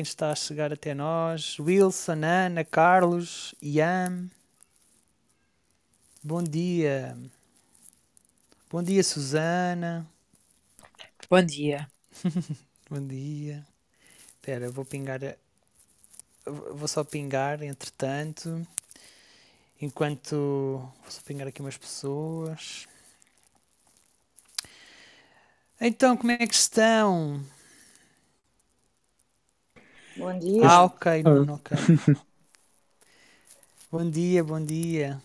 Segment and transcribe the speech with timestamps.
[0.00, 1.58] quem está a chegar até nós.
[1.58, 4.30] Wilson, Ana, Carlos, Ian.
[6.22, 7.14] Bom dia.
[8.70, 10.08] Bom dia, Susana.
[11.28, 11.86] Bom dia.
[12.88, 13.66] Bom dia.
[14.36, 15.20] Espera, vou pingar.
[16.46, 18.66] Vou só pingar, entretanto.
[19.82, 20.34] Enquanto.
[21.02, 22.88] Vou só pingar aqui umas pessoas.
[25.78, 27.44] Então, como é que estão?
[30.20, 30.66] Bom dia.
[30.66, 31.74] Ah, ok, Nuno, ok.
[33.90, 35.18] bom dia, bom dia.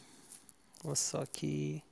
[0.81, 1.83] Vou só aqui.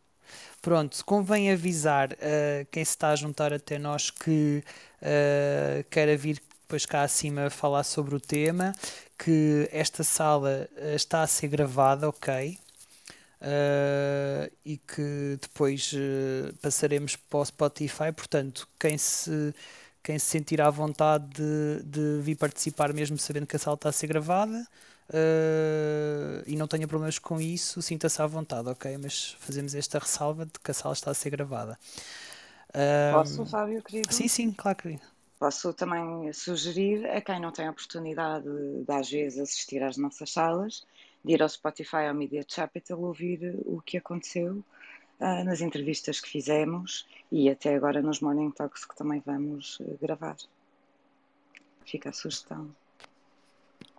[0.61, 4.63] Pronto, convém avisar uh, quem se está a juntar até nós que
[5.01, 8.71] uh, queira vir depois cá acima falar sobre o tema,
[9.19, 12.57] que esta sala uh, está a ser gravada, ok?
[14.63, 15.91] e que depois
[16.61, 19.53] passaremos para o Spotify, portanto, quem se
[20.03, 23.89] quem se sentir à vontade de, de vir participar, mesmo sabendo que a sala está
[23.89, 24.67] a ser gravada
[25.09, 28.97] uh, e não tenha problemas com isso, sinta-se à vontade, ok?
[28.97, 31.79] Mas fazemos esta ressalva de que a sala está a ser gravada.
[32.69, 34.13] Uh, Posso, Fábio, querido?
[34.13, 35.01] Sim, sim, claro, querido.
[35.39, 40.31] Posso também sugerir a quem não tem a oportunidade de, às vezes, assistir às nossas
[40.31, 40.85] salas,
[41.23, 44.63] de ir ao Spotify ao Media Capital ouvir o que aconteceu
[45.23, 49.97] uh, nas entrevistas que fizemos e até agora nos Morning Talks que também vamos uh,
[50.01, 50.35] gravar.
[51.85, 52.75] Fica a sugestão.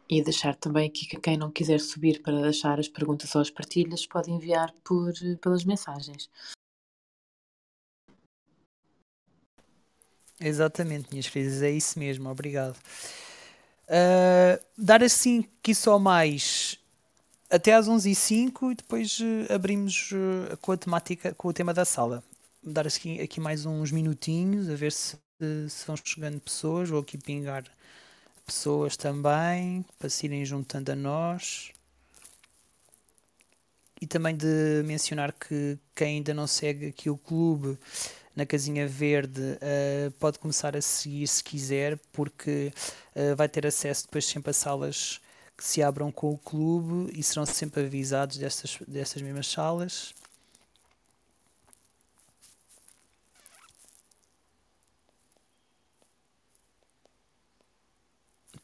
[0.09, 3.51] E deixar também aqui que quem não quiser subir para deixar as perguntas ou as
[3.51, 6.31] partilhas pode enviar por, pelas mensagens.
[10.39, 12.77] Exatamente, minhas queridas, é isso mesmo, obrigado.
[13.87, 16.79] Uh, dar assim aqui só mais
[17.55, 21.85] até às 11h05 e depois uh, abrimos uh, com a temática, com o tema da
[21.85, 22.23] sala.
[22.61, 25.17] Dar aqui, aqui mais uns minutinhos a ver se,
[25.69, 27.65] se vão chegando pessoas, vou aqui pingar
[28.45, 31.71] pessoas também para se irem juntando a nós.
[34.01, 37.79] E também de mencionar que quem ainda não segue aqui o clube
[38.35, 42.73] na casinha verde uh, pode começar a seguir se quiser, porque
[43.15, 45.21] uh, vai ter acesso depois sempre a salas
[45.57, 50.15] que se abram com o clube e serão sempre avisados destas, destas mesmas salas.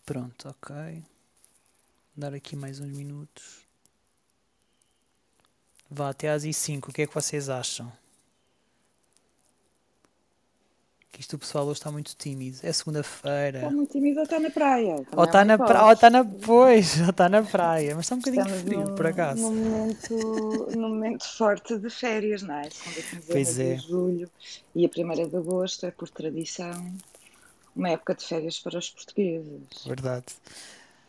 [0.05, 1.05] Pronto, ok.
[2.17, 3.61] Dar aqui mais uns minutos.
[5.89, 6.89] Vá até às I5.
[6.89, 7.93] O que é que vocês acham?
[11.13, 12.59] Que isto o pessoal hoje está muito tímido.
[12.63, 13.59] É segunda-feira.
[13.59, 15.07] Está muito tímido ou está na praia.
[15.17, 16.25] Ou está na praia, ou está na.
[16.25, 17.95] Pois, ou está na praia.
[17.97, 19.43] Mas está um bocadinho Estamos frio, num, por acaso.
[19.43, 22.71] Num momento, num momento forte de férias, não é?
[22.71, 23.75] Segunda Pois é.
[23.75, 24.31] de julho
[24.75, 26.95] e a primeira de agosto é, por tradição,
[27.75, 29.85] uma época de férias para os portugueses.
[29.85, 30.27] Verdade.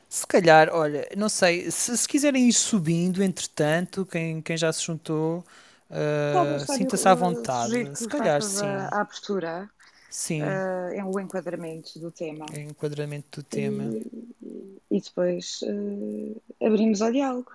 [0.09, 4.83] Se calhar, olha, não sei, se, se quiserem ir subindo, entretanto, quem, quem já se
[4.83, 5.41] juntou,
[5.89, 7.97] uh, sinta-se à eh, vontade.
[7.97, 8.65] Se calhar, sim.
[8.65, 9.69] a abertura
[10.11, 13.85] Sim, eh, em o enquadramento do tema em enquadramento do tema.
[13.85, 17.49] e, e depois eh, abrimos ao diálogo.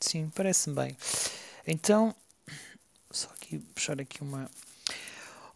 [0.00, 0.96] Sim, parece-me bem.
[1.64, 2.12] Então,
[3.12, 4.50] só aqui puxar aqui uma.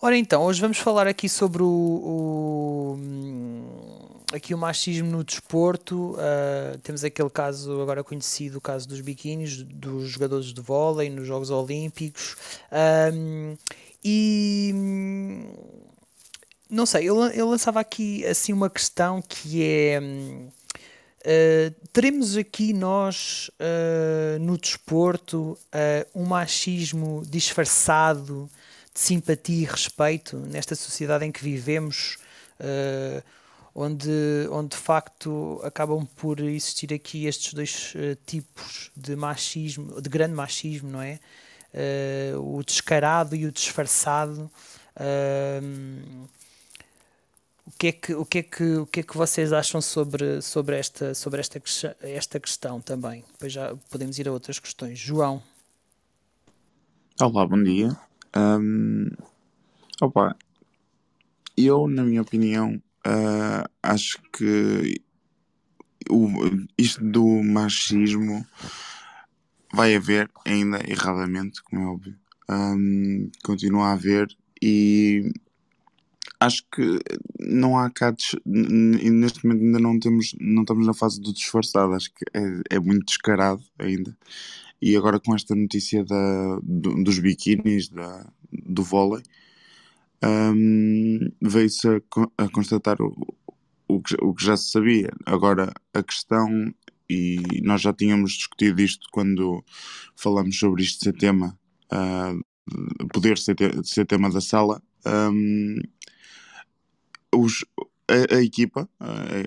[0.01, 6.13] Ora então, hoje vamos falar aqui sobre o, o, hum, aqui o machismo no desporto.
[6.13, 11.27] Uh, temos aquele caso agora conhecido, o caso dos biquínis, dos jogadores de vôlei nos
[11.27, 12.37] Jogos Olímpicos.
[13.13, 13.57] Um,
[14.05, 15.53] e hum,
[16.71, 20.01] não sei, eu, eu lançava aqui assim uma questão que é.
[21.19, 25.59] Uh, teremos aqui nós uh, no desporto uh,
[26.15, 28.49] um machismo disfarçado
[28.95, 32.19] de simpatia e respeito nesta sociedade em que vivemos,
[33.73, 34.11] onde,
[34.51, 37.95] onde de facto acabam por existir aqui estes dois
[38.27, 41.21] tipos de machismo, de grande machismo, não é?
[42.41, 44.51] o descarado e o disfarçado.
[47.69, 50.41] O que, é que, o, que é que, o que é que vocês acham sobre,
[50.41, 51.61] sobre, esta, sobre esta,
[52.01, 53.23] esta questão também?
[53.33, 54.99] Depois já podemos ir a outras questões.
[54.99, 55.43] João.
[57.21, 57.95] Olá, bom dia.
[58.35, 59.11] Um,
[60.01, 60.35] opa,
[61.59, 65.03] eu, na minha opinião, uh, acho que
[66.09, 66.27] o,
[66.79, 68.47] isto do machismo
[69.75, 72.19] vai haver ainda erradamente, como é óbvio.
[72.51, 74.27] Um, continua a haver
[74.63, 75.31] e
[76.41, 76.99] acho que
[77.41, 78.15] não há cá
[78.47, 82.81] neste momento ainda não temos não estamos na fase do disfarçado acho que é, é
[82.81, 84.17] muito descarado ainda
[84.83, 89.23] e agora com esta notícia da, do- dos biquínis da, do vôlei
[90.25, 92.01] hum, veio-se a,
[92.45, 93.15] a constatar o,
[93.89, 95.11] o que, o que já se sabia.
[95.27, 96.49] Agora, a questão,
[97.09, 99.65] e nós já tínhamos discutido isto quando
[100.17, 101.59] falamos sobre isto ser tema,
[101.93, 105.77] uh, poder ser, ser tema da sala, um,
[107.35, 107.65] os,
[108.09, 108.89] a, a, equipa,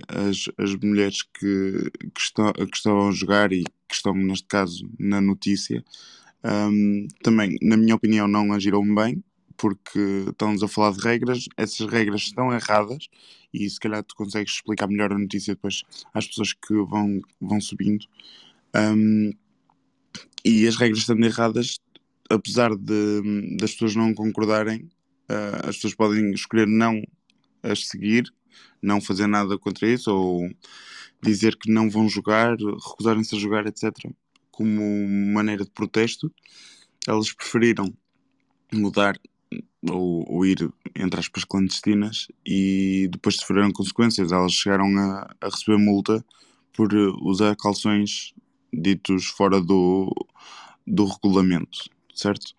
[0.08, 4.90] as, as mulheres que, que, estão, que estão a jogar e que estão, neste caso,
[5.00, 5.84] na notícia,
[6.44, 9.24] um, também, na minha opinião, não agiram bem,
[9.58, 13.08] porque estamos a falar de regras, essas regras estão erradas
[13.54, 15.84] e se calhar tu consegues explicar melhor a notícia depois
[16.14, 18.06] às pessoas que vão, vão subindo.
[18.76, 19.32] Um,
[20.44, 21.80] e as regras estando erradas,
[22.30, 24.90] apesar de das pessoas não concordarem,
[25.30, 27.04] uh, as pessoas podem escolher não
[27.64, 28.32] as seguir,
[28.82, 30.50] não fazer nada contra isso, ou
[31.22, 33.92] dizer que não vão jogar, recusarem-se a jogar, etc.,
[34.52, 36.32] como maneira de protesto.
[37.08, 37.94] Elas preferiram
[38.72, 39.20] mudar
[39.90, 44.32] ou, ou, ir, entre aspas, clandestinas e depois sofreram consequências.
[44.32, 46.24] Elas chegaram a, a receber multa
[46.74, 48.34] por usar calções
[48.72, 50.14] ditos fora do,
[50.86, 52.56] do regulamento, certo?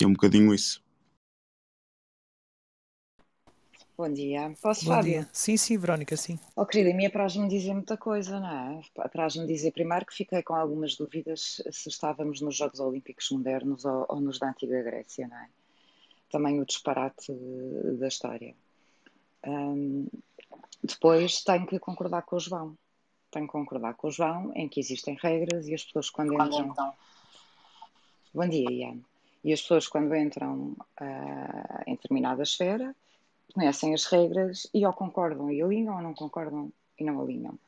[0.00, 0.80] É um bocadinho isso.
[3.98, 4.54] Bom dia.
[4.62, 5.10] Posso, Bom Fábio?
[5.10, 5.28] dia.
[5.32, 6.38] Sim, sim, Verónica, sim.
[6.54, 8.80] Oh, querida, a minha apraz-me dizer muita coisa, não é?
[8.98, 14.06] Apraz-me dizer primeiro que fiquei com algumas dúvidas se estávamos nos Jogos Olímpicos modernos ou,
[14.08, 15.48] ou nos da Antiga Grécia, não é?
[16.30, 17.32] Também o disparate
[17.98, 18.54] da história.
[19.44, 20.06] Um,
[20.80, 22.78] depois tenho que concordar com o João.
[23.32, 26.72] Tenho que concordar com o João em que existem regras e as pessoas quando entram...
[28.32, 29.00] Bom dia, Ian.
[29.42, 32.94] E as pessoas quando entram uh, em determinada esfera
[33.54, 37.58] conhecem as regras e ou concordam e alinham ou não concordam e não alinham.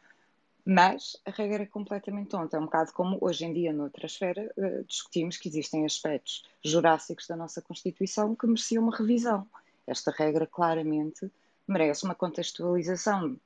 [0.65, 2.57] Mas a regra é completamente tonta.
[2.57, 7.27] É um bocado como hoje em dia, noutra esfera, uh, discutimos que existem aspectos jurássicos
[7.27, 9.47] da nossa Constituição que mereciam uma revisão.
[9.87, 11.31] Esta regra claramente
[11.67, 13.37] merece uma contextualização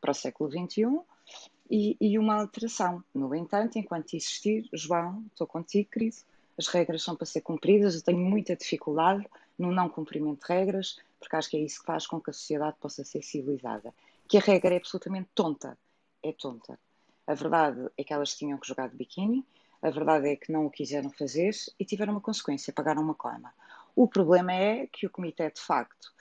[0.00, 1.00] para o século XXI
[1.70, 3.02] e, e uma alteração.
[3.14, 6.16] No entanto, enquanto existir, João, estou contigo, querido,
[6.58, 7.94] as regras são para ser cumpridas.
[7.94, 9.26] Eu tenho muita dificuldade
[9.58, 12.32] no não cumprimento de regras, porque acho que é isso que faz com que a
[12.32, 13.94] sociedade possa ser civilizada.
[14.28, 15.78] Que a regra é absolutamente tonta.
[16.22, 16.78] É tonta.
[17.26, 19.44] A verdade é que elas tinham que jogar de biquíni,
[19.82, 23.52] a verdade é que não o quiseram fazer e tiveram uma consequência, pagaram uma coma.
[23.94, 26.12] O problema é que o comitê, de facto,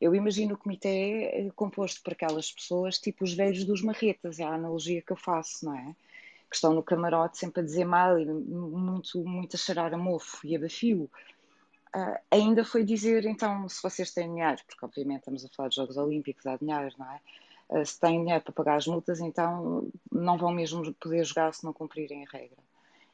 [0.00, 4.44] eu imagino o comitê eh, composto por aquelas pessoas, tipo os velhos dos marretas, é
[4.44, 5.94] a analogia que eu faço, não é?
[6.50, 10.44] Que estão no camarote sempre a dizer mal e muito, muito a cheirar a mofo
[10.44, 11.08] e a bafio.
[11.94, 15.76] Uh, ainda foi dizer, então, se vocês têm dinheiro, porque obviamente estamos a falar de
[15.76, 17.20] Jogos Olímpicos, há dinheiro, não é?
[17.68, 21.64] Uh, se têm dinheiro para pagar as multas, então não vão mesmo poder jogar se
[21.64, 22.58] não cumprirem a regra.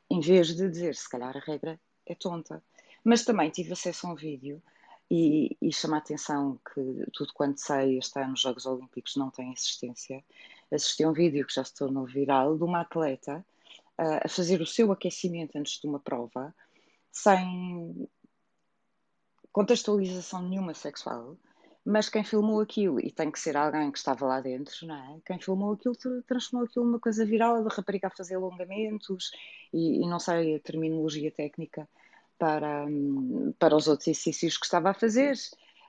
[0.09, 2.63] Em vez de dizer, se calhar a regra é tonta.
[3.05, 4.63] Mas também tive acesso a um vídeo
[5.11, 9.31] e, e chama a atenção que tudo quanto sei este ano os Jogos Olímpicos não
[9.31, 10.25] têm existência.
[10.71, 13.45] Assisti a um vídeo que já se tornou viral de uma atleta
[13.99, 16.55] uh, a fazer o seu aquecimento antes de uma prova
[17.11, 18.09] sem
[19.59, 21.37] contextualização nenhuma sexual,
[21.85, 25.21] mas quem filmou aquilo, e tem que ser alguém que estava lá dentro, não é?
[25.27, 29.33] Quem filmou aquilo transformou aquilo numa coisa viral, de rapariga a fazer alongamentos
[29.73, 31.89] e, e não sei a terminologia técnica
[32.39, 32.87] para,
[33.59, 35.35] para os outros exercícios que estava a fazer,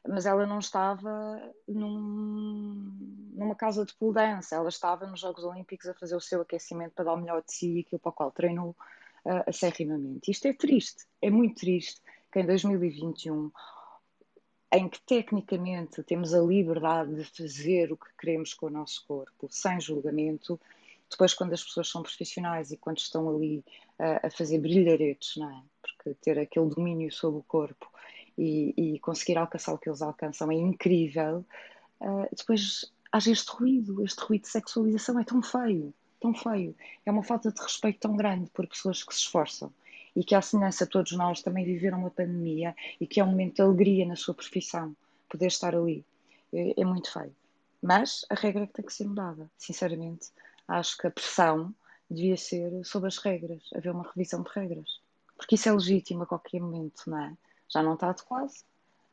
[0.08, 2.92] mas ela não estava num,
[3.36, 6.94] numa casa de pole dance, ela estava nos Jogos Olímpicos a fazer o seu aquecimento
[6.96, 8.72] para dar o melhor de si, aquilo para o qual treinou
[9.26, 10.32] uh, acerrimamente.
[10.32, 13.52] Isto é triste, é muito triste que em 2021,
[14.72, 19.48] em que tecnicamente temos a liberdade de fazer o que queremos com o nosso corpo,
[19.50, 20.60] sem julgamento,
[21.10, 23.64] depois quando as pessoas são profissionais e quando estão ali
[24.00, 25.64] uh, a fazer brilharetes, não é?
[25.82, 27.90] Porque ter aquele domínio sobre o corpo
[28.38, 31.44] e, e conseguir alcançar o que eles alcançam é incrível.
[32.00, 36.76] Uh, depois haja este ruído, este ruído de sexualização é tão feio, tão feio.
[37.04, 39.74] É uma falta de respeito tão grande por pessoas que se esforçam
[40.20, 43.28] e que, à semelhança de todos nós, também viveram uma pandemia e que é um
[43.28, 44.94] momento de alegria na sua profissão,
[45.30, 46.06] poder estar ali.
[46.52, 47.34] É, é muito feio.
[47.82, 49.50] Mas a regra é que tem que ser mudada.
[49.58, 50.28] Sinceramente,
[50.68, 51.74] acho que a pressão
[52.12, 55.00] devia ser sobre as regras, haver uma revisão de regras.
[55.38, 57.38] Porque isso é legítimo a qualquer momento, não é?
[57.70, 58.52] Já não está adequado.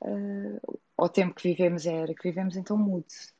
[0.00, 3.32] Uh, ao tempo que vivemos a era que vivemos, então mude-se.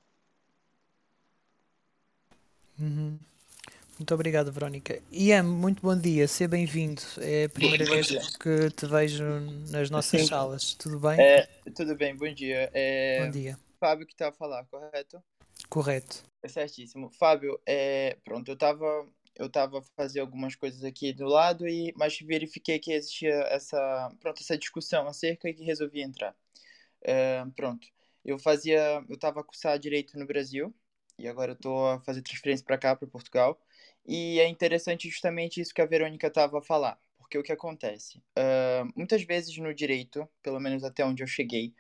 [2.79, 3.19] Uhum.
[3.99, 5.03] Muito obrigado, Verónica.
[5.11, 7.01] Ian, muito bom dia, seja bem-vindo.
[7.19, 9.25] É a primeira vez que te vejo
[9.71, 10.27] nas nossas Sim.
[10.27, 10.75] salas.
[10.75, 11.19] Tudo bem?
[11.19, 12.71] É, tudo bem, bom dia.
[12.75, 13.59] É, bom dia.
[13.81, 15.23] Fábio que está a falar, correto?
[15.71, 16.25] Correto.
[16.43, 17.11] É certíssimo.
[17.11, 22.19] Fábio, é, pronto, eu estava eu tava fazendo algumas coisas aqui do lado, e mas
[22.19, 26.35] verifiquei que existia essa, pronto, essa discussão acerca e que resolvi entrar.
[27.03, 27.87] É, pronto.
[28.25, 30.75] Eu fazia, eu estava a cursar direito no Brasil
[31.19, 33.61] e agora eu tô a fazer transferência para cá, para Portugal.
[34.07, 38.19] E é interessante justamente isso que a Verônica estava a falar, porque o que acontece?
[38.39, 41.75] Uh, muitas vezes no direito, pelo menos até onde eu cheguei,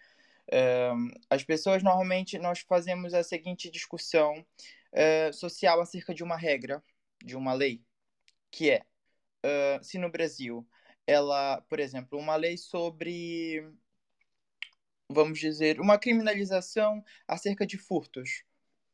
[0.48, 4.44] uh, as pessoas normalmente nós fazemos a seguinte discussão
[4.92, 6.82] uh, social acerca de uma regra,
[7.24, 7.82] de uma lei,
[8.50, 8.82] que é
[9.80, 10.66] se no Brasil
[11.06, 13.62] ela, por exemplo, uma lei sobre
[15.08, 18.42] vamos dizer, uma criminalização acerca de furtos,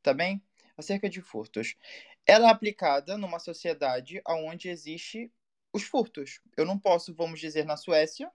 [0.03, 0.43] tá bem?
[0.77, 1.75] Acerca de furtos.
[2.27, 5.33] Ela é aplicada numa sociedade onde existe
[5.73, 6.41] os furtos.
[6.57, 8.31] Eu não posso, vamos dizer, na Suécia,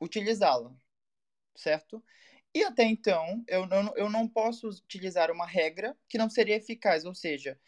[0.00, 0.74] utilizá-la,
[1.56, 2.02] certo?
[2.54, 7.04] E até então, eu não, eu não posso utilizar uma regra que não seria eficaz,
[7.04, 7.58] ou seja,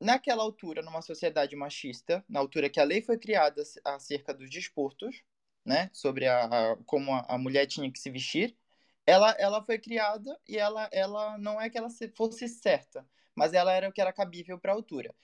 [0.00, 5.22] naquela altura, numa sociedade machista, na altura que a lei foi criada acerca dos desportos,
[5.64, 8.56] né, sobre a, a como a, a, mulher tinha que se vestir,
[9.06, 13.72] ela, ela foi criada e ela, ela não é que ela fosse certa, mas ela
[13.72, 15.14] era o que era cabível para a altura.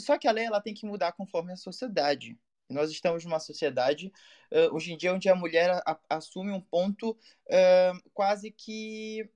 [0.00, 2.38] Só que a lei ela tem que mudar conforme a sociedade.
[2.68, 4.12] Nós estamos numa sociedade
[4.50, 9.30] uh, hoje em dia onde a mulher a, assume um ponto uh, quase que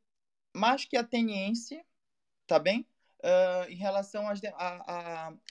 [0.54, 1.84] mais que ateniense,
[2.46, 2.86] tá bem?
[3.20, 4.24] Uh, em relação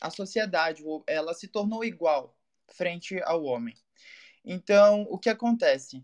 [0.02, 2.36] à sociedade, ela se tornou igual
[2.70, 3.76] frente ao homem.
[4.44, 6.04] Então, o que acontece?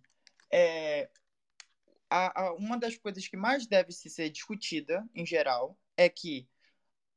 [0.52, 1.10] É,
[2.12, 6.48] a, a, uma das coisas que mais deve se ser discutida, em geral, é que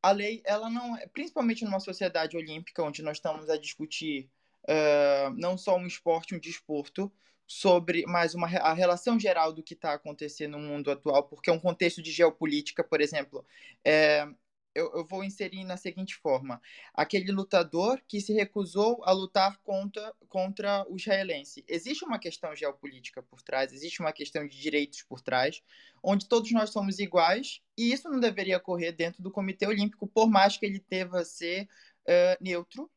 [0.01, 4.31] a lei, ela não é, principalmente numa sociedade olímpica, onde nós estamos a discutir
[4.69, 7.13] uh, não só um esporte, um desporto,
[7.47, 11.53] sobre mais uma a relação geral do que está acontecendo no mundo atual, porque é
[11.53, 13.45] um contexto de geopolítica, por exemplo,
[13.85, 14.27] é,
[14.75, 16.61] eu, eu, vou inserir na seguinte forma:
[16.93, 21.65] aquele lutador que se recusou a lutar contra, contra o israelense.
[21.69, 25.63] Existe uma questão geopolítica por trás, existe uma questão de direitos por trás,
[26.03, 30.29] onde todos nós somos iguais, e isso não deveria ocorrer dentro do Comitê Olímpico, por
[30.29, 32.91] mais que ele deva ser uh, neutro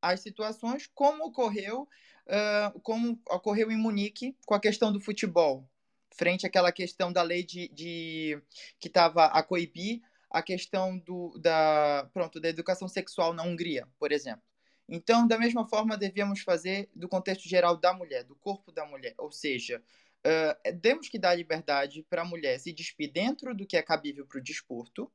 [0.00, 1.82] às situações, como ocorreu,
[2.26, 5.68] uh, como ocorreu em Munique com a questão do futebol,
[6.10, 8.42] frente àquela questão da lei de, de
[8.80, 14.12] que estava a coibir a questão do, da, pronto, da educação sexual na Hungria, por
[14.12, 14.42] exemplo.
[14.88, 19.14] Então, da mesma forma, devíamos fazer do contexto geral da mulher, do corpo da mulher.
[19.18, 19.82] Ou seja,
[20.24, 24.26] uh, temos que dar liberdade para a mulher se despir dentro do que é cabível
[24.26, 25.12] para o desporto,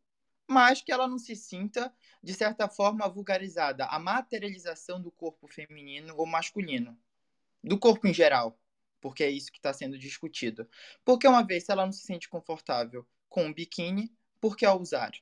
[0.47, 1.91] mas que ela não se sinta,
[2.21, 3.85] de certa forma, vulgarizada.
[3.85, 6.97] A materialização do corpo feminino ou masculino,
[7.63, 8.59] do corpo em geral,
[9.01, 10.67] porque é isso que está sendo discutido.
[11.03, 14.13] Porque uma vez, se ela não se sente confortável com o biquíni,
[14.43, 15.13] por que a usar?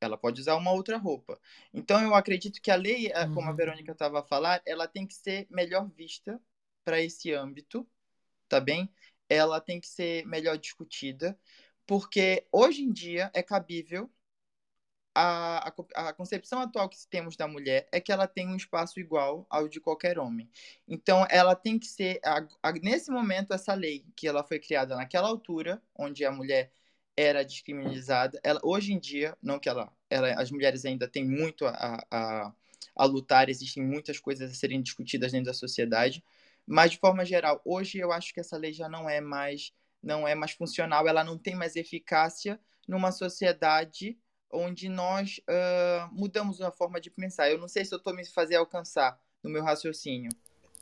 [0.00, 1.40] Ela pode usar uma outra roupa.
[1.74, 3.56] Então, eu acredito que a lei, eh, como a uhum.
[3.56, 6.40] Verônica estava a falar, ela tem que ser melhor vista
[6.84, 7.84] para esse âmbito,
[8.48, 8.88] tá bem?
[9.28, 11.36] Ela tem que ser melhor discutida,
[11.84, 14.08] porque hoje em dia é cabível
[15.12, 19.00] a, a, a, concepção atual que temos da mulher é que ela tem um espaço
[19.00, 20.48] igual ao de qualquer homem.
[20.86, 25.28] Então, ela tem que ser, a, nesse momento, essa lei que ela foi criada naquela
[25.28, 26.72] altura, onde a mulher
[27.16, 28.40] era descriminalizada.
[28.42, 32.52] Ela, hoje em dia, não que ela, ela as mulheres ainda têm muito a, a,
[32.96, 36.24] a lutar, existem muitas coisas a serem discutidas dentro da sociedade,
[36.66, 40.26] mas de forma geral, hoje eu acho que essa lei já não é mais não
[40.26, 44.18] é mais funcional, ela não tem mais eficácia numa sociedade
[44.50, 47.48] onde nós uh, mudamos a forma de pensar.
[47.48, 50.30] Eu não sei se eu estou me fazendo alcançar no meu raciocínio.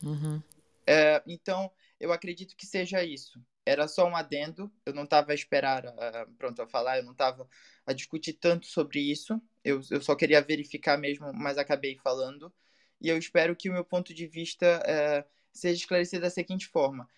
[0.03, 0.39] Uhum.
[0.39, 1.71] Uh, então,
[2.01, 3.39] eu acredito que seja isso
[3.71, 7.13] era só um adendo, eu não estava a esperar, uh, pronto, a falar, eu não
[7.13, 7.49] estava
[7.87, 12.53] a discutir tanto sobre isso, eu, eu só queria verificar mesmo, mas acabei falando,
[13.01, 17.09] e eu espero que o meu ponto de vista uh, seja esclarecido da seguinte forma.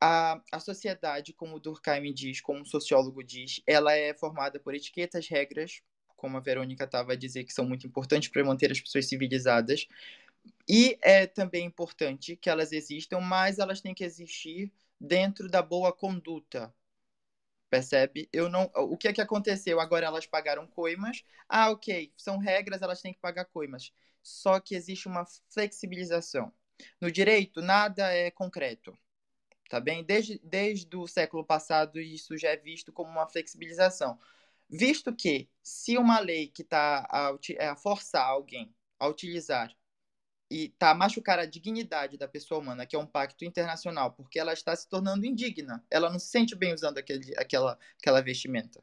[0.00, 5.26] A, a sociedade, como Durkheim diz, como um sociólogo diz, ela é formada por etiquetas,
[5.28, 5.80] regras,
[6.16, 9.88] como a Verônica estava a dizer, que são muito importantes para manter as pessoas civilizadas,
[10.68, 14.70] e é também importante que elas existam, mas elas têm que existir
[15.00, 16.74] dentro da boa conduta.
[17.70, 18.28] Percebe?
[18.32, 18.70] Eu não.
[18.74, 19.80] O que é que aconteceu?
[19.80, 21.24] Agora elas pagaram coimas.
[21.48, 22.12] Ah, ok.
[22.16, 23.92] São regras, elas têm que pagar coimas.
[24.22, 26.52] Só que existe uma flexibilização.
[27.00, 28.96] No direito, nada é concreto.
[29.68, 30.04] Tá bem?
[30.04, 34.18] Desde, desde o século passado, isso já é visto como uma flexibilização.
[34.68, 37.30] Visto que, se uma lei que está a,
[37.72, 39.74] a forçar alguém a utilizar
[40.54, 44.52] e tá machucar a dignidade da pessoa humana, que é um pacto internacional, porque ela
[44.52, 45.84] está se tornando indigna.
[45.90, 48.80] Ela não se sente bem usando aquele, aquela, aquela vestimenta,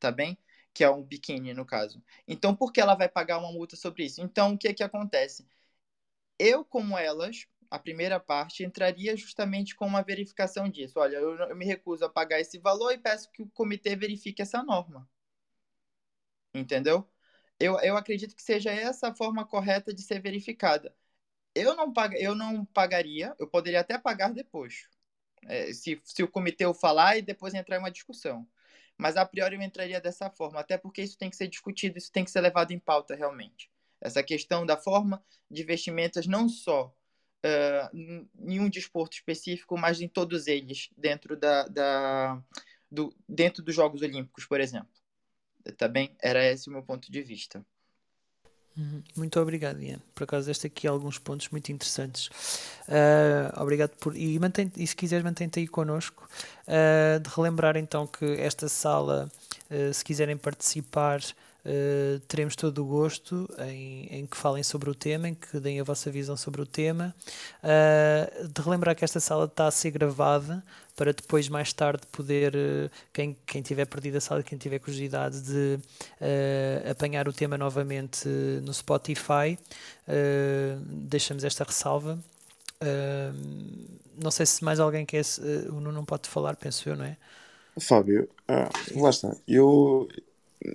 [0.00, 0.36] tá bem?
[0.72, 2.02] Que é um biquíni, no caso.
[2.26, 4.20] Então, por que ela vai pagar uma multa sobre isso?
[4.22, 5.46] Então, o que que acontece?
[6.38, 10.98] Eu, como elas, a primeira parte, entraria justamente com uma verificação disso.
[11.00, 14.42] Olha, eu, eu me recuso a pagar esse valor e peço que o comitê verifique
[14.42, 15.08] essa norma.
[16.54, 17.08] Entendeu?
[17.58, 20.94] Eu, eu acredito que seja essa a forma correta de ser verificada.
[21.54, 24.88] Eu não, pag, eu não pagaria, eu poderia até pagar depois.
[25.46, 28.46] É, se, se o comitê o falar e depois entrar em uma discussão.
[28.96, 32.12] Mas a priori eu entraria dessa forma, até porque isso tem que ser discutido, isso
[32.12, 33.70] tem que ser levado em pauta realmente.
[34.00, 36.94] Essa questão da forma de vestimentas, não só
[37.44, 42.42] uh, em um desporto específico, mas em todos eles, dentro, da, da,
[42.90, 44.92] do, dentro dos Jogos Olímpicos, por exemplo.
[45.76, 46.14] Tá bem?
[46.20, 47.64] Era esse o meu ponto de vista.
[48.76, 49.02] Uhum.
[49.16, 49.98] Muito obrigado, Ian.
[50.14, 52.26] Por acaso, este aqui alguns pontos muito interessantes.
[52.88, 54.16] Uh, obrigado por.
[54.16, 56.28] E, mantém, e se quiseres, mantém-te aí connosco.
[56.66, 59.30] Uh, de relembrar então que esta sala,
[59.70, 61.20] uh, se quiserem participar,
[61.64, 65.80] Uh, teremos todo o gosto em, em, que falem sobre o tema, em que deem
[65.80, 67.14] a vossa visão sobre o tema.
[67.62, 70.62] Uh, de relembrar que esta sala está a ser gravada
[70.94, 75.40] para depois, mais tarde, poder, uh, quem, quem tiver perdido a sala, quem tiver curiosidade
[75.40, 75.78] de
[76.90, 78.28] apanhar o tema novamente
[78.62, 79.58] no Spotify,
[80.86, 82.18] deixamos esta ressalva.
[84.22, 85.24] não sei se mais alguém quer.
[85.68, 87.16] o Nuno não pode falar, penso eu, não é?
[87.80, 89.34] Fábio, ah, lá está.
[89.48, 90.08] Eu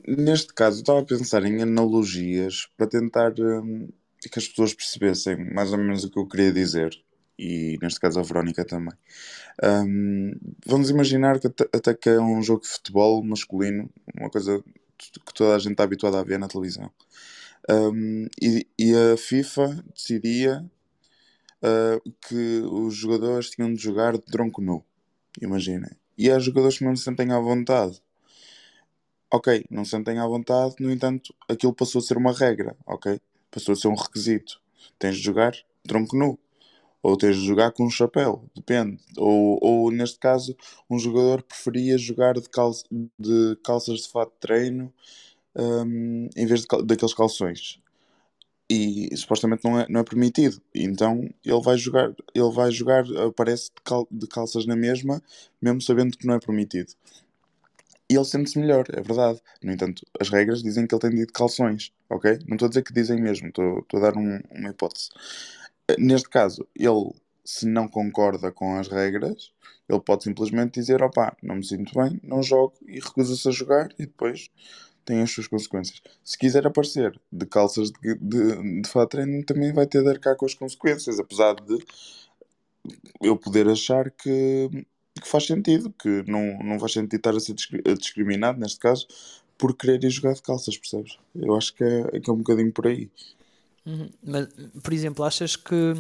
[0.07, 3.89] neste caso, estava a pensar em analogias para tentar um,
[4.21, 6.91] que as pessoas percebessem mais ou menos o que eu queria dizer.
[7.37, 8.93] E neste caso a Verónica também.
[9.63, 10.33] Um,
[10.65, 14.61] vamos imaginar que até que é um jogo de futebol masculino, uma coisa
[14.97, 16.91] que toda a gente está habituada a ver na televisão.
[17.69, 20.65] Um, e, e, a FIFA decidia
[21.63, 24.83] uh, que os jogadores tinham de jogar de tronco nu.
[25.41, 25.91] Imaginem.
[26.17, 28.01] E há jogadores que não se sentem à vontade
[29.31, 33.19] ok, não se sentem à vontade, no entanto, aquilo passou a ser uma regra, ok?
[33.51, 34.61] Passou a ser um requisito.
[34.97, 35.53] Tens de jogar
[35.87, 36.37] tronco nu.
[37.01, 38.99] Ou tens de jogar com um chapéu, depende.
[39.17, 40.55] Ou, ou neste caso,
[40.89, 42.41] um jogador preferia jogar de,
[43.17, 44.93] de calças de fato de treino
[45.55, 47.79] um, em vez de, daqueles calções.
[48.69, 50.61] E supostamente não é, não é permitido.
[50.75, 55.23] Então ele vai jogar, ele vai jogar, aparece de, cal, de calças na mesma,
[55.61, 56.93] mesmo sabendo que não é permitido
[58.09, 59.39] e ele sente-se melhor, é verdade.
[59.61, 62.39] No entanto, as regras dizem que ele tem de ir de calções, ok?
[62.47, 65.09] Não estou a dizer que dizem mesmo, estou, a dar um, uma hipótese.
[65.87, 67.13] Eh, neste caso, ele,
[67.45, 69.51] se não concorda com as regras,
[69.87, 73.89] ele pode simplesmente dizer: opá, não me sinto bem, não jogo e recusa-se a jogar
[73.99, 74.49] e depois
[75.05, 76.01] tem as suas consequências.
[76.23, 80.35] Se quiser aparecer de calças de, de, de fato treino, também vai ter de arcar
[80.35, 81.77] com as consequências, apesar de
[83.21, 84.69] eu poder achar que
[85.19, 87.55] que faz sentido, que não, não faz sentido estar a ser
[87.97, 89.07] discriminado, neste caso,
[89.57, 91.17] por querer ir jogar de calças, percebes?
[91.35, 93.09] Eu acho que é, que é um bocadinho por aí.
[93.85, 94.09] Uhum.
[94.23, 94.47] Mas,
[94.81, 95.93] por exemplo, achas que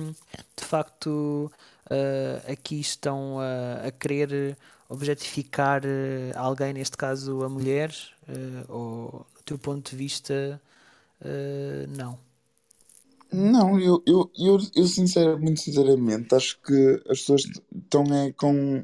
[0.55, 1.51] de facto
[1.89, 7.93] uh, aqui estão uh, a querer objetificar uh, alguém, neste caso a mulher,
[8.67, 10.61] ou do teu ponto de vista,
[11.89, 12.19] não?
[13.31, 17.43] Não, eu, eu, eu, eu muito sinceramente acho que as pessoas
[17.75, 18.83] estão é, com.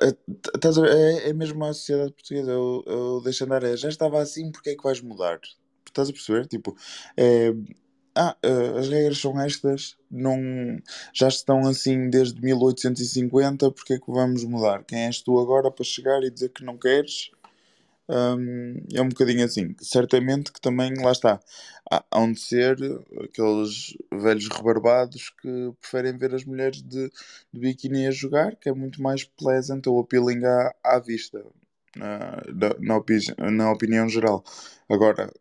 [0.00, 0.08] É,
[0.86, 2.50] é, é mesmo a sociedade portuguesa.
[2.50, 5.38] Eu, eu deixo andar, é, já estava assim, porque é que vais mudar?
[5.86, 6.46] Estás a perceber?
[6.46, 6.74] Tipo,
[7.16, 7.52] é,
[8.14, 10.36] ah, eh, as regras são estas, não,
[11.14, 14.84] já estão assim desde 1850, porque é que vamos mudar?
[14.84, 17.30] Quem és tu agora para chegar e dizer que não queres?
[18.92, 19.74] É um bocadinho assim.
[19.80, 21.40] Certamente que também, lá está,
[21.90, 22.76] há, de ser
[23.24, 27.10] aqueles velhos rebarbados que preferem ver as mulheres de,
[27.52, 31.44] de biquíni a jogar, que é muito mais pleasant ou appealing à, à vista,
[31.96, 32.42] na,
[32.80, 34.44] na, opi na opinião geral.
[34.88, 35.32] Agora,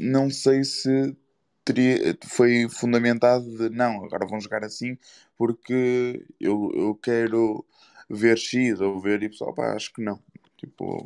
[0.00, 1.16] não sei se
[1.64, 4.96] teria, foi fundamentado de não, agora vão jogar assim
[5.36, 7.64] porque eu, eu quero
[8.08, 9.54] ver X ou ver Y.
[9.54, 10.20] Pá, acho que não.
[10.56, 11.02] Tipo,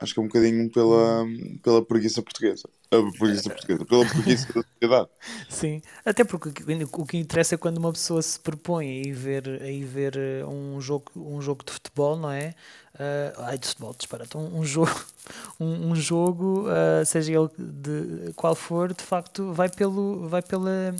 [0.00, 1.24] Acho que é um bocadinho pela,
[1.62, 2.68] pela preguiça portuguesa.
[2.90, 5.08] A preguiça portuguesa, pela preguiça da sociedade.
[5.48, 6.48] Sim, até porque
[6.92, 10.16] o que interessa é quando uma pessoa se propõe a ir ver, a ir ver
[10.16, 12.54] eh, um, jogo, um jogo de futebol, não é?
[12.94, 14.36] Uh, ai, de futebol, disparate.
[14.36, 15.04] Um, um jogo,
[15.58, 20.94] um, um jogo uh, seja ele de qual for, de facto, vai, pelo, vai pela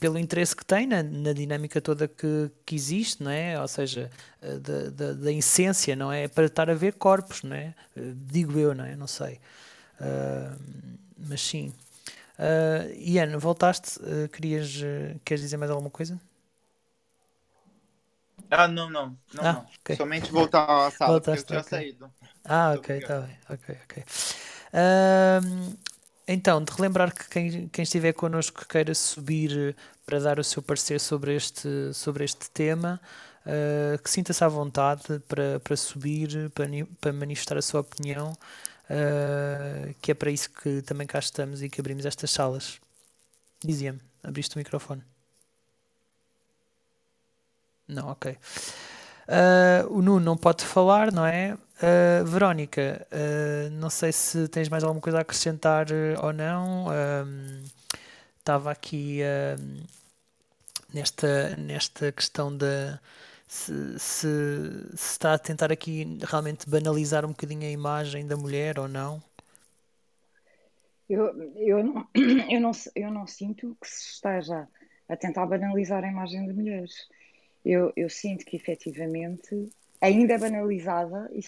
[0.00, 3.60] pelo interesse que tem na, na dinâmica toda que, que existe, não é?
[3.60, 4.10] Ou seja,
[4.42, 6.26] eh, da, da, da, essência, não é?
[6.26, 7.74] Para estar a ver corpos, não é?
[7.96, 8.96] Eh, digo eu, não é?
[8.96, 9.40] Não sei.
[10.00, 10.58] Uh,
[11.28, 11.72] mas sim.
[12.38, 13.98] Uh, Ian, voltaste?
[14.00, 14.80] Uh, querias,
[15.24, 16.20] queres dizer mais alguma coisa?
[18.50, 19.16] Ah, não, não.
[19.34, 19.66] não, ah, não.
[19.80, 19.96] Okay.
[19.96, 21.92] Somente voltar à sala, Voltaste, porque eu tinha okay.
[21.92, 22.10] saído.
[22.44, 23.38] Ah, ok, está bem.
[23.50, 24.04] Ok, ok.
[24.72, 25.76] Uh,
[26.28, 30.62] então, de relembrar que quem, quem estiver connosco que queira subir para dar o seu
[30.62, 33.00] parecer sobre este, sobre este tema,
[33.46, 36.66] uh, que sinta-se à vontade para, para subir, para,
[37.00, 41.70] para manifestar a sua opinião, uh, que é para isso que também cá estamos e
[41.70, 42.78] que abrimos estas salas.
[43.64, 45.02] Dizia-me, abriste o microfone.
[47.88, 48.32] Não, ok.
[48.32, 51.56] Uh, o Nuno não pode falar, não é?
[51.80, 55.86] Uh, Verónica, uh, não sei se tens mais alguma coisa a acrescentar
[56.22, 56.86] ou não.
[58.38, 59.20] Estava aqui
[60.92, 63.00] nesta, nesta questão da.
[63.46, 64.26] Se, se,
[64.90, 69.22] se, está a tentar aqui realmente banalizar um bocadinho a imagem da mulher ou não.
[71.08, 72.06] Eu, eu, não,
[72.50, 74.68] eu, não, eu não sinto que se esteja
[75.08, 77.08] a tentar banalizar a imagem de mulheres
[77.64, 81.40] eu, eu sinto que efetivamente ainda é banalizada e,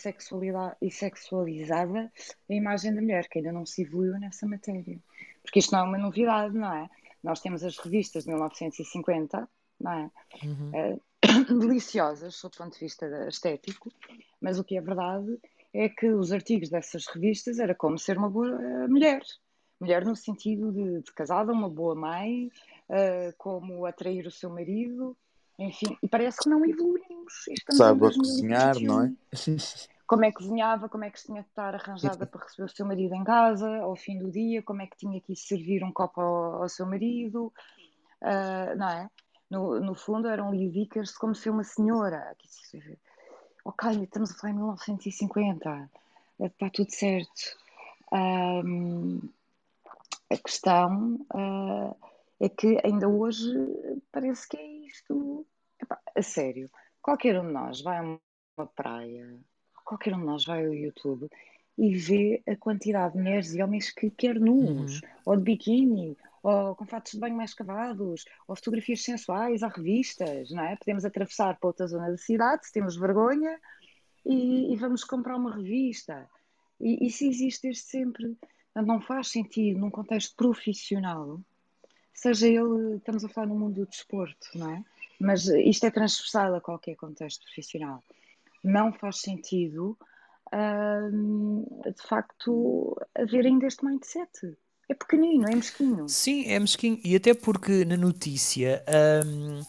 [0.82, 2.12] e sexualizada
[2.48, 4.98] a imagem da mulher, que ainda não se evoluiu nessa matéria.
[5.42, 6.88] Porque isto não é uma novidade, não é?
[7.22, 9.48] Nós temos as revistas de 1950,
[9.80, 10.10] não é?
[10.44, 10.70] Uhum.
[10.70, 11.00] Uh,
[11.60, 13.90] deliciosas, sob o ponto de vista estético,
[14.40, 15.38] mas o que é verdade
[15.72, 19.22] é que os artigos dessas revistas era como ser uma boa uh, mulher.
[19.80, 22.48] Mulher no sentido de, de casada, uma boa mãe,
[22.88, 25.16] uh, como atrair o seu marido,
[25.60, 27.44] enfim, e parece que não evoluímos.
[27.70, 29.12] Sabe a cozinhar, não é?
[30.06, 32.84] Como é que cozinhava, como é que tinha que estar arranjada para receber o seu
[32.84, 36.20] marido em casa ao fim do dia, como é que tinha que servir um copo
[36.20, 37.52] ao, ao seu marido,
[38.22, 39.10] uh, não é?
[39.48, 42.36] No, no fundo eram Vickers como ser uma senhora.
[43.64, 45.90] Ok, estamos a falar em 1950,
[46.40, 47.58] está tudo certo.
[48.12, 49.20] Um,
[50.30, 51.96] a questão uh,
[52.40, 53.52] é que ainda hoje
[54.10, 55.46] parece que é isto.
[55.80, 56.70] Epá, a sério,
[57.02, 59.38] qualquer um de nós vai a uma praia,
[59.84, 61.28] qualquer um de nós vai ao YouTube
[61.78, 65.08] e vê a quantidade de mulheres e homens que quer nus, uhum.
[65.26, 70.50] ou de biquíni, ou com fatos de banho mais cavados, ou fotografias sensuais, há revistas,
[70.50, 70.76] não é?
[70.76, 73.58] Podemos atravessar para outra zona da cidade se temos vergonha
[74.24, 76.28] e, e vamos comprar uma revista.
[76.80, 78.36] E isso existe desde sempre.
[78.74, 81.40] Não faz sentido, num contexto profissional,
[82.20, 84.84] seja ele, estamos a falar no mundo do desporto, não é?
[85.18, 88.04] Mas isto é transversal a qualquer contexto profissional.
[88.62, 89.96] Não faz sentido,
[90.52, 94.30] hum, de facto, haver ainda este mindset.
[94.88, 96.08] É pequenino, é mesquinho.
[96.08, 97.00] Sim, é mesquinho.
[97.02, 98.84] E até porque na notícia.
[99.24, 99.62] Hum,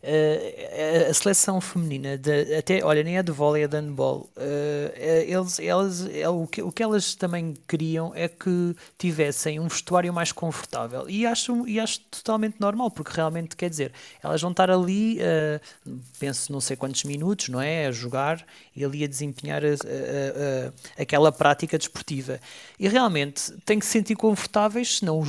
[0.00, 4.92] Uh, a seleção feminina, de, até, olha, nem é de vôlei, é de handball, uh,
[4.96, 10.12] eles, elas, é, o, que, o que elas também queriam é que tivessem um vestuário
[10.12, 14.70] mais confortável e acho, e acho totalmente normal, porque realmente, quer dizer, elas vão estar
[14.70, 17.86] ali, uh, penso não sei quantos minutos, não é?
[17.86, 18.44] A jogar
[18.76, 22.40] e ali a desempenhar a, a, a, aquela prática desportiva
[22.78, 25.24] e realmente têm que se sentir confortáveis, senão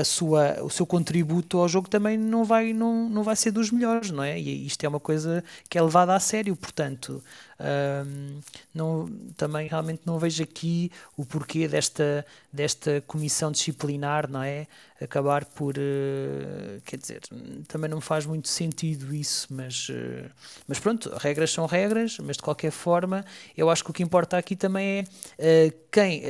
[0.00, 3.67] a, sua, o seu contributo ao jogo também não vai, não, não vai ser dos
[3.70, 4.38] melhores, não é?
[4.38, 7.22] E isto é uma coisa que é levada a sério, portanto,
[7.60, 8.40] um,
[8.72, 14.68] não, também realmente não vejo aqui o porquê desta, desta comissão disciplinar, não é?
[15.00, 17.20] Acabar por, uh, quer dizer,
[17.66, 20.30] também não faz muito sentido isso, mas, uh,
[20.68, 23.24] mas pronto, regras são regras, mas de qualquer forma,
[23.56, 25.04] eu acho que o que importa aqui também
[25.36, 26.22] é uh, quem,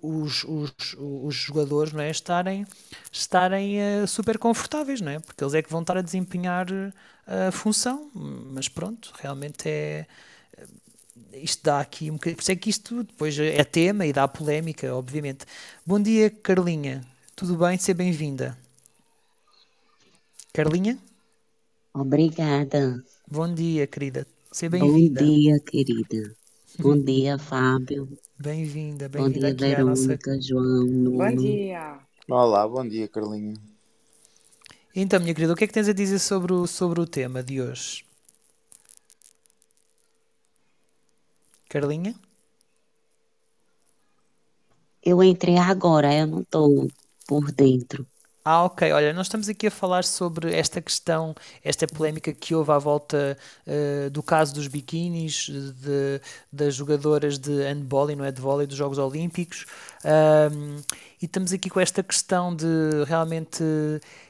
[0.00, 2.10] os, os, os jogadores, não é?
[2.10, 2.66] Estarem,
[3.10, 5.20] estarem super confortáveis, não é?
[5.20, 6.66] Porque eles é que vão estar a desempenhar
[7.26, 10.06] a função, mas pronto, realmente é
[11.34, 12.36] isto dá aqui um bocadinho.
[12.36, 15.44] Por isso é que isto depois é tema e dá polémica, obviamente.
[15.86, 17.02] Bom dia, Carlinha.
[17.34, 17.78] Tudo bem?
[17.78, 18.56] Seja bem-vinda.
[20.52, 20.98] Carlinha?
[21.94, 23.02] Obrigada.
[23.30, 24.26] Bom dia, querida.
[24.50, 25.20] Seja bem-vinda.
[25.20, 26.36] Bom dia, querida.
[26.78, 28.08] Bom dia, Fábio.
[28.38, 29.50] Bem-vinda, bem-vinda.
[29.50, 30.40] Bom dia, Verônica, nossa...
[30.40, 31.18] João, Nuno.
[31.18, 31.98] Bom dia.
[32.28, 33.54] Olá, bom dia, Carlinha.
[34.94, 37.42] Então, minha querida, o que é que tens a dizer sobre o, sobre o tema
[37.42, 38.04] de hoje?
[41.72, 42.14] Carlinha?
[45.02, 46.86] Eu entrei agora, eu não estou
[47.26, 48.06] por dentro.
[48.44, 48.92] Ah, ok.
[48.92, 53.38] Olha, nós estamos aqui a falar sobre esta questão, esta polémica que houve à volta
[53.66, 56.20] uh, do caso dos biquínis, de,
[56.52, 59.64] das jogadoras de handball e não é de vôlei dos Jogos Olímpicos.
[60.04, 60.76] Um,
[61.22, 62.66] e estamos aqui com esta questão de
[63.06, 63.64] realmente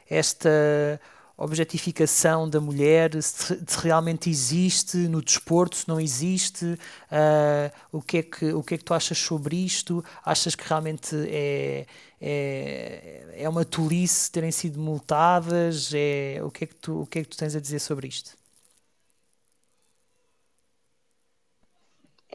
[0.08, 1.00] esta
[1.36, 8.18] objetificação da mulher, se, se, realmente existe no desporto, se não existe, uh, o, que
[8.18, 10.04] é que, o que é que tu achas sobre isto?
[10.24, 11.86] Achas que realmente é,
[12.20, 15.92] é, é uma tolice terem sido multadas?
[15.94, 18.08] É, o, que é que tu, o que é que tu tens a dizer sobre
[18.08, 18.36] isto?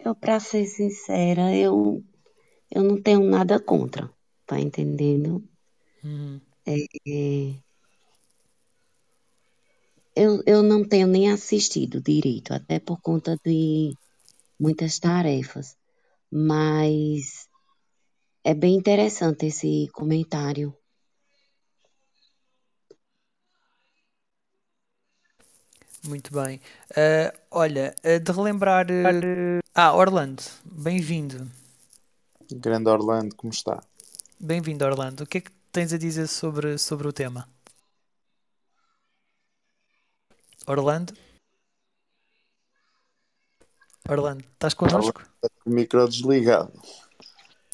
[0.03, 2.03] Eu, para ser sincera, eu,
[2.71, 4.09] eu não tenho nada contra.
[4.45, 5.43] tá entendendo?
[6.03, 6.39] Uhum.
[6.65, 7.55] É,
[10.17, 13.95] eu, eu não tenho nem assistido direito, até por conta de
[14.59, 15.77] muitas tarefas,
[16.31, 17.47] mas
[18.43, 20.75] é bem interessante esse comentário.
[26.03, 26.59] Muito bem.
[26.91, 28.87] Uh, olha, uh, de relembrar.
[28.87, 29.59] Uh...
[29.75, 31.47] Ah, Orlando, bem-vindo.
[32.51, 33.83] Grande Orlando, como está?
[34.39, 35.25] Bem-vindo, Orlando.
[35.25, 37.47] O que é que tens a dizer sobre, sobre o tema?
[40.67, 41.13] Orlando?
[44.09, 45.21] Orlando, estás connosco?
[45.21, 46.73] Está com o micro desligado.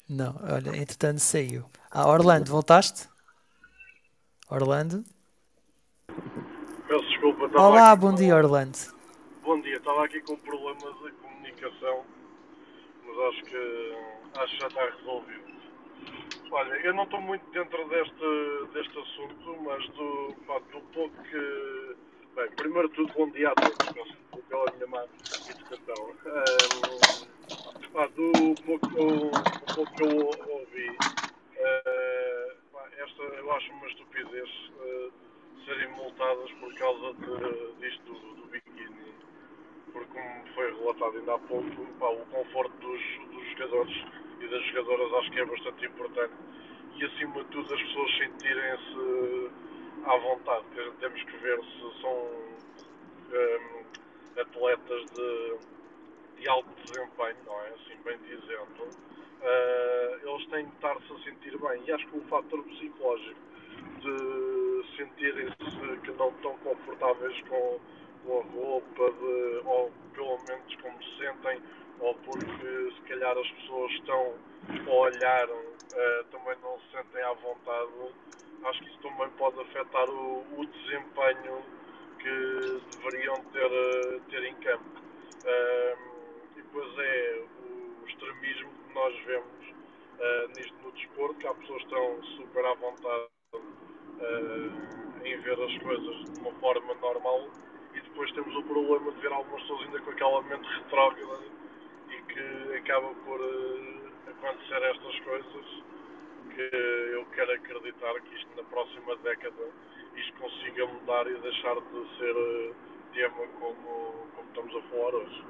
[0.08, 1.64] Não, olha, entretanto saiu.
[1.90, 3.08] Ah, Orlando, voltaste?
[4.48, 5.02] Orlando?
[6.06, 7.50] Peço desculpa.
[7.58, 8.14] Olá, bom com...
[8.14, 8.78] dia, Orlando.
[9.42, 12.04] Bom dia, estava aqui com problemas de comunicação,
[13.04, 15.54] mas acho que, acho que já está resolvido.
[16.52, 22.13] Olha, eu não estou muito dentro deste, deste assunto, mas do, pá, do pouco que.
[22.34, 23.88] Bem, primeiro de tudo, bom dia a todos,
[24.48, 25.04] pela minha má
[25.46, 26.14] educação.
[26.26, 30.98] Um, pá, do pouco, do pouco que eu ouvi,
[31.58, 34.50] uh, esta eu acho uma estupidez.
[34.80, 35.12] Uh,
[35.64, 39.14] serem multadas por causa de, disto do, do biquíni.
[39.92, 43.94] Porque, como foi relatado ainda há pouco, pá, o conforto dos, dos jogadores
[44.40, 46.34] e das jogadoras acho que é bastante importante.
[46.96, 49.50] E, acima de tudo, as pessoas sentirem-se
[50.06, 50.64] à vontade.
[51.00, 52.12] Temos que ver se são
[53.32, 53.84] um,
[54.40, 55.56] atletas de,
[56.40, 57.68] de alto desempenho, não é?
[57.70, 58.84] Assim, bem dizendo.
[59.44, 61.82] Uh, eles têm de estar-se a sentir bem.
[61.86, 63.40] E acho que o fator psicológico
[64.00, 67.80] de sentirem-se que não estão confortáveis com,
[68.24, 71.60] com a roupa, de, ou pelo menos como se sentem,
[72.00, 74.34] ou porque se calhar as pessoas estão
[74.86, 78.14] a olhar, uh, também não se sentem à vontade.
[78.62, 81.62] Acho que isso também pode afetar o, o desempenho
[82.18, 84.84] que deveriam ter, eh, ter em campo.
[86.56, 87.44] E depois é
[88.02, 89.74] o extremismo que nós vemos
[90.18, 95.60] uh, nisto no desporto, que há pessoas que estão super à vontade uh, em ver
[95.60, 97.48] as coisas de uma forma normal
[97.94, 101.44] e depois temos o problema de ver algumas pessoas ainda com aquela mente retrógrada
[102.10, 105.82] e que acaba por uh, acontecer estas coisas
[106.54, 109.64] que eu quero acreditar que isto na próxima década
[110.16, 112.74] isto consiga mudar e deixar de ser uh,
[113.12, 115.44] tema como, como estamos a falar hoje.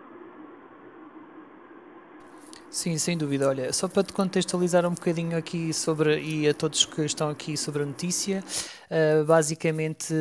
[2.71, 3.49] Sim, sem dúvida.
[3.49, 7.57] Olha, só para te contextualizar um bocadinho aqui sobre, e a todos que estão aqui
[7.57, 8.43] sobre a notícia,
[8.91, 10.15] uh, basicamente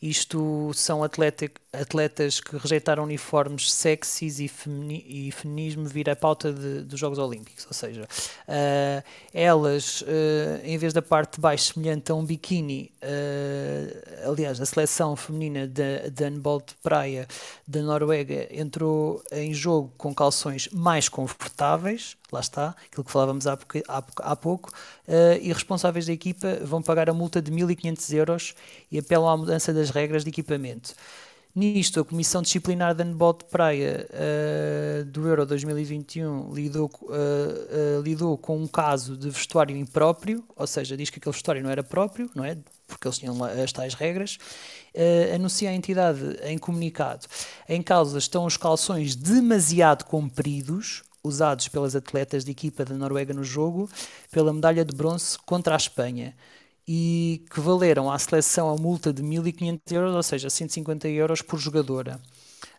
[0.00, 6.52] isto são atleta, atletas que rejeitaram uniformes sexys e, femini, e feminismo vir à pauta
[6.52, 7.66] de, dos Jogos Olímpicos.
[7.66, 9.02] Ou seja, uh,
[9.34, 10.04] elas, uh,
[10.62, 12.92] em vez da parte de baixo semelhante a um biquíni,
[14.24, 17.26] aliás, a seleção feminina de, de handball de praia
[17.66, 23.58] da Noruega entrou em jogo com calções mais confortáveis, lá está, aquilo que falávamos há,
[23.88, 28.54] há, há pouco, uh, e responsáveis da equipa vão pagar a multa de 1.500 euros
[28.90, 30.94] e apelam à mudança das regras de equipamento.
[31.58, 38.00] Nisto, a Comissão Disciplinar de Handball de Praia uh, do Euro 2021 lidou, uh, uh,
[38.00, 41.82] lidou com um caso de vestuário impróprio, ou seja, diz que aquele vestuário não era
[41.82, 42.56] próprio, não é?
[42.86, 44.38] Porque eles tinham as tais regras.
[45.34, 47.26] anuncia a entidade em comunicado.
[47.68, 53.44] Em causa estão os calções demasiado compridos, usados pelas atletas de equipa da Noruega no
[53.44, 53.88] jogo
[54.30, 56.34] pela medalha de bronze contra a Espanha
[56.86, 61.58] e que valeram à seleção a multa de 1.500 euros, ou seja, 150 euros por
[61.58, 62.18] jogadora.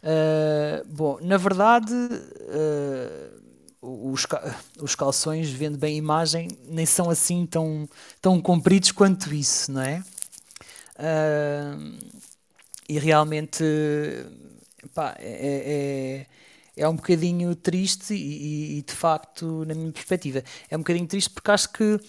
[0.01, 3.39] Uh, bom, na verdade, uh,
[4.11, 4.25] os,
[4.81, 7.87] os calções, vendo bem a imagem, nem são assim tão,
[8.19, 10.03] tão compridos quanto isso, não é?
[10.95, 11.99] Uh,
[12.89, 13.63] e realmente,
[14.95, 16.25] pá, é, é,
[16.79, 21.29] é, um bocadinho triste e, e, de facto, na minha perspectiva, é um bocadinho triste
[21.29, 21.99] porque acho que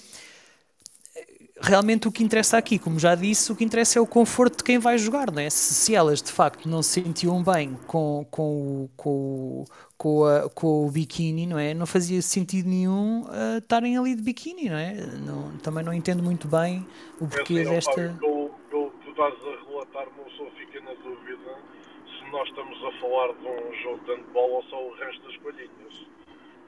[1.60, 4.64] realmente o que interessa aqui, como já disse, o que interessa é o conforto de
[4.64, 5.50] quem vai jogar, não é?
[5.50, 9.64] Se, se elas de facto não se sentiam bem com, com, com,
[9.98, 11.74] com, a, com o biquíni, não é?
[11.74, 14.94] Não fazia sentido nenhum uh, estarem ali de biquíni, não é?
[14.94, 16.86] Não, também não entendo muito bem
[17.20, 18.16] o porquê desta.
[18.18, 21.58] Pelo, que tu estás a relatar, uma pessoa fica na dúvida
[22.30, 26.06] nós estamos a falar de um jogo de handball ou só o resto das palhinhas,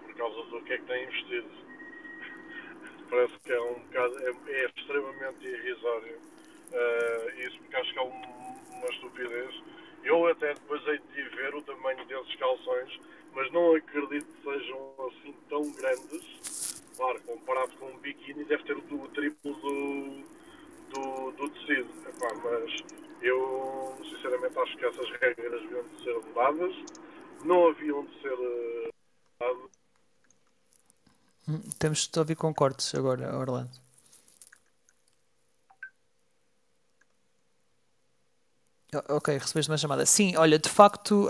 [0.03, 1.49] por causa do que é que tem investido
[3.11, 6.19] parece que é um bocado, é, é extremamente irrisório.
[6.73, 8.23] Uh, isso porque acho que é um,
[8.79, 9.63] uma estupidez.
[10.05, 13.01] Eu até depois hei de ver o tamanho desses calções,
[13.35, 18.77] mas não acredito que sejam assim tão grandes Claro, comparado com um biquíni, deve ter
[18.77, 20.23] o triplo do,
[20.93, 21.89] do, do tecido.
[22.09, 22.85] Epá, mas
[23.23, 26.75] eu, sinceramente, acho que essas regras deviam de ser mudadas.
[27.45, 28.89] Não haviam de ser uh,
[29.41, 29.71] mudadas.
[31.49, 33.71] Hum, Temos de ouvir com cortes agora, Orlando.
[39.09, 40.05] Ok, recebeste uma chamada.
[40.05, 41.27] Sim, olha, de facto,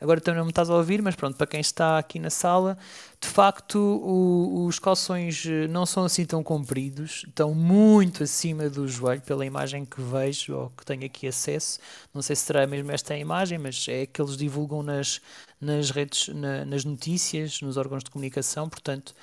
[0.00, 2.78] agora também não me estás a ouvir, mas pronto, para quem está aqui na sala,
[3.20, 8.88] de facto, o- os calções eh, não são assim tão compridos, estão muito acima do
[8.88, 11.80] joelho, pela imagem que vejo ou que tenho aqui acesso.
[12.14, 15.20] Não sei se será mesmo esta a imagem, mas é que eles divulgam nas,
[15.60, 19.14] nas redes, na- nas notícias, nos órgãos de comunicação, portanto,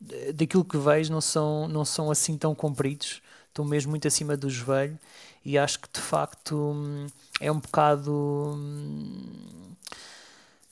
[0.00, 4.36] d- daquilo que vejo, não são, não são assim tão compridos, estão mesmo muito acima
[4.36, 4.98] do joelho
[5.44, 7.06] e acho que de facto hum,
[7.40, 8.12] é um bocado.
[8.56, 9.74] hum,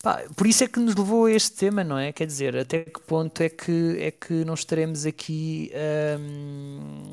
[0.03, 2.13] pá, por isso é que nos levou a este tema, não é?
[2.13, 5.71] Quer dizer, até que ponto é que, é que não estaremos aqui
[6.21, 7.13] hum,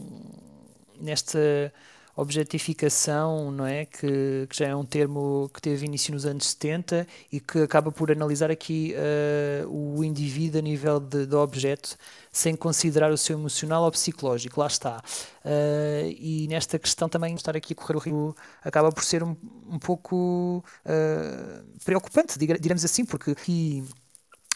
[0.99, 1.73] nesta
[2.15, 3.85] objetificação, não é?
[3.85, 7.91] Que, que já é um termo que teve início nos anos 70 e que acaba
[7.91, 11.97] por analisar aqui eh, o indivíduo a nível de objeto
[12.31, 15.01] sem considerar o seu emocional ou psicológico, lá está.
[15.43, 19.35] Eh, e nesta questão também estar aqui a correr o risco acaba por ser um,
[19.67, 23.83] um pouco eh, preocupante, diga- diremos assim, porque aqui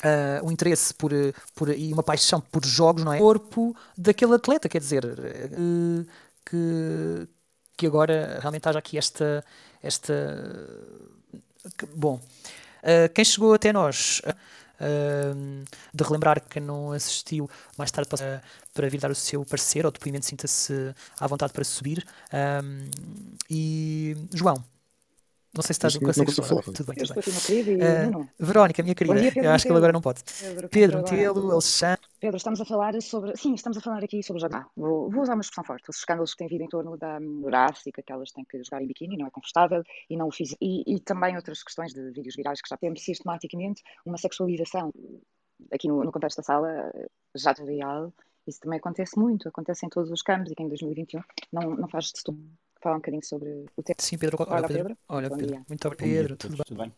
[0.04, 1.12] ah, um interesse por,
[1.56, 3.17] por, e uma paixão por jogos, não é?
[3.19, 5.04] Corpo daquele atleta, quer dizer,
[6.45, 7.28] que,
[7.80, 9.44] que agora realmente haja aqui esta.
[9.82, 10.13] esta
[11.96, 12.20] bom,
[12.84, 14.22] ah, quem chegou até nós.
[14.26, 15.34] ah,
[15.94, 18.42] de relembrar que não assistiu mais tarde para,
[18.74, 22.06] para vir dar o seu parecer ou depoimento, sinta-se à vontade para subir.
[22.32, 22.89] Ahm,
[23.50, 24.63] e João,
[25.56, 26.48] não sei se estás falar.
[26.48, 26.62] falar.
[26.62, 27.82] Tudo bem, tudo bem.
[27.82, 28.30] Ah, Nuno.
[28.40, 30.24] Verónica, minha querida, dia, Pedro acho que ele agora não pode.
[30.24, 30.98] Pedro, Pedro.
[31.00, 32.02] Metelo, Alexandre.
[32.20, 33.36] Pedro, estamos a falar sobre.
[33.36, 34.68] Sim, estamos a falar aqui sobre jogar.
[34.76, 35.90] Vou, vou usar uma expressão forte.
[35.90, 38.88] Os escândalos que têm vindo em torno da Horácica, que elas têm que jogar em
[38.88, 40.56] biquíni, não é confortável, e não o fiz.
[40.62, 44.94] E, e também outras questões de vídeos virais que já temos sistematicamente uma sexualização.
[45.74, 46.92] Aqui no, no contexto da sala,
[47.36, 48.14] já real,
[48.48, 51.88] isso também acontece muito, acontece em todos os campos e que em 2021 não, não
[51.88, 52.40] faz de tudo.
[52.82, 53.96] Falar um bocadinho sobre o tema.
[54.00, 54.38] Sim, Pedro.
[54.39, 54.84] Olha, Olá, Pedro.
[54.84, 54.98] Pedro.
[55.10, 55.54] Olha, Bom Pedro.
[55.54, 55.65] dia.
[55.68, 56.10] Muito obrigado.
[56.10, 56.94] Pedro, tudo todos, bem?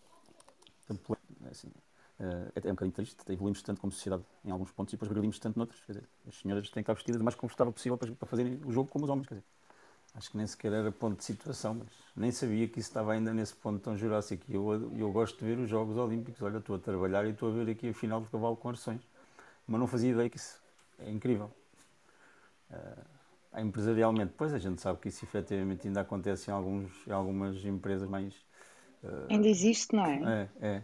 [0.88, 1.48] tudo bem?
[1.48, 1.72] É assim,
[2.20, 5.10] eh, é é um bocadinho triste, evoluímos tanto como sociedade em alguns pontos e depois
[5.10, 5.82] regredimos tanto noutros.
[5.86, 8.60] Quer dizer, as senhoras têm que estar vestidas o mais confortável possível para, para fazerem
[8.64, 9.28] o jogo como os homens.
[9.28, 9.46] Quer dizer,
[10.14, 13.34] acho que nem sequer era ponto de situação, mas nem sabia que isso estava ainda
[13.34, 14.44] nesse ponto tão jurássico.
[14.50, 16.42] E Eu, eu gosto de ver os Jogos Olímpicos.
[16.44, 19.02] Olha, estou a trabalhar e estou a ver aqui a final do cavalo com arções.
[19.68, 20.62] Mas não fazia ideia que isso
[21.00, 21.52] é incrível.
[22.70, 23.21] Eh,
[23.58, 28.08] empresarialmente, pois a gente sabe que isso efetivamente ainda acontece em, alguns, em algumas empresas
[28.08, 28.34] mais.
[29.30, 30.50] Ainda existe, não é?
[30.62, 30.84] É, é.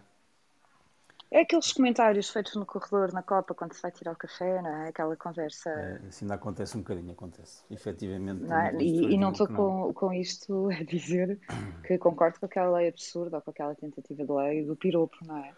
[1.30, 4.70] É aqueles comentários feitos no corredor, na Copa, quando se vai tirar o café, não
[4.70, 4.88] é?
[4.90, 5.70] Aquela conversa.
[5.70, 7.64] É, isso ainda acontece um bocadinho, acontece.
[7.70, 8.44] Efetivamente.
[8.44, 8.74] Não é?
[8.76, 9.56] E, e não estou não.
[9.56, 11.38] com, com isto a dizer
[11.86, 15.38] que concordo com aquela lei absurda ou com aquela tentativa de lei do piropo, não
[15.38, 15.54] é?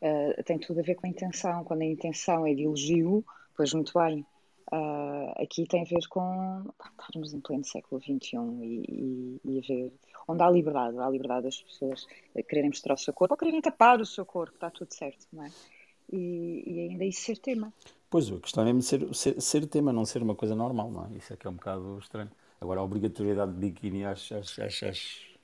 [0.00, 1.64] Eh, tem tudo a ver com a intenção.
[1.64, 3.22] Quando a intenção é de elogio,
[3.54, 4.26] pois muito bem.
[4.72, 6.64] Ah, aqui tem a ver com
[7.00, 9.92] estarmos em pleno século XXI e, e, e ver
[10.26, 12.06] onde há liberdade, há liberdade das pessoas
[12.48, 15.44] quererem mostrar o seu corpo ou quererem tapar o seu corpo, está tudo certo, não
[15.44, 15.50] é?
[16.12, 17.72] E, e ainda isso ser tema.
[18.10, 21.06] Pois, a questão é mesmo ser, ser, ser tema, não ser uma coisa normal, não
[21.06, 21.16] é?
[21.16, 22.30] Isso é que é um bocado estranho.
[22.60, 24.36] Agora, a obrigatoriedade de biquíni, acho.
[24.36, 25.34] acho, acho, acho...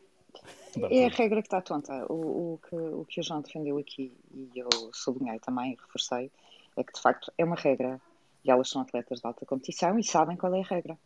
[0.80, 2.06] Pá, É a regra que está tonta.
[2.08, 6.30] O, o, que, o que o João defendeu aqui, e eu sublinhei também, reforcei,
[6.76, 8.00] é que de facto é uma regra.
[8.44, 10.98] E elas são atletas de alta competição e sabem qual é a regra.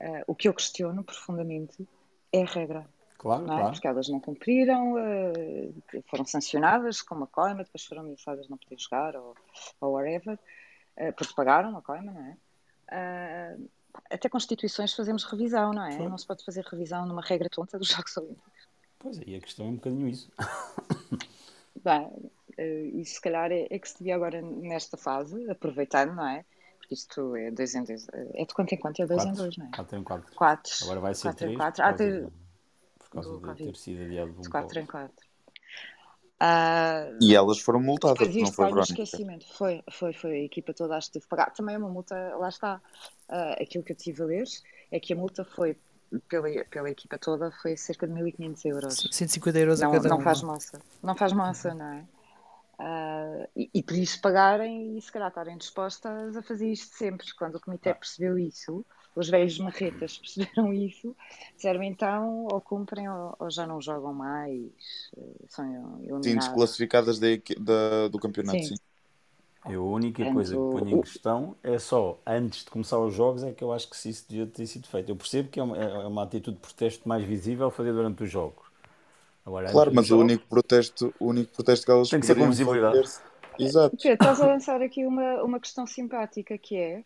[0.00, 1.86] Ah, o que eu questiono profundamente
[2.32, 2.88] é a regra.
[3.18, 3.58] Claro, Não é?
[3.58, 3.72] claro.
[3.74, 8.56] Porque elas não cumpriram, ah, foram sancionadas com uma coima, depois foram ameaçadas de não
[8.56, 9.34] poder jogar ou,
[9.80, 10.38] ou whatever,
[10.96, 12.36] ah, porque pagaram a coima, não é?
[14.10, 15.96] Até constituições fazemos revisão, não é?
[15.96, 16.10] Claro.
[16.10, 18.68] Não se pode fazer revisão numa regra tonta dos Jogos Olímpicos.
[18.98, 20.30] Pois aí a questão é um bocadinho isso.
[21.82, 26.44] Bem, e se calhar é, é que se devia agora nesta fase, aproveitando, não é?
[26.90, 28.06] Porque isto é dois em dois.
[28.34, 29.00] É de quanto em quanto?
[29.00, 29.42] É dois em Quatro.
[29.44, 29.70] dois, não é?
[29.70, 30.34] Quatro em quatro.
[30.34, 30.72] Quatro.
[30.82, 31.82] Agora vai ser Quatro em três quatro.
[31.84, 32.30] por Ah, causa, ter- de,
[32.98, 33.64] por causa de Covid.
[33.64, 34.92] ter sido adiado de um De quatro em outro.
[34.92, 35.26] quatro.
[36.40, 38.92] Ah, E elas foram multadas, não isto foi, Verónica?
[38.92, 39.46] esquecimento.
[39.54, 40.32] Foi, foi, foi.
[40.32, 41.52] A equipa toda acho que teve que pagar.
[41.52, 42.80] Também é uma multa, lá está.
[43.28, 44.48] Ah, aquilo que eu tive a ler
[44.90, 45.76] é que a multa foi,
[46.28, 49.06] pela, pela equipa toda, foi cerca de 1.500 euros.
[49.12, 50.22] 150 euros a Não, cada não um.
[50.22, 50.80] faz moça.
[51.04, 52.04] Não faz moça, não é?
[52.82, 57.26] Ah, e, e por isso pagarem e se calhar estarem dispostas a fazer isto sempre.
[57.36, 57.94] Quando o comitê Ah.
[57.94, 61.14] percebeu isso, os velhos marretas perceberam isso,
[61.56, 64.72] disseram então ou cumprem ou, ou já não jogam mais,
[65.16, 66.38] eh, são Sim, eliminados.
[66.38, 68.66] desclassificadas da, equi- da- do campeonato, Sim.
[68.66, 68.78] sim.
[69.64, 73.14] É Eu, a única coisa que ponho em questão é só, antes de começar os
[73.14, 75.10] jogos, é que eu acho que se isso devia ter sido feito.
[75.10, 78.30] Eu percebo que é uma, é uma atitude de protesto mais visível fazer durante os
[78.30, 78.69] jogos.
[79.44, 82.48] Agora, claro, mas o único protesto, o único protesto que elas tem que ser com
[82.48, 82.98] visibilidade.
[83.58, 83.96] Exato.
[83.96, 87.04] Pedro, estás a lançar aqui uma, uma questão simpática que é,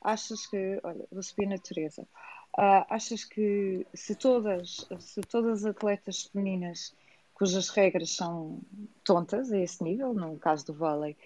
[0.00, 5.70] achas que, olha, vou subir na Teresa, uh, achas que se todas, se todas as
[5.76, 6.94] atletas femininas
[7.34, 8.60] cujas regras são
[9.04, 11.16] tontas a esse nível, no caso do vôlei,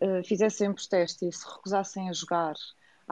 [0.00, 2.54] uh, fizessem protesto e se recusassem a jogar,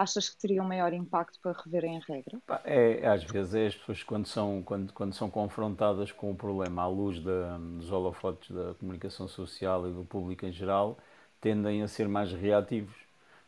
[0.01, 2.38] achas que teria um maior impacto para reverem a regra?
[2.64, 6.82] É, às vezes é as pessoas quando são, quando, quando são confrontadas com o problema
[6.82, 10.96] à luz da, dos holofotes da comunicação social e do público em geral,
[11.38, 12.96] tendem a ser mais reativos.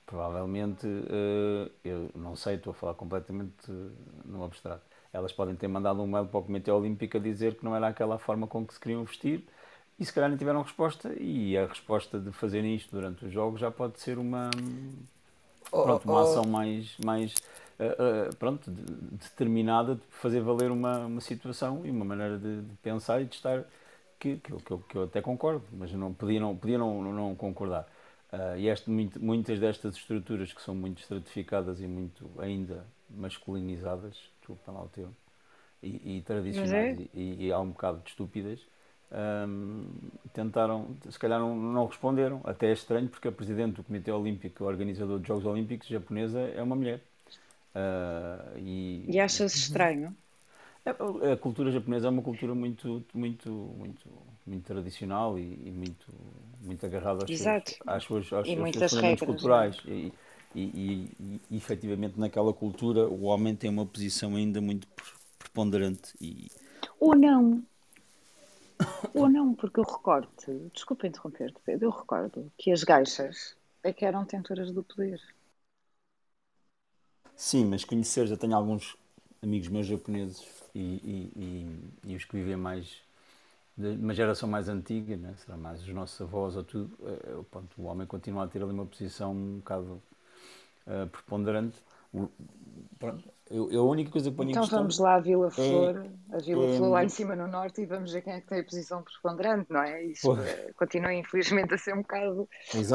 [0.05, 3.71] Provavelmente, uh, eu não sei, estou a falar completamente
[4.25, 4.85] no abstrato.
[5.11, 7.89] Elas podem ter mandado um mail para o Comitê Olímpico a dizer que não era
[7.89, 9.47] aquela forma com que se queriam vestir
[9.99, 13.61] e se calhar não tiveram resposta e a resposta de fazerem isto durante os jogos
[13.61, 14.51] já pode ser uma,
[15.73, 16.25] pronto, uma oh.
[16.25, 17.35] ação mais, mais
[17.79, 18.83] uh, uh, pronto, de,
[19.17, 23.35] determinada de fazer valer uma, uma situação e uma maneira de, de pensar e de
[23.35, 23.65] estar
[24.19, 27.35] que, que, que, eu, que eu até concordo, mas não podia não, podia não, não
[27.35, 27.89] concordar.
[28.33, 34.73] Uh, e este, muitas destas estruturas que são muito estratificadas e muito ainda masculinizadas, desculpa
[34.73, 35.15] lá o termo,
[35.83, 37.09] e, e tradicionais é?
[37.13, 38.61] e, e, há um bocado de estúpidas,
[39.13, 39.85] um,
[40.33, 42.41] tentaram, se calhar não, não, responderam.
[42.45, 46.41] Até é estranho porque a presidente do Comitê Olímpico, o organizador dos Jogos Olímpicos japonesa,
[46.41, 47.01] é uma mulher.
[47.75, 50.15] Uh, e, e achas estranho?
[50.85, 54.09] A cultura japonesa é uma cultura muito, muito, muito,
[54.45, 56.07] muito tradicional e, e muito,
[56.61, 59.77] muito agarrada aos seus, às suas, aos, aos seus fundamentos culturais.
[59.87, 59.91] É?
[59.91, 60.13] E,
[60.55, 64.89] e, e, e, efetivamente naquela cultura o homem tem uma posição ainda muito
[65.39, 66.15] preponderante.
[66.21, 66.51] E...
[66.99, 67.63] Ou não.
[69.15, 70.29] Ou não, porque eu recordo,
[70.73, 75.21] desculpa interromper-te, Pedro, eu recordo que as gaixas é que eram tentoras do poder.
[77.37, 78.97] Sim, mas conhecer, já tenho alguns
[79.43, 80.43] amigos meus japoneses
[80.75, 81.33] e, e,
[82.07, 83.03] e, e os que vivem mais
[83.77, 85.35] de uma geração mais antiga, né?
[85.39, 88.73] será mais os nossos avós ou tudo, uh, pronto, o homem continua a ter ali
[88.73, 90.03] uma posição um bocado
[90.87, 91.79] uh, preponderante.
[92.13, 92.29] O,
[92.99, 95.97] pronto, eu, eu, a única coisa que ponho Então vamos lá à Vila é Flor,
[95.97, 98.41] é, a Vila é, Flor lá em cima no norte e vamos ver quem é
[98.41, 100.03] que tem a posição preponderante, não é?
[100.05, 100.29] Isso
[100.77, 102.49] continua infelizmente a ser um bocado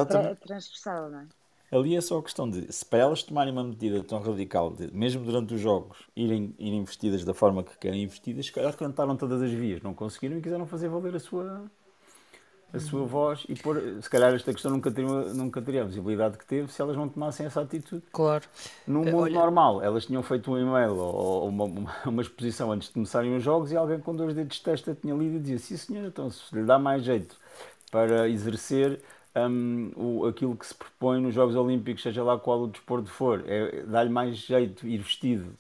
[0.08, 1.28] tra transversal, não é?
[1.70, 4.90] Ali é só a questão de, se para elas tomarem uma medida tão radical, de,
[4.94, 8.76] mesmo durante os jogos, irem, irem vestidas da forma que querem ir vestidas, se calhar
[8.76, 11.70] cantaram todas as vias, não conseguiram e quiseram fazer valer a sua,
[12.74, 16.38] a sua voz e pôr, se calhar esta questão nunca teria, nunca teria a visibilidade
[16.38, 18.04] que teve se elas não tomassem essa atitude.
[18.12, 18.44] Claro.
[18.86, 19.40] No mundo Olha...
[19.40, 21.66] normal, elas tinham feito um e-mail ou uma,
[22.06, 25.16] uma, exposição antes de começarem os jogos e alguém com dois dedos de testa tinha
[25.16, 27.36] lido e dizia, sim senhor, então se lhe dá mais jeito
[27.90, 29.00] para exercer
[29.36, 33.44] um, o, aquilo que se propõe nos Jogos Olímpicos, seja lá qual o desporto for,
[33.48, 35.56] é, dá-lhe mais jeito ir vestido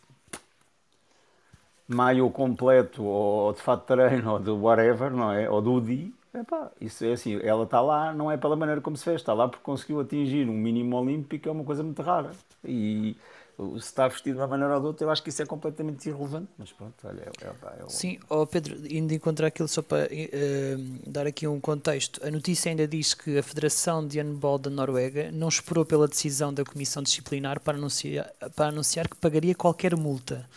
[1.87, 5.49] maio completo ou de fato treino ou de whatever, não é?
[5.49, 8.95] Ou do DI, epá, isso é assim, ela está lá não é pela maneira como
[8.97, 12.31] se fez, está lá porque conseguiu atingir um mínimo olímpico, é uma coisa muito rara.
[12.63, 13.15] E
[13.57, 16.07] se está vestido de uma maneira ou de outra, eu acho que isso é completamente
[16.07, 16.47] irrelevante.
[16.57, 21.09] Mas pronto, olha, é, é, é Sim, oh Pedro, indo encontrar aquilo só para uh,
[21.09, 25.31] dar aqui um contexto, a notícia ainda diz que a Federação de Handball da Noruega
[25.31, 30.47] não esperou pela decisão da Comissão Disciplinar para anunciar, para anunciar que pagaria qualquer multa.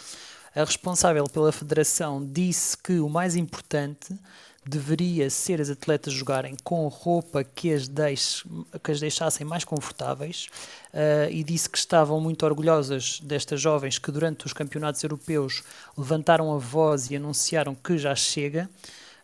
[0.55, 4.15] A responsável pela Federação disse que o mais importante
[4.71, 8.45] deveria ser as atletas jogarem com roupa que as, deixe,
[8.83, 10.47] que as deixassem mais confortáveis
[10.95, 15.65] uh, e disse que estavam muito orgulhosas destas jovens que durante os campeonatos europeus
[15.99, 18.71] levantaram a voz e anunciaram que já chega.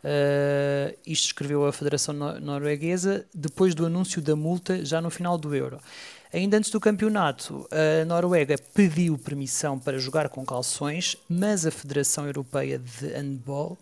[0.03, 5.55] Uh, isto escreveu a Federação Norueguesa depois do anúncio da multa já no final do
[5.55, 5.80] Euro.
[6.32, 12.26] Ainda antes do campeonato, a Noruega pediu permissão para jogar com calções, mas a Federação
[12.26, 13.78] Europeia de Handball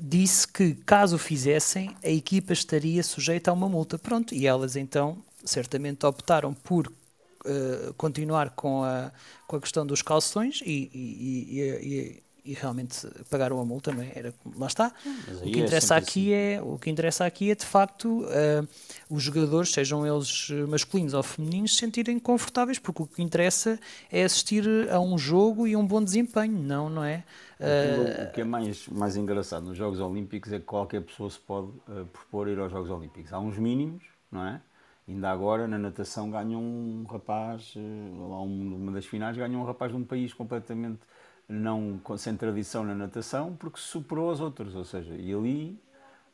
[0.00, 3.98] disse que, caso fizessem, a equipa estaria sujeita a uma multa.
[3.98, 9.12] Pronto, e elas então certamente optaram por uh, continuar com a,
[9.46, 14.10] com a questão dos calções e, e, e, e realmente pagaram a multa, não é?
[14.14, 14.92] Era, lá está.
[15.40, 16.56] O que, é interessa aqui assim.
[16.56, 18.68] é, o que interessa aqui é, de facto, uh,
[19.08, 23.78] os jogadores, sejam eles masculinos ou femininos, se sentirem confortáveis, porque o que interessa
[24.10, 27.22] é assistir a um jogo e um bom desempenho, não, não é?
[27.60, 31.38] Uh, o que é mais, mais engraçado nos Jogos Olímpicos é que qualquer pessoa se
[31.38, 33.32] pode uh, propor ir aos Jogos Olímpicos.
[33.32, 34.60] Há uns mínimos, não é?
[35.06, 39.98] Ainda agora, na natação, ganha um rapaz, lá uma das finais, ganha um rapaz de
[39.98, 41.00] um país completamente
[41.48, 45.78] não sem tradição na natação porque superou as outras, ou seja, e ali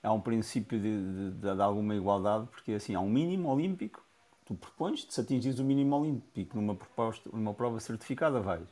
[0.02, 4.02] há um princípio de, de, de, alguma igualdade porque assim há um mínimo olímpico
[4.48, 8.66] tu propões, se atingires o mínimo olímpico numa, proposta, numa prova certificada, vais.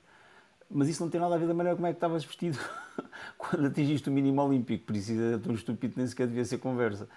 [0.71, 2.59] Mas isso não tem nada a ver da maneira como é que estavas vestido
[3.39, 4.87] quando atingiste o mínimo olímpico.
[4.87, 7.09] Por isso é tão estúpido, nem sequer devia ser conversa.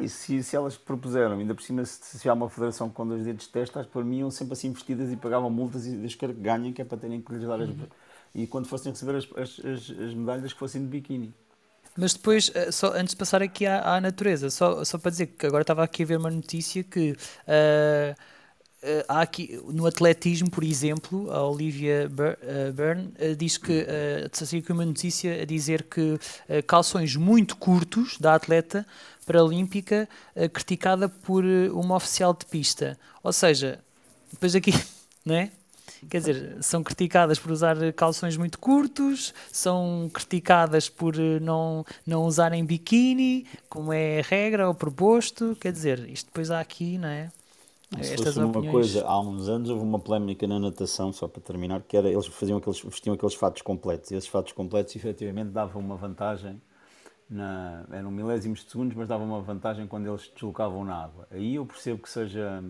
[0.00, 3.22] E se, se elas propuseram, ainda por cima, se, se há uma federação com dois
[3.22, 6.34] dedos de testa, para mim iam sempre assim vestidas e pagavam multas e Deus quer
[6.34, 7.68] que ganhem, que é para terem que lhes dar as.
[7.68, 7.86] Uhum.
[8.34, 11.34] E quando fossem receber as, as, as, as medalhas, que fossem de biquíni.
[11.96, 15.28] Mas depois, eh, só, antes de passar aqui à, à natureza, só, só para dizer
[15.28, 20.50] que agora estava aqui a ver uma notícia que uh, uh, há aqui no atletismo,
[20.50, 22.08] por exemplo, a Olivia
[22.74, 26.18] Byrne uh, diz que uh, saiu aqui uma notícia a dizer que
[26.66, 28.86] calções muito curtos da atleta
[29.24, 30.08] paralímpica
[30.52, 32.96] criticada por uma oficial de pista.
[33.24, 33.80] Ou seja,
[34.30, 34.72] depois aqui,
[35.24, 35.50] não é?
[36.08, 42.24] Quer dizer, são criticadas por usar calções muito curtos, são criticadas por eh, não, não
[42.24, 45.56] usarem biquíni, como é a regra ou proposto.
[45.60, 47.30] Quer dizer, isto depois há aqui, não é?
[48.02, 48.64] Se Estas fosse opiniões...
[48.64, 52.08] uma coisa, há uns anos houve uma polémica na natação, só para terminar, que era
[52.10, 56.60] eles faziam aqueles, vestiam aqueles fatos completos, e esses fatos completos efetivamente davam uma vantagem,
[57.30, 61.28] na, eram milésimos de segundos, mas davam uma vantagem quando eles deslocavam na água.
[61.30, 62.62] Aí eu percebo que seja,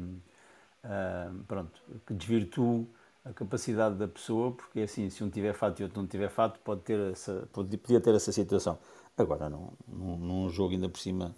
[0.85, 2.87] uh, pronto, que desvirtue
[3.29, 6.61] a capacidade da pessoa, porque assim, se um tiver fato e outro não tiver fato,
[6.61, 8.79] pode ter essa, pode, podia ter essa situação.
[9.17, 11.35] Agora, num, num, jogo ainda por cima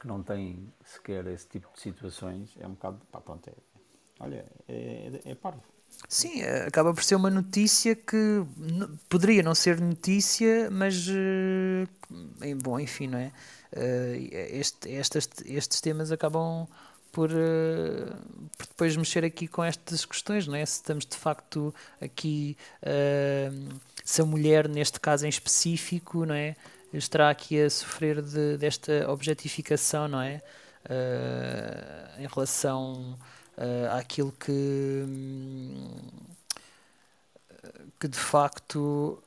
[0.00, 3.52] que não tem sequer esse tipo de situações, é um bocado, pá, pronto, é,
[4.18, 5.62] olha, é, é, é parvo.
[6.08, 8.44] Sim, é, acaba por ser uma notícia que
[9.08, 11.86] poderia não ser notícia, mas uh,
[12.62, 13.32] bom, enfim, não é?
[13.72, 16.66] Uh, este, estes, estes temas acabam
[17.12, 18.16] por, uh,
[18.56, 20.64] por, depois mexer aqui com estas questões, não é?
[20.64, 26.56] Se estamos de facto aqui, uh, se a mulher, neste caso em específico, não é?
[26.92, 30.42] Estará aqui a sofrer de, desta objetificação, não é?
[30.84, 33.18] Uh, em relação
[33.92, 35.04] àquilo que,
[38.00, 39.22] que de facto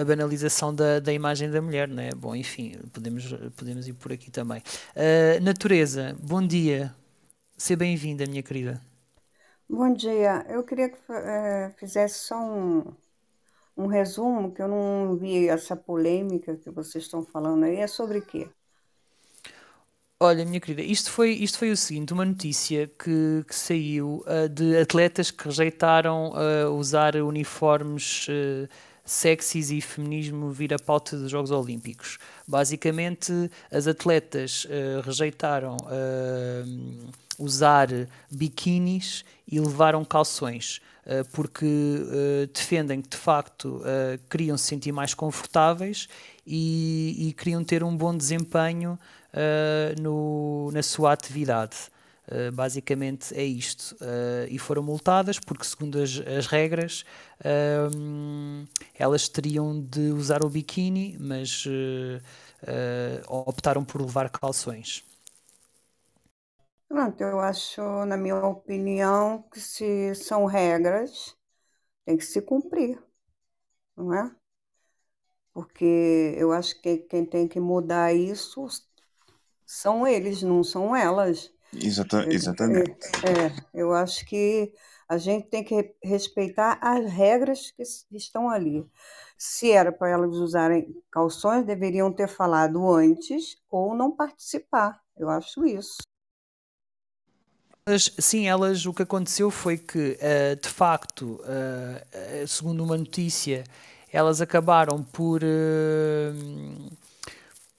[0.00, 2.10] a banalização da, da imagem da mulher, não é?
[2.14, 3.24] Bom, enfim, podemos,
[3.56, 4.62] podemos ir por aqui também.
[4.94, 6.94] Uh, natureza, bom dia.
[7.56, 8.80] Seja bem-vinda, minha querida.
[9.68, 10.46] Bom dia.
[10.48, 12.84] Eu queria que uh, fizesse só um,
[13.76, 17.76] um resumo, que eu não vi essa polêmica que vocês estão falando aí.
[17.76, 18.48] É sobre quê?
[20.20, 24.48] Olha, minha querida, isto foi, isto foi o seguinte: uma notícia que, que saiu uh,
[24.48, 28.68] de atletas que rejeitaram uh, usar uniformes uh,
[29.08, 32.18] sexys e feminismo vir a pauta dos Jogos Olímpicos.
[32.46, 37.88] Basicamente, as atletas uh, rejeitaram uh, usar
[38.30, 40.80] biquinis e levaram calções.
[41.06, 41.66] Uh, porque
[42.52, 43.80] defendem que de facto
[44.28, 46.06] queriam se sentir mais confortáveis
[46.46, 48.98] e, e queriam ter um bom desempenho
[49.98, 51.76] no, na sua atividade.
[52.30, 53.96] Uh, basicamente é isto.
[54.02, 57.02] Uh, e foram multadas porque, segundo as, as regras,
[57.40, 61.64] uh, elas teriam de usar o biquíni, mas
[63.28, 65.02] optaram por levar calções.
[66.86, 71.36] Pronto, eu acho, na minha opinião, que se são regras,
[72.04, 73.02] tem que se cumprir,
[73.96, 74.34] não é?
[75.52, 78.66] Porque eu acho que quem tem que mudar isso
[79.66, 81.52] são eles, não são elas.
[81.72, 82.96] Exata, exatamente.
[83.24, 84.72] É, eu acho que
[85.08, 87.82] a gente tem que respeitar as regras que
[88.16, 88.84] estão ali.
[89.36, 95.00] Se era para elas usarem calções, deveriam ter falado antes ou não participar.
[95.16, 95.98] Eu acho isso.
[98.18, 103.64] Sim, elas, o que aconteceu foi que, uh, de facto, uh, segundo uma notícia,
[104.12, 105.42] elas acabaram por.
[105.42, 106.90] Uh,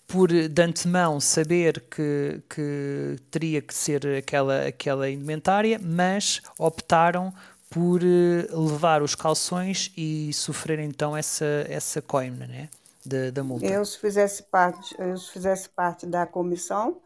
[0.10, 7.32] por de antemão saber que, que teria que ser aquela, aquela indumentária, mas optaram
[7.70, 12.70] por eh, levar os calções e sofrer então essa, essa coima né?
[13.06, 13.68] da, da multa.
[13.68, 17.00] Eu, se fizesse parte, eu, se fizesse parte da comissão,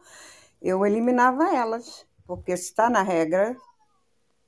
[0.62, 3.54] eu eliminava elas, porque se está na regra,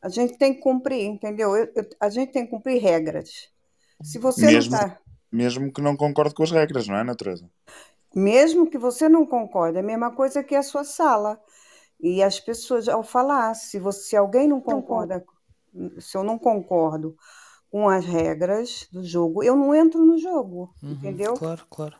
[0.00, 1.54] a gente tem que cumprir, entendeu?
[1.54, 3.50] Eu, eu, a gente tem que cumprir regras.
[4.02, 4.98] Se você mesmo, não tá...
[5.30, 7.46] mesmo que não concorde com as regras, não é, natureza?
[8.16, 11.38] Mesmo que você não concorde, é a mesma coisa que a sua sala.
[12.00, 15.22] E as pessoas, ao falar, se, você, se alguém não concorda,
[15.98, 17.14] se eu não concordo
[17.70, 21.34] com as regras do jogo, eu não entro no jogo, uhum, entendeu?
[21.34, 21.96] Claro, claro.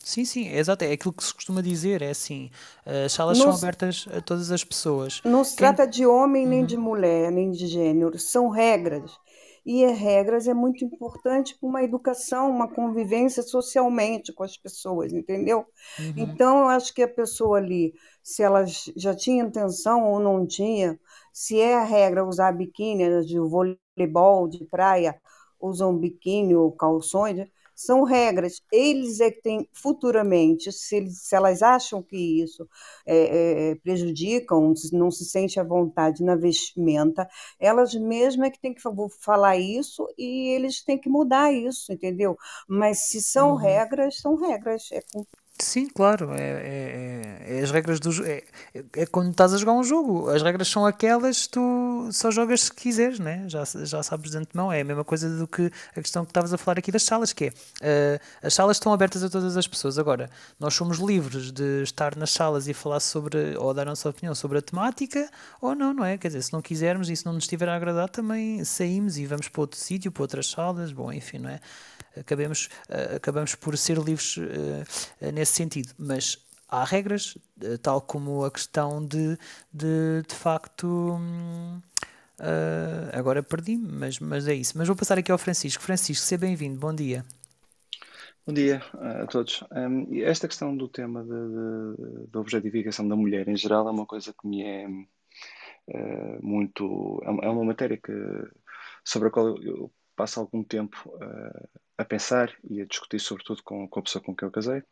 [0.00, 0.84] Sim, sim, é exato.
[0.84, 2.50] É aquilo que se costuma dizer, é assim,
[2.84, 5.20] as salas são abertas a todas as pessoas.
[5.24, 5.58] Não se Quem...
[5.58, 6.66] trata de homem, nem uhum.
[6.66, 9.12] de mulher, nem de gênero, são regras.
[9.64, 15.12] E as regras é muito importante para uma educação, uma convivência socialmente com as pessoas,
[15.12, 15.64] entendeu?
[15.98, 16.14] Uhum.
[16.16, 18.64] Então, eu acho que a pessoa ali, se ela
[18.96, 20.98] já tinha intenção ou não tinha,
[21.32, 25.20] se é a regra usar biquíni né, de voleibol, de praia,
[25.60, 27.48] usam biquíni ou calções,
[27.84, 28.60] são regras.
[28.72, 32.68] Eles é que têm futuramente, se, eles, se elas acham que isso
[33.06, 37.28] é, é, prejudicam, não se sente à vontade na vestimenta,
[37.58, 38.82] elas mesmas é que têm que
[39.20, 42.36] falar isso e eles têm que mudar isso, entendeu?
[42.68, 43.56] Mas se são Uhum.
[43.56, 44.90] regras, são regras.
[44.92, 45.00] É
[45.60, 48.10] Sim, claro, é, é, é- é as regras do.
[48.26, 48.42] É,
[48.96, 52.72] é- quando estás a jogar um jogo, as regras são aquelas, tu só jogas se
[52.74, 53.44] quiseres, né?
[53.48, 54.72] Já, já sabes de antemão.
[54.72, 57.32] É a mesma coisa do que a questão que estavas a falar aqui das salas,
[57.32, 59.98] que é eh, as salas estão abertas a todas as pessoas.
[59.98, 60.28] Agora,
[60.58, 64.34] nós somos livres de estar nas salas e falar sobre, ou dar a nossa opinião
[64.34, 65.30] sobre a temática,
[65.60, 66.18] ou não, não é?
[66.18, 69.26] Quer dizer, se não quisermos e se não nos estiver a agradar, também saímos e
[69.26, 71.60] vamos para outro sítio, para outras salas, bom, enfim, não é?
[72.16, 74.84] Acabemos, eh, acabamos por ser livres eh,
[75.20, 75.94] eh, nesse sentido.
[75.98, 76.38] Mas
[76.68, 77.36] há regras,
[77.82, 79.38] tal como a questão de,
[79.72, 80.86] de, de facto.
[80.86, 81.80] hum,
[82.42, 84.76] eh, agora perdi-me, mas, mas é isso.
[84.76, 85.82] Mas vou passar aqui ao Francisco.
[85.82, 87.24] Francisco, seja bem-vindo, bom dia.
[88.44, 89.62] Bom dia uh, a todos.
[89.70, 94.48] Um, esta questão do tema da objetificação da mulher em geral é uma coisa que
[94.48, 97.22] me é uh, muito.
[97.22, 98.12] É é uma matéria que,
[99.04, 103.62] sobre a qual eu, eu passo algum tempo uh, a pensar e a discutir, sobretudo
[103.62, 104.82] com, com a pessoa com quem eu casei,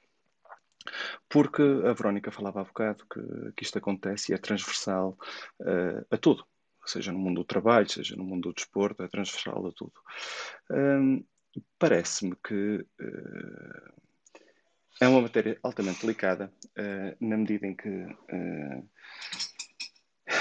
[1.29, 3.21] porque a Verónica falava há bocado que,
[3.57, 5.19] que isto acontece e é transversal
[5.61, 6.45] uh, a tudo,
[6.87, 9.95] seja no mundo do trabalho, seja no mundo do desporto, é transversal a tudo.
[10.71, 11.25] Um,
[11.79, 13.93] Parece-me que uh,
[15.01, 18.89] é uma matéria altamente delicada, uh, na medida em que uh,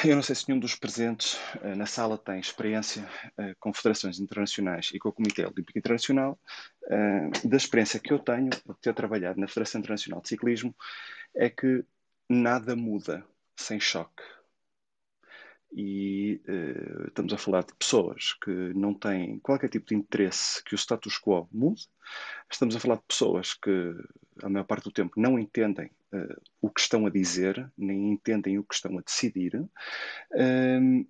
[0.05, 3.03] eu não sei se nenhum dos presentes uh, na sala tem experiência
[3.37, 6.39] uh, com federações internacionais e com o Comitê Olímpico Internacional.
[6.83, 10.75] Uh, da experiência que eu tenho de ter trabalhado na Federação Internacional de Ciclismo,
[11.35, 11.83] é que
[12.29, 13.25] nada muda
[13.55, 14.23] sem choque.
[15.71, 20.73] E uh, estamos a falar de pessoas que não têm qualquer tipo de interesse que
[20.73, 21.87] o status quo mude.
[22.51, 23.95] Estamos a falar de pessoas que,
[24.41, 28.57] a maior parte do tempo, não entendem uh, o que estão a dizer, nem entendem
[28.57, 29.63] o que estão a decidir.
[30.31, 31.05] Um,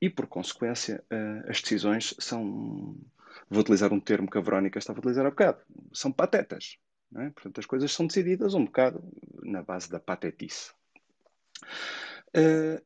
[0.00, 2.96] e, por consequência, uh, as decisões são.
[3.48, 5.60] Vou utilizar um termo que a Verónica estava a utilizar há bocado.
[5.92, 6.76] São patetas.
[7.16, 7.30] É?
[7.30, 9.02] Portanto, as coisas são decididas um bocado
[9.42, 10.72] na base da patetice.
[12.34, 12.82] Uh,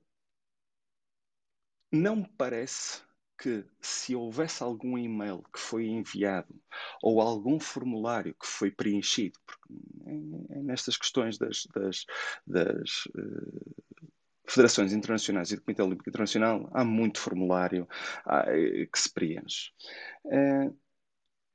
[1.92, 3.02] não me parece
[3.38, 6.54] que se houvesse algum e-mail que foi enviado
[7.02, 9.74] ou algum formulário que foi preenchido, porque
[10.62, 12.06] nestas questões das, das,
[12.46, 13.84] das uh,
[14.46, 17.86] federações internacionais e do Comitê Olímpico Internacional há muito formulário
[18.26, 19.70] uh, que se preenche.
[20.24, 20.74] Uh,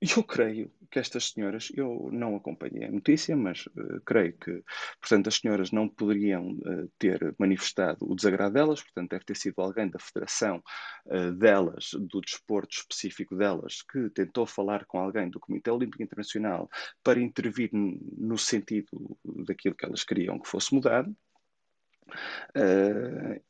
[0.17, 4.63] eu creio que estas senhoras, eu não acompanhei a notícia, mas uh, creio que,
[4.99, 9.61] portanto, as senhoras não poderiam uh, ter manifestado o desagrado delas, portanto, deve ter sido
[9.61, 10.61] alguém da federação
[11.05, 16.67] uh, delas, do desporto específico delas, que tentou falar com alguém do Comitê Olímpico Internacional
[17.03, 21.15] para intervir no sentido daquilo que elas queriam que fosse mudado.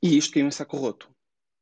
[0.04, 1.10] e isto caiu em saco roto.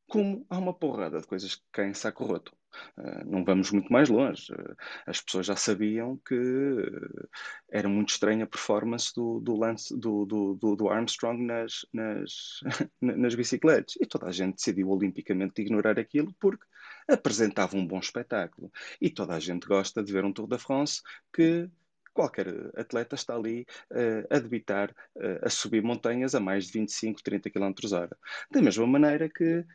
[0.07, 2.58] Como há uma porrada de coisas que caem em saco roto.
[2.97, 4.51] Uh, não vamos muito mais longe.
[4.51, 7.29] Uh, as pessoas já sabiam que uh,
[7.71, 12.59] era muito estranha a performance do, do, Lance, do, do, do Armstrong nas, nas,
[13.01, 13.95] nas bicicletas.
[13.99, 16.65] E toda a gente decidiu olimpicamente ignorar aquilo porque
[17.07, 18.71] apresentava um bom espetáculo.
[19.01, 21.01] E toda a gente gosta de ver um Tour de France
[21.33, 21.69] que
[22.13, 27.23] qualquer atleta está ali uh, a debitar, uh, a subir montanhas a mais de 25,
[27.23, 28.17] 30 km hora.
[28.51, 29.65] Da mesma maneira que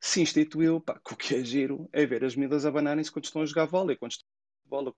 [0.00, 3.42] se instituiu, pá, que o que é giro é ver as miúdas abanarem-se quando estão
[3.42, 4.26] a jogar vôlei, quando estão
[4.66, 4.94] a bola.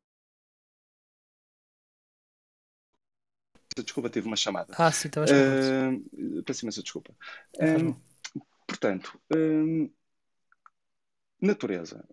[3.77, 4.75] Desculpa, tive uma chamada.
[4.77, 7.15] Ah, sim, estavas com uh, Peço imensa desculpa.
[7.59, 7.95] Um,
[8.67, 9.91] portanto, um,
[11.41, 12.07] natureza.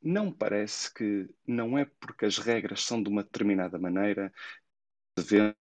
[0.00, 4.32] Não parece que não é porque as regras são de uma determinada maneira
[5.16, 5.61] devemos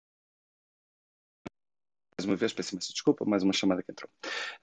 [2.27, 4.11] uma vez, peço imensa desculpa, mais uma chamada que entrou.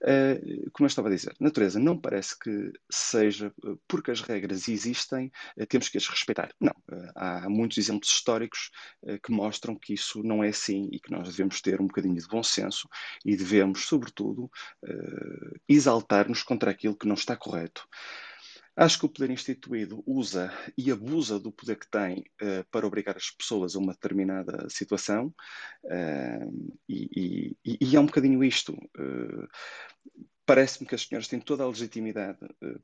[0.02, 4.68] Uh, como eu estava a dizer, natureza não parece que seja uh, porque as regras
[4.68, 6.52] existem, uh, temos que as respeitar.
[6.60, 6.74] Não.
[7.14, 8.70] há muitos exemplos históricos
[9.22, 12.26] que mostram que isso não é assim e que nós devemos ter um bocadinho de
[12.26, 12.88] bom senso
[13.24, 14.50] e devemos, sobretudo,
[15.68, 17.86] exaltar-nos contra aquilo que não está correto.
[18.76, 23.16] Acho que o poder instituído usa e abusa do poder que tem uh, para obrigar
[23.16, 25.32] as pessoas a uma determinada situação
[25.84, 28.72] uh, e, e, e, é um bocadinho isto.
[28.98, 29.48] Uh,
[30.46, 32.38] Parece-me que as senhoras têm toda a legitimidade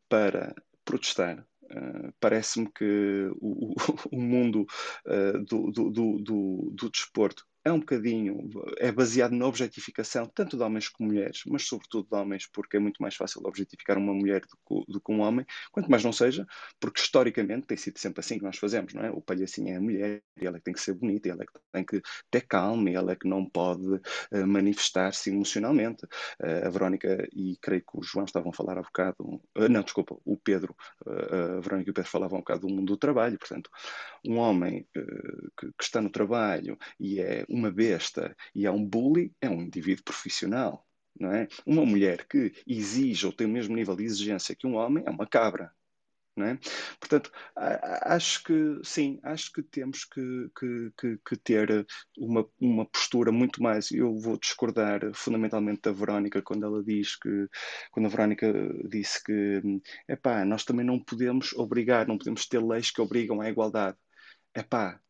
[0.08, 3.74] para protestar Uh, Parece-me que o, o,
[4.10, 4.66] o mundo
[5.06, 8.48] uh, do, do, do, do, desporto é um bocadinho,
[8.78, 12.80] é baseado na objetificação tanto de homens como mulheres, mas sobretudo de homens, porque é
[12.80, 16.12] muito mais fácil objetificar uma mulher do que, do que um homem, quanto mais não
[16.12, 16.46] seja,
[16.80, 19.10] porque historicamente tem sido sempre assim que nós fazemos, não é?
[19.10, 21.52] O palhacinho é a mulher, ela é que tem que ser bonita, ela é que
[21.72, 26.04] tem que ter calma, ela é que não pode uh, manifestar-se emocionalmente.
[26.42, 29.82] Uh, a Verónica e creio que o João estavam a falar há bocado, uh, não,
[29.82, 30.74] desculpa, o Pedro,
[31.06, 33.70] a Verónica e o Pedro falavam um bocado do mundo do trabalho, portanto,
[34.26, 35.02] um homem que,
[35.78, 40.04] que está no trabalho e é uma besta e é um bully, é um indivíduo
[40.04, 40.86] profissional.
[41.18, 41.48] Não é?
[41.66, 45.10] Uma mulher que exige ou tem o mesmo nível de exigência que um homem é
[45.10, 45.70] uma cabra.
[46.36, 46.58] Não é?
[46.98, 47.30] Portanto,
[48.02, 53.90] acho que sim, acho que temos que, que, que, ter uma, uma postura muito mais.
[53.90, 57.48] Eu vou discordar fundamentalmente da Verónica quando ela diz que,
[57.90, 58.52] quando a Verónica
[58.88, 59.60] disse que
[60.08, 63.98] epá, nós também não podemos obrigar, não podemos ter leis que obrigam à igualdade.
[64.54, 65.00] Epá,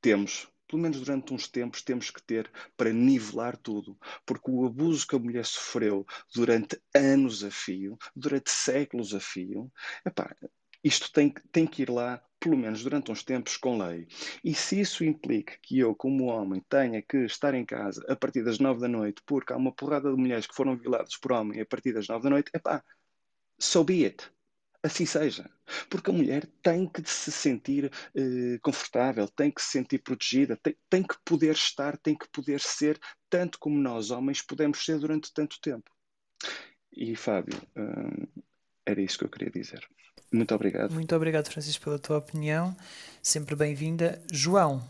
[0.00, 3.98] temos, pelo menos durante uns tempos, temos que ter para nivelar tudo.
[4.24, 9.70] Porque o abuso que a mulher sofreu durante anos a fio, durante séculos a fio,
[10.04, 10.34] epá,
[10.82, 14.06] isto tem, tem que ir lá, pelo menos durante uns tempos, com lei.
[14.44, 18.44] E se isso implica que eu, como homem, tenha que estar em casa a partir
[18.44, 21.60] das nove da noite, porque há uma porrada de mulheres que foram violadas por homem
[21.60, 22.84] a partir das nove da noite, epá,
[23.58, 24.30] so be it
[24.86, 25.48] assim seja.
[25.90, 30.76] Porque a mulher tem que se sentir eh, confortável, tem que se sentir protegida, tem,
[30.88, 35.32] tem que poder estar, tem que poder ser, tanto como nós, homens, podemos ser durante
[35.32, 35.90] tanto tempo.
[36.92, 38.26] E, Fábio, hum,
[38.86, 39.86] era isso que eu queria dizer.
[40.32, 40.92] Muito obrigado.
[40.92, 42.76] Muito obrigado, Francisco, pela tua opinião.
[43.22, 44.22] Sempre bem-vinda.
[44.32, 44.82] João,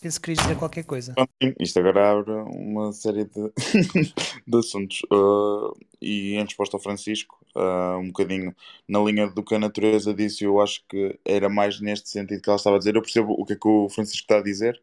[0.00, 1.14] penso que querias dizer qualquer coisa.
[1.58, 3.52] Isto agora abre uma série de,
[4.46, 5.02] de assuntos.
[5.12, 8.54] Uh, e em resposta ao Francisco, uh, um bocadinho
[8.88, 12.48] na linha do que a natureza disse, eu acho que era mais neste sentido que
[12.48, 12.96] ela estava a dizer.
[12.96, 14.80] Eu percebo o que é que o Francisco está a dizer,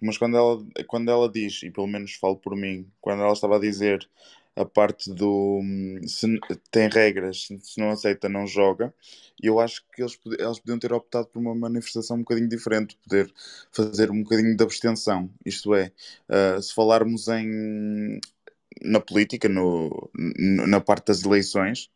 [0.00, 3.56] mas quando ela, quando ela diz, e pelo menos falo por mim, quando ela estava
[3.56, 4.08] a dizer
[4.54, 5.60] a parte do
[6.06, 6.26] se
[6.70, 8.92] tem regras, se não aceita, não joga.
[9.42, 13.32] Eu acho que eles, eles podiam ter optado por uma manifestação um bocadinho diferente, poder
[13.72, 15.30] fazer um bocadinho de abstenção.
[15.44, 15.92] Isto é,
[16.28, 18.20] uh, se falarmos em
[18.80, 21.90] na política, no, na parte das eleições,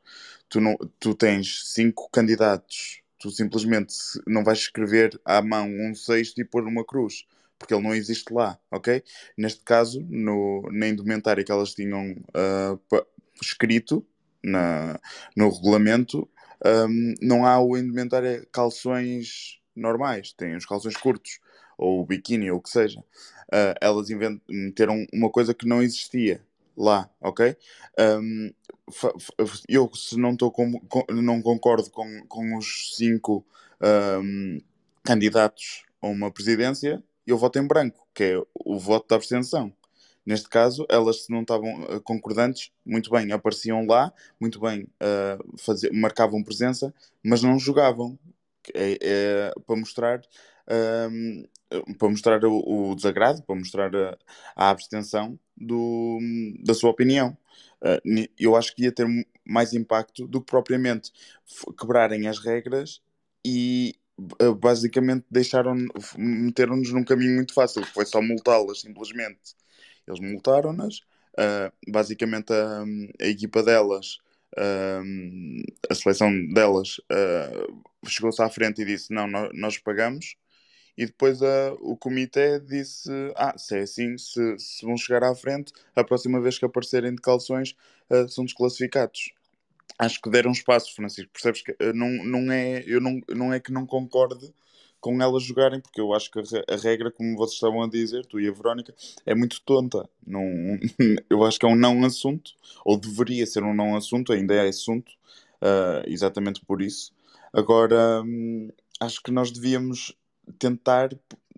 [0.48, 3.94] tu, não, tu tens cinco candidatos, tu simplesmente
[4.26, 7.26] não vais escrever à mão um sexto e pôr uma cruz,
[7.59, 9.02] porque ele não existe lá, ok?
[9.36, 13.07] Neste caso, no, na indumentária que elas tinham uh,
[13.40, 14.04] escrito
[14.42, 15.00] na,
[15.36, 16.28] no regulamento,
[16.64, 21.40] um, não há o indumentária calções normais, tem os calções curtos,
[21.76, 23.00] ou o biquíni, ou o que seja.
[23.00, 24.09] Uh, elas
[24.48, 26.42] meteram uma coisa que não existia
[26.76, 27.57] lá, ok?
[27.98, 28.52] Um,
[29.68, 33.44] eu, se não, tô com, com, não concordo com, com os cinco
[34.22, 34.61] um,
[35.02, 39.72] candidatos a uma presidência, eu voto em branco, que é o voto da abstenção.
[40.24, 45.95] Neste caso, elas se não estavam uh, concordantes, muito bem, apareciam lá, muito bem, uh,
[45.95, 48.18] marcavam presença, mas não jogavam.
[48.74, 50.20] É, é para mostrar
[51.11, 51.45] um,
[51.95, 54.18] para mostrar o, o, desagrado, para mostrar a,
[54.57, 56.18] a abstenção do,
[56.64, 57.37] da sua opinião.
[57.81, 59.07] Uh, eu acho que ia ter
[59.45, 61.12] mais impacto do que propriamente
[61.79, 63.01] quebrarem as regras
[63.45, 63.95] e
[64.61, 65.77] basicamente deixaram
[66.17, 69.55] meteram-nos num caminho muito fácil, que foi só multá-las simplesmente.
[70.07, 70.99] Eles multaram-nas,
[71.39, 72.85] uh, basicamente a,
[73.21, 74.19] a, equipa delas,
[75.91, 77.01] a seleção delas,
[78.07, 80.37] chegou-se à frente e disse: Não, nós, nós pagamos
[80.97, 81.41] e depois
[81.81, 86.41] o comitê disse: Ah, se é assim, se, se vão chegar à frente, a próxima
[86.41, 87.77] vez que aparecerem de calções
[88.11, 89.33] uh, são desclassificados.
[89.99, 91.30] Acho que deram espaço, Francisco.
[91.32, 94.53] Percebes que uh, não, não, é, eu não, não é que não concorde
[95.01, 98.41] com elas jogarem, porque eu acho que a, regra, como vocês estavam a dizer, tu
[98.41, 100.09] e a Verónica, é muito tonta.
[100.26, 100.43] Não,
[101.30, 102.53] eu acho que é um não assunto,
[102.84, 105.12] ou deveria ser um não assunto, ainda é assunto,
[105.62, 107.12] uh, exatamente por isso.
[107.53, 108.68] Agora, hum,
[109.01, 110.12] acho que nós devíamos
[110.59, 111.11] tentar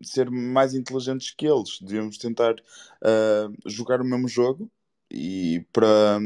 [0.02, 1.78] ser mais inteligentes que eles.
[1.80, 4.70] Devíamos tentar uh, jogar o mesmo jogo
[5.10, 6.20] e para,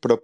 [0.00, 0.18] para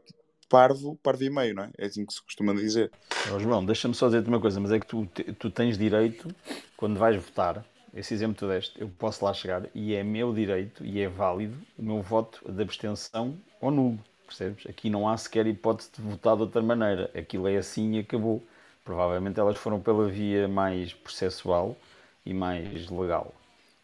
[0.49, 1.71] parvo, parvo e meio, não é?
[1.79, 2.91] É assim que se costuma dizer.
[3.35, 5.07] Oh, João, deixa-me só dizer-te uma coisa, mas é que tu,
[5.39, 6.29] tu tens direito,
[6.77, 10.33] quando vais votar, esse exemplo que tu deste, eu posso lá chegar e é meu
[10.33, 14.67] direito e é válido o meu voto de abstenção ou nulo, percebes?
[14.67, 18.43] Aqui não há sequer hipótese de votar de outra maneira, aquilo é assim e acabou.
[18.85, 21.77] Provavelmente elas foram pela via mais processual
[22.25, 23.35] e mais legal.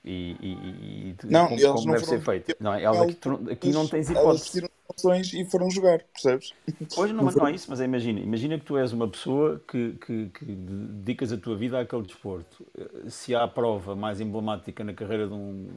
[0.04, 2.04] E, e, e não, como, como deve foram...
[2.04, 2.56] ser feito.
[2.60, 4.68] Não, elas, aqui, aqui não tens hipótese.
[4.94, 6.54] Calções e foram jogar, percebes?
[6.94, 10.26] Pois não, não, é isso, mas imagina, imagina que tu és uma pessoa que, que,
[10.28, 12.66] que, dedicas a tua vida àquele desporto.
[13.08, 15.68] Se há a prova mais emblemática na carreira de um,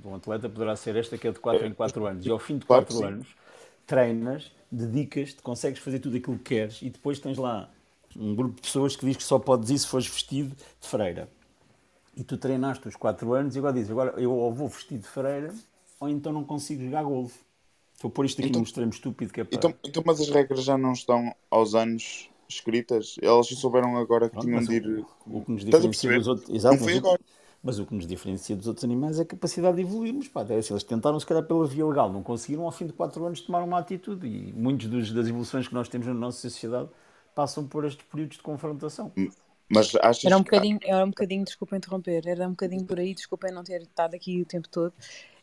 [0.00, 2.26] de um atleta, poderá ser esta que é de 4 em 4 anos.
[2.26, 3.26] E ao fim de 4 claro anos,
[3.86, 7.70] treinas, dedicas-te, consegues fazer tudo aquilo que queres e depois tens lá
[8.16, 11.28] um grupo de pessoas que diz que só podes ir se fores vestido de freira.
[12.16, 15.08] E tu treinaste os 4 anos e agora dizes, agora eu ou vou vestido de
[15.08, 15.52] freira
[15.98, 17.43] ou então não consigo jogar golfe.
[18.04, 19.56] A pôr isto aqui então, num extremo estúpido que é para...
[19.56, 23.16] Então, então, mas as regras já não estão aos anos escritas?
[23.22, 25.06] Elas já souberam agora que Pronto, tinham de ir...
[25.26, 26.50] O, o, que nos diferencia dos outros...
[26.50, 27.20] Exato, não foi agora.
[27.62, 30.28] Mas o que nos diferencia dos outros animais é a capacidade de evoluirmos.
[30.28, 32.92] Pá, é assim, eles tentaram, se calhar, pela via legal, não conseguiram, ao fim de
[32.92, 34.26] 4 anos, tomar uma atitude.
[34.26, 36.90] E muitas das evoluções que nós temos na nossa sociedade
[37.34, 39.10] passam por estes períodos de confrontação.
[39.66, 40.90] Mas achas era um bocadinho, que...
[40.90, 44.42] era um bocadinho, desculpem interromper, era um bocadinho por aí, desculpem não ter estado aqui
[44.42, 44.92] o tempo todo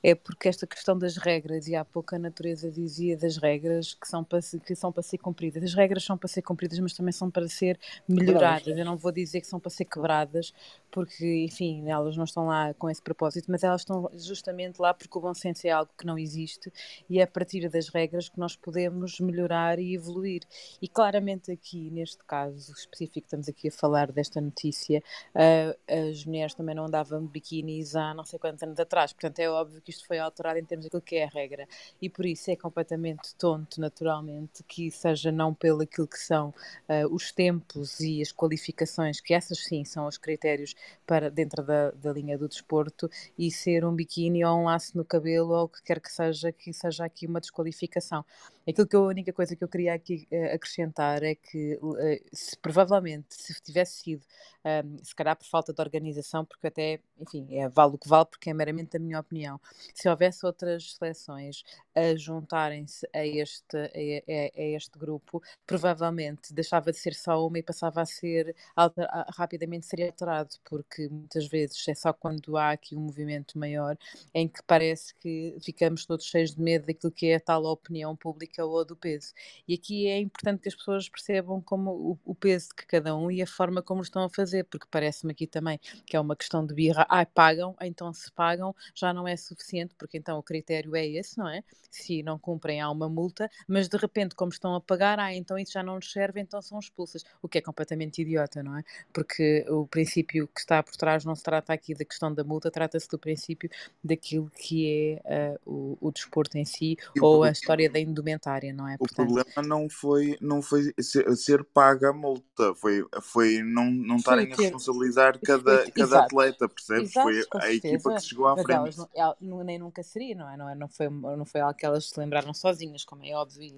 [0.03, 4.07] é porque esta questão das regras, e há pouco a natureza dizia das regras que
[4.07, 5.63] são para, que são para ser cumpridas.
[5.63, 8.75] As regras são para ser cumpridas, mas também são para ser melhoradas.
[8.75, 10.53] Eu não vou dizer que são para ser quebradas,
[10.91, 15.17] porque, enfim, elas não estão lá com esse propósito, mas elas estão justamente lá porque
[15.17, 16.71] o bom senso é algo que não existe
[17.09, 20.43] e é a partir das regras que nós podemos melhorar e evoluir.
[20.81, 25.01] E claramente aqui, neste caso específico, estamos aqui a falar desta notícia,
[25.35, 29.39] uh, as mulheres também não andavam de biquínis há não sei quantos anos atrás, portanto
[29.39, 31.67] é óbvio que isto foi alterado em termos daquilo que é a regra.
[32.01, 37.13] E por isso é completamente tonto, naturalmente, que seja não pelo aquilo que são uh,
[37.13, 42.11] os tempos e as qualificações, que essas sim são os critérios para dentro da, da
[42.11, 45.81] linha do desporto, e ser um biquíni ou um laço no cabelo ou o que
[45.83, 48.25] quer que seja, que seja aqui uma desqualificação.
[48.67, 51.95] Aquilo que eu, a única coisa que eu queria aqui uh, acrescentar é que uh,
[52.31, 54.23] se, provavelmente se tivesse sido,
[54.63, 58.25] um, se calhar por falta de organização, porque até, enfim, é, vale o que vale,
[58.25, 59.59] porque é meramente a minha opinião,
[59.93, 61.63] se houvesse outras seleções
[61.95, 67.57] a juntarem-se a este, a, a, a, este grupo, provavelmente deixava de ser só uma
[67.57, 72.55] e passava a ser alter, a, rapidamente seria alterado, porque muitas vezes é só quando
[72.55, 73.97] há aqui um movimento maior
[74.33, 78.15] em que parece que ficamos todos cheios de medo daquilo que é a tal opinião
[78.15, 79.33] pública ou do peso.
[79.67, 83.29] E aqui é importante que as pessoas percebam como o, o peso de cada um
[83.29, 86.65] e a forma como estão a fazer, porque parece-me aqui também que é uma questão
[86.65, 87.05] de birra.
[87.09, 91.37] Ah, pagam, então se pagam já não é suficiente, porque então o critério é esse,
[91.37, 91.61] não é?
[91.89, 95.57] Se não cumprem há uma multa, mas de repente, como estão a pagar, ah, então
[95.57, 97.25] isso já não nos serve, então são expulsas.
[97.41, 98.83] O que é completamente idiota, não é?
[99.11, 102.71] Porque o princípio que está por trás não se trata aqui da questão da multa,
[102.71, 103.69] trata-se do princípio
[104.03, 108.73] daquilo que é uh, o, o desporto em si e ou a história da indumentária,
[108.73, 108.95] não é?
[108.95, 113.89] O Portanto, problema não foi, não foi ser, ser paga a multa, foi, foi não,
[113.91, 117.11] não estarem a responsabilizar cada, cada atleta, percebes?
[117.11, 118.77] Exato, foi a equipa que chegou à mas frente.
[119.15, 120.57] Elas não, nem nunca seria, não é?
[120.57, 120.75] Não, é?
[120.75, 123.73] não, foi, não foi algo que elas se lembraram sozinhas, como é óbvio.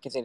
[0.00, 0.24] Quer dizer,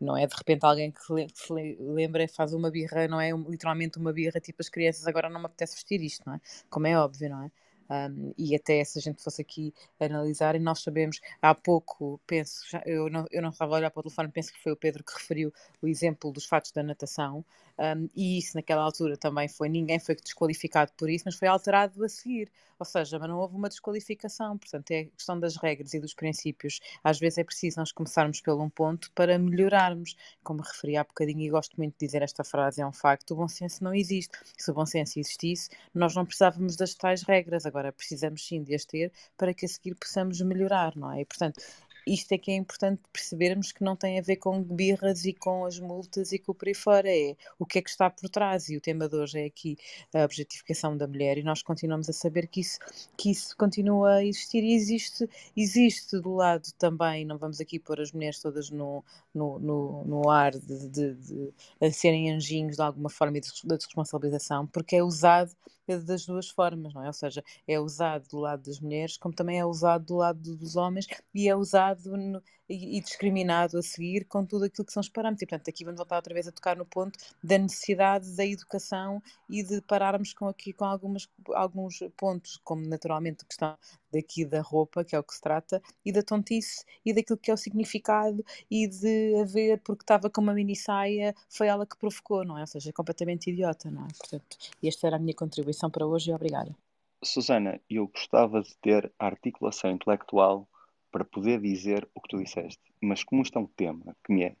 [0.00, 1.00] não é de repente alguém que,
[1.34, 5.40] se lembra faz uma birra, não é literalmente uma birra, tipo as crianças agora não
[5.40, 6.40] me apetece vestir isto, não é?
[6.70, 7.50] Como é óbvio, não é?
[7.88, 12.64] Um, e até se a gente fosse aqui analisar, e nós sabemos, há pouco, penso,
[12.68, 14.76] já, eu, não, eu não estava a olhar para o telefone, penso que foi o
[14.76, 17.44] Pedro que referiu o exemplo dos fatos da natação,
[17.78, 22.02] um, e isso naquela altura também foi, ninguém foi desqualificado por isso, mas foi alterado
[22.04, 26.00] a seguir, ou seja, mas não houve uma desqualificação, portanto é questão das regras e
[26.00, 30.96] dos princípios, às vezes é preciso nós começarmos pelo um ponto para melhorarmos, como referi
[30.96, 33.84] há bocadinho e gosto muito de dizer esta frase, é um facto, o bom senso
[33.84, 38.46] não existe, se o bom senso existisse, nós não precisávamos das tais regras, agora precisamos
[38.46, 41.20] sim de as ter para que a seguir possamos melhorar, não é?
[41.20, 41.60] E, portanto,
[42.06, 45.64] isto é que é importante percebermos que não tem a ver com birras e com
[45.64, 48.30] as multas e com o por aí fora, é o que é que está por
[48.30, 48.68] trás.
[48.68, 49.76] E o tema de hoje é aqui
[50.14, 52.78] a objetificação da mulher, e nós continuamos a saber que isso,
[53.16, 58.00] que isso continua a existir e existe, existe do lado também, não vamos aqui pôr
[58.00, 59.04] as mulheres todas no,
[59.34, 63.50] no, no, no ar de, de, de, de serem anjinhos de alguma forma e de,
[63.50, 65.50] de responsabilização, porque é usado
[65.86, 67.06] das duas formas, não é?
[67.06, 70.76] Ou seja, é usado do lado das mulheres, como também é usado do lado dos
[70.76, 75.00] homens e é usado no, e, e, discriminado a seguir com tudo aquilo que são
[75.00, 75.42] os parâmetros.
[75.42, 79.22] E, portanto, aqui vamos voltar outra vez a tocar no ponto da necessidade da educação
[79.48, 83.78] e de pararmos com aqui com algumas, alguns pontos, como naturalmente a questão
[84.12, 87.50] daqui da roupa, que é o que se trata, e da tontice, e daquilo que
[87.50, 91.96] é o significado, e de haver, porque estava com uma mini saia, foi ela que
[91.96, 92.62] provocou, não é?
[92.62, 94.08] Ou seja, é completamente idiota, não é?
[94.18, 96.74] Portanto, esta era a minha contribuição para hoje e obrigada.
[97.22, 100.68] Susana, eu gostava de ter a articulação intelectual
[101.16, 104.44] para poder dizer o que tu disseste, mas como isto é um tema que me
[104.44, 104.56] é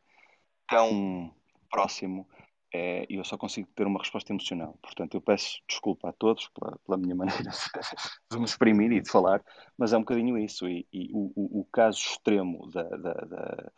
[0.66, 1.30] tão
[1.70, 2.26] próximo,
[2.72, 4.78] é, eu só consigo ter uma resposta emocional.
[4.80, 7.50] Portanto, eu peço desculpa a todos pela, pela minha maneira
[8.30, 9.44] de me exprimir e de falar,
[9.76, 10.66] mas é um bocadinho isso.
[10.66, 13.72] E, e o, o, o, caso extremo da, da,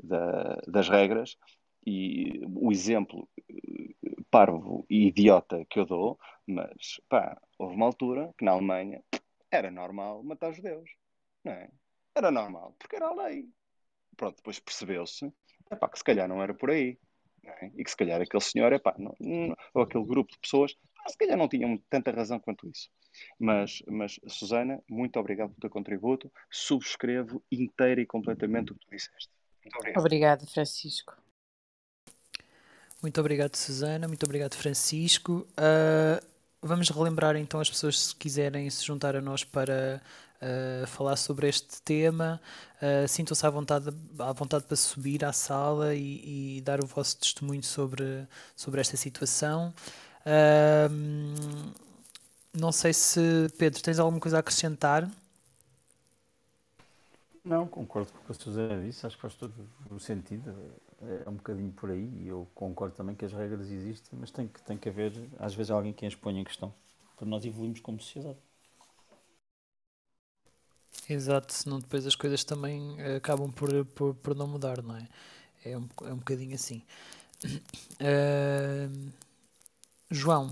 [0.00, 1.36] da, das regras
[1.84, 3.94] e o exemplo eh,
[4.30, 6.16] parvo e idiota que eu dou,
[6.46, 9.02] mas pá, houve uma altura que na Alemanha
[9.50, 10.88] era normal matar judeus,
[11.44, 11.70] não é?
[12.14, 13.48] Era normal, porque era a lei.
[14.16, 15.32] Pronto, depois percebeu-se
[15.92, 16.98] que se calhar não era por aí.
[17.42, 17.66] É?
[17.76, 20.76] E que se calhar aquele senhor, epá, não, não, ou aquele grupo de pessoas,
[21.08, 22.90] se calhar não tinham tanta razão quanto isso.
[23.38, 26.30] Mas, mas, Susana, muito obrigado pelo teu contributo.
[26.50, 29.30] Subscrevo inteira e completamente o que tu disseste.
[29.64, 30.00] Muito obrigado.
[30.00, 31.16] Obrigada, Francisco.
[33.02, 34.06] Muito obrigado, Susana.
[34.06, 35.46] Muito obrigado, Francisco.
[35.52, 36.24] Uh,
[36.60, 40.02] vamos relembrar então as pessoas se quiserem se juntar a nós para
[40.42, 42.40] uh, falar sobre este tema.
[42.76, 47.18] Uh, Sintam-se à vontade, à vontade para subir à sala e, e, dar o vosso
[47.18, 48.26] testemunho sobre,
[48.56, 49.72] sobre esta situação.
[50.20, 51.72] Uh,
[52.52, 55.10] não sei se, Pedro, tens alguma coisa a acrescentar?
[57.44, 59.54] Não, concordo com o que a Susana disse, acho que faz todo
[59.90, 60.54] o sentido
[61.24, 64.46] é um bocadinho por aí e eu concordo também que as regras existem, mas tem
[64.46, 66.72] que, tem que haver às vezes alguém que as ponha em questão
[67.16, 68.38] para nós evoluirmos como sociedade.
[71.08, 75.08] Exato, senão depois as coisas também eh, acabam por, por, por não mudar, não é?
[75.64, 76.82] É um, é um bocadinho assim.
[78.00, 79.12] Uh,
[80.10, 80.50] João,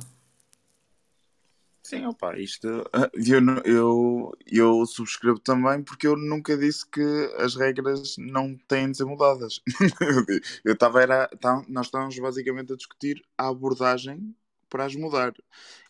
[1.88, 7.01] Sim, opa, isto eu, eu, eu subscrevo também porque eu nunca disse que
[7.38, 9.62] as regras não têm de ser mudadas.
[10.62, 14.36] eu estava era, tá, nós estávamos basicamente a discutir a abordagem
[14.68, 15.32] para as mudar.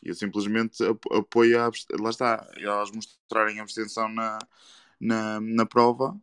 [0.02, 1.70] Eu simplesmente apoio a,
[2.00, 4.38] lá está, elas mostrarem abstenção na,
[5.00, 6.16] na, na prova,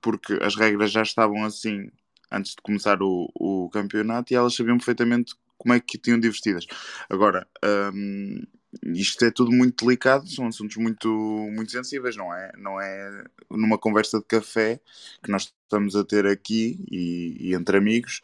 [0.00, 1.90] porque as regras já estavam assim
[2.30, 6.28] antes de começar o, o campeonato e elas sabiam perfeitamente como é que tinham de
[6.28, 6.66] vestidas.
[7.10, 7.46] Agora,
[7.92, 8.42] hum,
[8.84, 12.52] isto é tudo muito delicado, são assuntos muito, muito sensíveis, não é?
[12.56, 14.80] Não é numa conversa de café
[15.22, 18.22] que nós estamos a ter aqui e, e entre amigos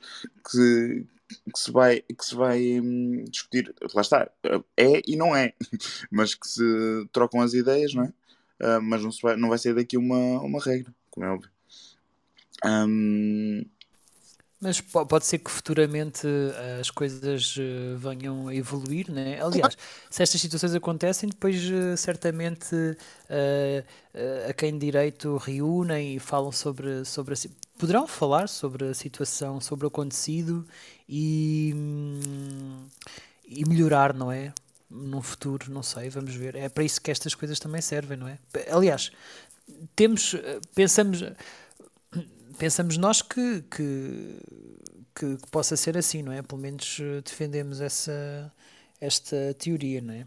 [0.51, 3.75] que, que, se vai, que se vai hum, discutir.
[3.95, 4.31] Lá está,
[4.77, 5.55] é e não é,
[6.11, 8.13] mas que se trocam as ideias, não é?
[8.61, 11.51] Uh, mas não, se vai, não vai sair daqui uma, uma regra, como é óbvio.
[12.65, 13.65] Um,
[14.61, 19.39] mas pode ser que futuramente eh, as coisas eh, venham a evoluir, né?
[19.39, 19.77] Aliás,
[20.09, 21.61] se estas situações acontecem, depois
[21.99, 22.75] certamente
[24.49, 27.37] a quem direito reúnem e falam sobre, sobre a,
[27.79, 30.67] poderão falar sobre a situação, sobre o acontecido
[31.09, 31.75] e,
[33.47, 34.53] e melhorar, não é?
[34.91, 36.55] No futuro, não sei, vamos ver.
[36.55, 38.39] É para isso que estas coisas também servem, não é?
[38.71, 39.11] Aliás,
[39.97, 40.37] temos,
[40.75, 41.23] pensamos
[42.59, 44.39] pensamos nós que, que,
[45.15, 46.43] que, que, possa ser assim, não é?
[46.43, 48.53] Pelo menos eh, defendemos essa,
[49.01, 50.27] esta teoria, não é?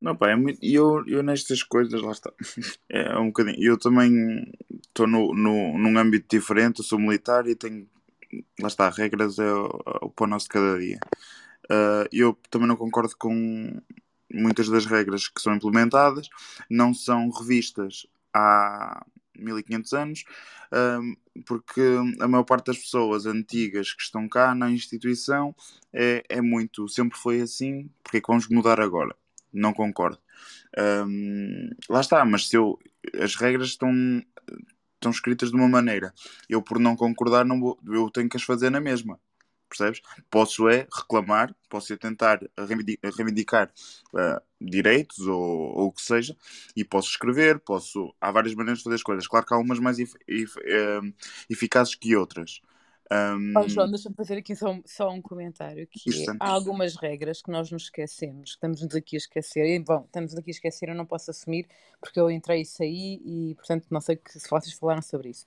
[0.00, 0.58] Não, pá, é muito.
[0.62, 2.32] Eu, eu nestas coisas, lá está.
[2.88, 3.56] É um bocadinho.
[3.60, 4.52] Eu também
[4.86, 7.88] estou no, no, num âmbito diferente, eu sou militar e tenho.
[8.60, 10.98] Lá está, regras é o, pão nosso de cada dia.
[11.70, 13.80] Uh, eu também não concordo com
[14.32, 16.28] muitas das regras que são implementadas,
[16.70, 19.04] não são revistas há
[19.38, 20.24] 1500 anos,
[21.44, 21.80] porque
[22.20, 25.54] a maior parte das pessoas antigas que estão cá na instituição
[25.92, 29.14] é, é muito, sempre foi assim, porque é que vamos mudar agora?
[29.52, 30.18] Não concordo.
[30.78, 32.78] Um, lá está, mas se eu,
[33.20, 33.90] as regras estão,
[34.96, 36.12] estão escritas de uma maneira,
[36.48, 39.20] eu por não concordar, não vou, eu tenho que as fazer na mesma
[39.68, 40.00] percebes?
[40.30, 42.40] Posso é reclamar, posso é tentar
[43.16, 43.70] reivindicar
[44.14, 46.36] uh, direitos ou, ou, o que seja,
[46.74, 48.14] e posso escrever, posso.
[48.20, 49.26] Há várias maneiras de fazer as coisas.
[49.26, 51.14] Claro que há umas mais uh,
[51.50, 52.60] eficazes que outras.
[53.12, 53.52] Um...
[53.56, 55.86] Oh, João, deixa-me fazer aqui só, só um comentário.
[55.86, 59.66] Que é, há algumas regras que nós nos esquecemos, que estamos-nos aqui a esquecer.
[59.66, 61.68] E, bom, estamos aqui a esquecer, eu não posso assumir,
[62.00, 65.46] porque eu entrei e saí, e portanto não sei que, se vocês falaram sobre isso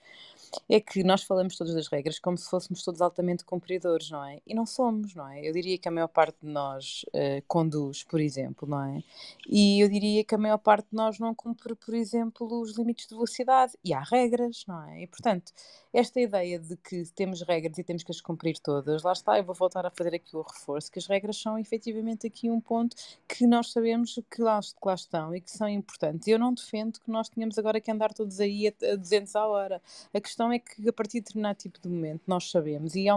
[0.67, 4.39] é que nós falamos todas das regras como se fôssemos todos altamente cumpridores, não é?
[4.45, 5.47] E não somos, não é?
[5.47, 9.03] Eu diria que a maior parte de nós uh, conduz, por exemplo, não é?
[9.47, 13.07] E eu diria que a maior parte de nós não cumpre, por exemplo, os limites
[13.07, 13.73] de velocidade.
[13.83, 15.03] E há regras, não é?
[15.03, 15.51] E portanto,
[15.93, 19.43] esta ideia de que temos regras e temos que as cumprir todas, lá está, eu
[19.43, 22.95] vou voltar a fazer aqui o reforço, que as regras são efetivamente aqui um ponto
[23.27, 26.27] que nós sabemos que lá, que lá estão e que são importantes.
[26.27, 29.47] Eu não defendo que nós tenhamos agora que andar todos aí a, a 200 a
[29.47, 29.81] hora.
[30.13, 33.07] A questão é que a partir de determinado tipo de momento nós sabemos, e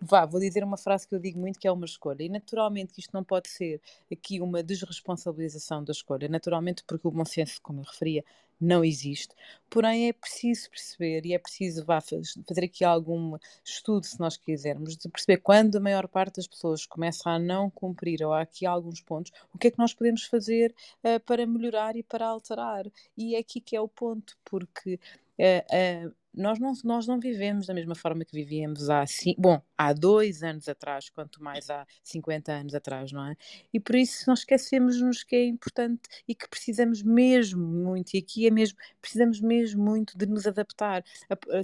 [0.00, 2.98] vá, vou dizer uma frase que eu digo muito que é uma escolha, e naturalmente
[2.98, 3.80] isto não pode ser
[4.10, 8.24] aqui uma desresponsabilização da escolha, naturalmente porque o bom senso, como eu referia,
[8.60, 9.34] não existe.
[9.70, 14.96] Porém, é preciso perceber e é preciso vá, fazer aqui algum estudo, se nós quisermos,
[14.96, 18.66] de perceber quando a maior parte das pessoas começa a não cumprir ou há aqui
[18.66, 22.84] alguns pontos, o que é que nós podemos fazer uh, para melhorar e para alterar.
[23.16, 25.00] E é aqui que é o ponto, porque
[25.38, 29.04] uh, uh, nós não, nós não vivemos da mesma forma que vivíamos há,
[29.36, 33.36] bom, há dois anos atrás, quanto mais há 50 anos atrás, não é?
[33.72, 38.46] E por isso nós esquecemos-nos que é importante e que precisamos mesmo muito, e aqui
[38.46, 41.04] é mesmo, precisamos mesmo muito de nos adaptar.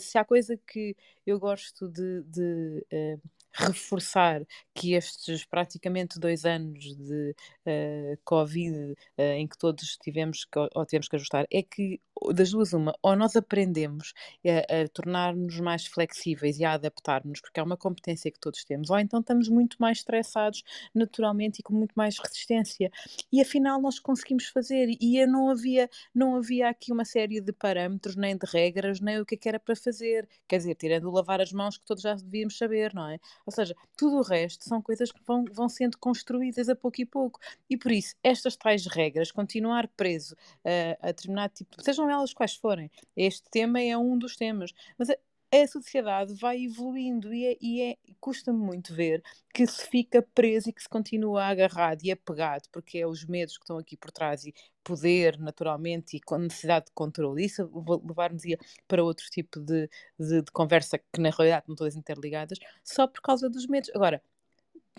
[0.00, 0.96] Se há coisa que
[1.26, 3.20] eu gosto de, de uh,
[3.56, 4.42] reforçar
[4.74, 7.34] que estes praticamente dois anos de
[7.66, 12.00] uh, Covid uh, em que todos tivemos que, ou tivemos que ajustar, é que
[12.32, 14.12] das duas uma, ou nós aprendemos
[14.44, 18.90] a, a tornar-nos mais flexíveis e a adaptar-nos, porque é uma competência que todos temos,
[18.90, 20.62] ou então estamos muito mais estressados
[20.94, 22.90] naturalmente e com muito mais resistência.
[23.32, 28.16] E afinal nós conseguimos fazer, e não havia, não havia aqui uma série de parâmetros,
[28.16, 30.28] nem de regras, nem o que, é que era para fazer.
[30.48, 33.18] Quer dizer, tirando o lavar as mãos que todos já devíamos saber, não é?
[33.46, 37.06] Ou seja, tudo o resto são coisas que vão, vão sendo construídas a pouco e
[37.06, 37.38] pouco.
[37.70, 42.54] E por isso, estas tais regras, continuar preso uh, a determinado tipo, sejam elas quais
[42.56, 45.08] forem, este tema é um dos temas, mas
[45.52, 49.22] a, sociedade vai evoluindo e, é, e é, custa-me muito ver
[49.54, 53.56] que se fica preso e que se continua agarrado e apegado, porque é os medos
[53.56, 57.44] que estão aqui por trás e poder, naturalmente, e com necessidade de controle.
[57.44, 57.70] Isso
[58.04, 58.42] levar-nos
[58.86, 59.88] para outro tipo de,
[60.18, 63.90] de, de conversa que, na realidade, não todas interligadas, só por causa dos medos.
[63.94, 64.22] Agora,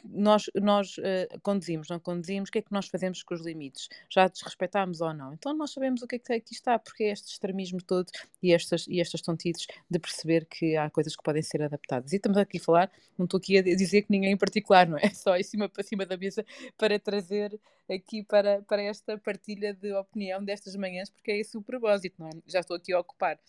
[0.03, 3.89] nós, nós uh, conduzimos, não conduzimos, o que é que nós fazemos com os limites?
[4.09, 5.33] Já desrespeitamos ou não?
[5.33, 8.09] Então nós sabemos o que é que aqui está, porque é este extremismo todo
[8.41, 12.13] e estas, e estas tontices de perceber que há coisas que podem ser adaptadas.
[12.13, 14.97] E estamos aqui a falar, não estou aqui a dizer que ninguém em particular, não
[14.97, 15.09] é?
[15.15, 16.45] Só em cima para cima da mesa
[16.77, 21.61] para trazer aqui para, para esta partilha de opinião destas manhãs, porque é esse o
[21.61, 22.31] propósito, não é?
[22.45, 23.39] Já estou aqui a ocupar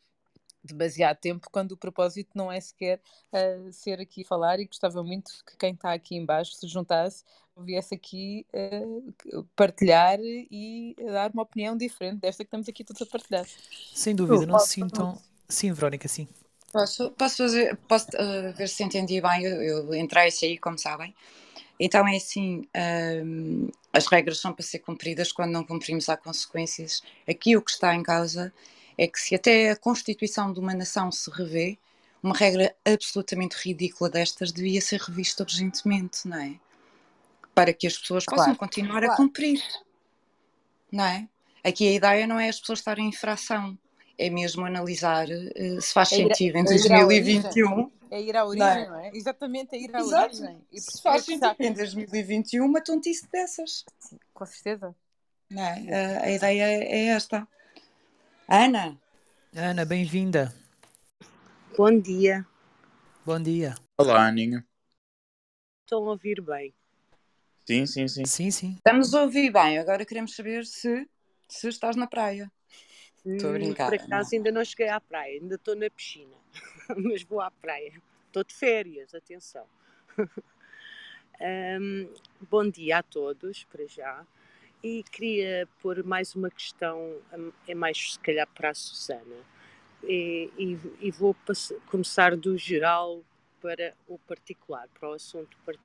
[0.68, 3.00] demasiado tempo quando o propósito não é sequer
[3.32, 7.24] uh, ser aqui falar e gostava muito que quem está aqui embaixo se juntasse,
[7.56, 13.06] viesse aqui uh, partilhar e dar uma opinião diferente desta que estamos aqui todos a
[13.06, 13.46] partilhar.
[13.92, 15.20] Sem dúvida, não se sintam...
[15.48, 16.28] Sim, Verónica, sim.
[16.70, 20.78] Posso, posso, fazer, posso uh, ver se entendi bem, eu, eu entrei isso aí, como
[20.78, 21.14] sabem.
[21.80, 22.66] Então é assim,
[23.24, 27.02] um, as regras são para ser cumpridas, quando não cumprimos há consequências.
[27.26, 28.52] Aqui o que está em causa
[28.98, 31.78] é que se até a constituição de uma nação se revê,
[32.20, 36.58] uma regra absolutamente ridícula destas devia ser revista urgentemente, não é?
[37.54, 39.12] Para que as pessoas claro, possam continuar claro.
[39.12, 39.62] a cumprir,
[40.90, 41.28] não é?
[41.62, 43.78] Aqui a ideia não é as pessoas estarem em infração,
[44.18, 47.92] é mesmo analisar uh, se faz é sentido em 2021.
[48.10, 48.88] É ir à origem, não é?
[48.88, 49.10] Não é?
[49.14, 50.36] Exatamente, é ir à Exato.
[50.36, 50.66] origem.
[50.72, 53.84] E se faz sentido em 2021 uma tontice dessas.
[54.32, 54.94] Com certeza.
[55.50, 56.16] Não é?
[56.18, 57.46] a, a ideia é esta.
[58.50, 58.96] Ana.
[59.54, 60.54] Ana, bem-vinda.
[61.76, 62.46] Bom dia.
[63.26, 63.74] Bom dia.
[63.98, 64.66] Olá, Aninha.
[65.84, 66.72] Estão a ouvir bem?
[67.66, 68.24] Sim, sim, sim.
[68.24, 68.74] Sim, sim.
[68.76, 69.78] Estamos a ouvir bem.
[69.78, 71.06] Agora queremos saber se,
[71.46, 72.50] se estás na praia.
[73.26, 73.90] Estou a hum, brincar.
[73.90, 76.36] Por acaso ainda não cheguei à praia, ainda estou na piscina,
[76.96, 78.00] mas vou à praia.
[78.28, 79.66] Estou de férias, atenção.
[81.78, 82.10] um,
[82.50, 84.26] bom dia a todos, para já.
[84.82, 87.16] E queria pôr mais uma questão,
[87.66, 89.36] é mais se calhar para a Susana.
[90.04, 93.24] E, e, e vou passar, começar do geral
[93.60, 95.84] para o particular, para o assunto particular.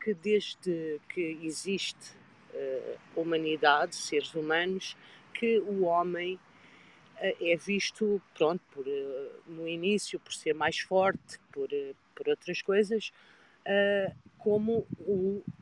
[0.00, 2.14] que desde que existe
[2.54, 4.96] uh, humanidade, seres humanos,
[5.34, 6.40] que o homem uh,
[7.40, 11.68] é visto, pronto, por, uh, no início por ser mais forte, por,
[12.14, 13.12] por outras coisas,
[14.38, 14.86] como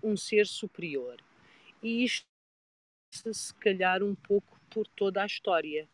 [0.02, 1.16] um ser superior
[1.86, 2.26] e isto
[3.32, 5.88] se calhar um pouco por toda a história.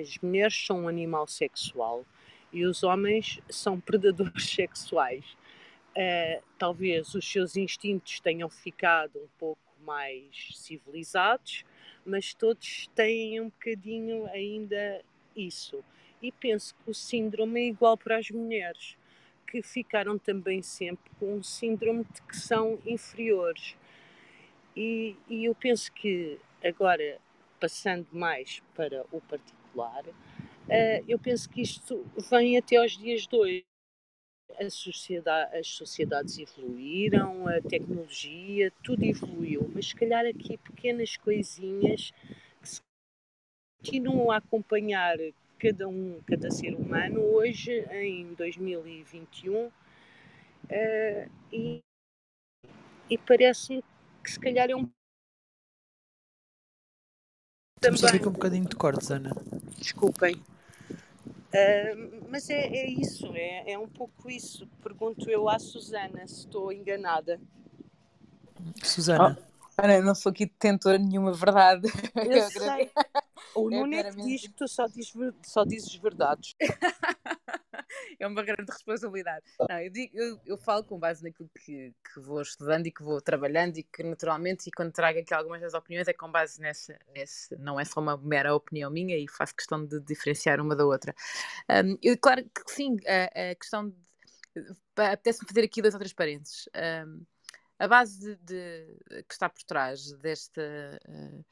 [0.00, 2.06] As mulheres são um animal sexual
[2.52, 5.24] e os homens são predadores sexuais.
[5.90, 11.64] Uh, talvez os seus instintos tenham ficado um pouco mais civilizados,
[12.06, 15.04] mas todos têm um bocadinho ainda
[15.34, 15.82] isso.
[16.22, 18.96] E penso que o síndrome é igual para as mulheres
[19.50, 23.76] que ficaram também sempre com um síndrome de que são inferiores.
[24.76, 27.18] E, e eu penso que agora,
[27.58, 33.36] passando mais para o particular, uh, eu penso que isto vem até aos dias de
[33.36, 33.64] hoje.
[34.68, 42.10] Sociedade, as sociedades evoluíram, a tecnologia, tudo evoluiu, mas se calhar aqui pequenas coisinhas
[42.60, 42.80] que se
[43.80, 45.16] continuam a acompanhar
[45.60, 49.72] cada um, cada ser humano hoje em 2021 uh,
[51.52, 51.80] e,
[53.10, 53.84] e parece-me
[54.24, 54.88] que se calhar é um
[57.76, 59.30] Estamos a ver com um bocadinho de cortes, Ana.
[59.78, 60.34] Desculpem.
[60.34, 64.66] Uh, mas é, é isso, é, é um pouco isso.
[64.82, 67.40] Pergunto eu à Susana se estou enganada.
[68.82, 69.38] Susana.
[69.38, 71.88] Oh, Ana, não sou aqui detentora nenhuma verdade.
[72.14, 72.90] Eu, eu sei.
[73.54, 75.12] O Nuno é que diz que tu só dizes,
[75.44, 76.54] só dizes verdades.
[78.18, 79.44] é uma grande responsabilidade.
[79.68, 83.02] Não, eu, digo, eu, eu, falo com base naquilo que, que, vou estudando e que
[83.02, 86.60] vou trabalhando e que naturalmente, e quando trago aqui algumas das opiniões, é com base
[86.60, 90.76] nessa, nessa não é só uma mera opinião minha e faço questão de diferenciar uma
[90.76, 91.14] da outra.
[91.68, 93.96] Um, eu, claro que sim, a, a questão de.
[94.96, 96.68] Apetece-me fazer aqui dois ou três parênteses.
[97.06, 97.24] Um,
[97.78, 101.00] a base de, de, que está por trás desta.
[101.08, 101.44] Uh,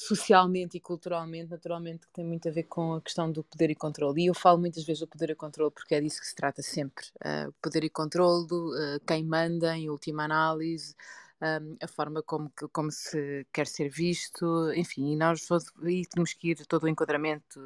[0.00, 3.74] socialmente e culturalmente, naturalmente, que tem muito a ver com a questão do poder e
[3.74, 4.22] controle.
[4.22, 6.62] E eu falo muitas vezes do poder e controle porque é disso que se trata
[6.62, 7.04] sempre.
[7.16, 10.94] Uh, poder e controle, uh, quem manda em última análise,
[11.42, 15.46] um, a forma como, como se quer ser visto, enfim, e nós
[15.82, 17.60] e temos que ir todo o enquadramento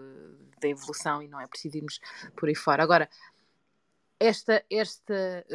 [0.60, 2.00] da evolução e não é preciso irmos
[2.36, 2.82] por aí fora.
[2.82, 3.08] Agora,
[4.18, 5.46] esta, esta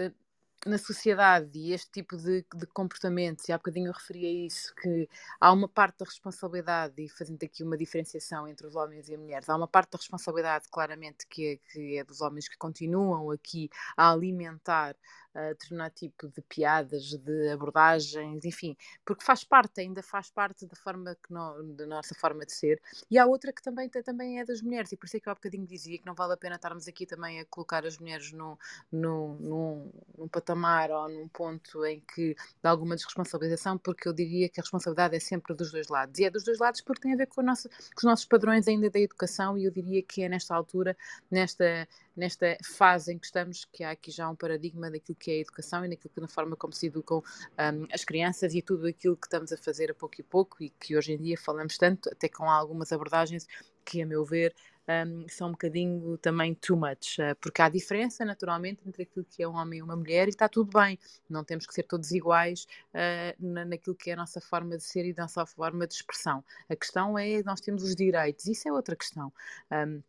[0.66, 4.74] na sociedade e este tipo de, de comportamentos, e há bocadinho eu referi a isso,
[4.76, 5.10] que
[5.40, 9.20] há uma parte da responsabilidade, e fazendo aqui uma diferenciação entre os homens e as
[9.20, 13.32] mulheres, há uma parte da responsabilidade claramente que é, que é dos homens que continuam
[13.32, 14.96] aqui a alimentar
[15.36, 18.76] uh, determinado tipo de piadas, de abordagens, enfim,
[19.06, 22.82] porque faz parte, ainda faz parte da forma que no, da nossa forma de ser,
[23.10, 25.32] e há outra que também, também é das mulheres, e por isso é que eu
[25.32, 28.32] há bocadinho dizia que não vale a pena estarmos aqui também a colocar as mulheres
[28.32, 28.58] no,
[28.92, 34.50] no, no, num patamar ou num ponto em que dá alguma desresponsabilização, porque eu diria
[34.50, 37.14] que a responsabilidade é sempre dos dois lados, e é dos dois lados porque tem
[37.14, 40.24] a ver com, nossa, com os nossos padrões ainda da educação, e eu diria que
[40.24, 40.98] é nesta altura,
[41.30, 41.88] nesta
[42.20, 45.38] nesta fase em que estamos, que há aqui já um paradigma daquilo que é a
[45.38, 49.16] educação e daquilo que na forma como se educam um, as crianças e tudo aquilo
[49.16, 52.10] que estamos a fazer a pouco e pouco e que hoje em dia falamos tanto,
[52.10, 53.48] até com algumas abordagens
[53.86, 54.54] que, a meu ver,
[54.90, 59.42] um, são um bocadinho também too much, uh, porque há diferença naturalmente entre aquilo que
[59.42, 62.12] é um homem e uma mulher e está tudo bem, não temos que ser todos
[62.12, 65.88] iguais uh, na, naquilo que é a nossa forma de ser e da nossa forma
[65.88, 66.44] de expressão.
[66.68, 69.32] A questão é nós temos os direitos, isso é outra questão.
[69.72, 70.02] Um,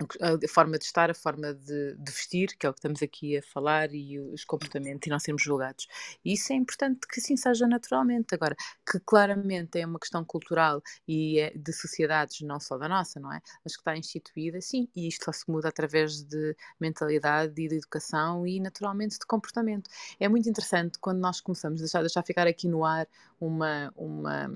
[0.00, 3.36] a forma de estar, a forma de, de, vestir, que é o que estamos aqui
[3.38, 5.86] a falar, e os comportamentos, e não sermos julgados.
[6.24, 8.34] E isso é importante que assim seja naturalmente.
[8.34, 8.56] Agora,
[8.90, 13.32] que claramente é uma questão cultural e é de sociedades, não só da nossa, não
[13.32, 13.40] é?
[13.64, 17.76] Mas que está instituída, sim, e isto só se muda através de mentalidade e de
[17.76, 19.88] educação e naturalmente de comportamento.
[20.18, 23.06] É muito interessante quando nós começamos, deixar, deixar ficar aqui no ar
[23.40, 23.92] uma.
[23.96, 24.50] uma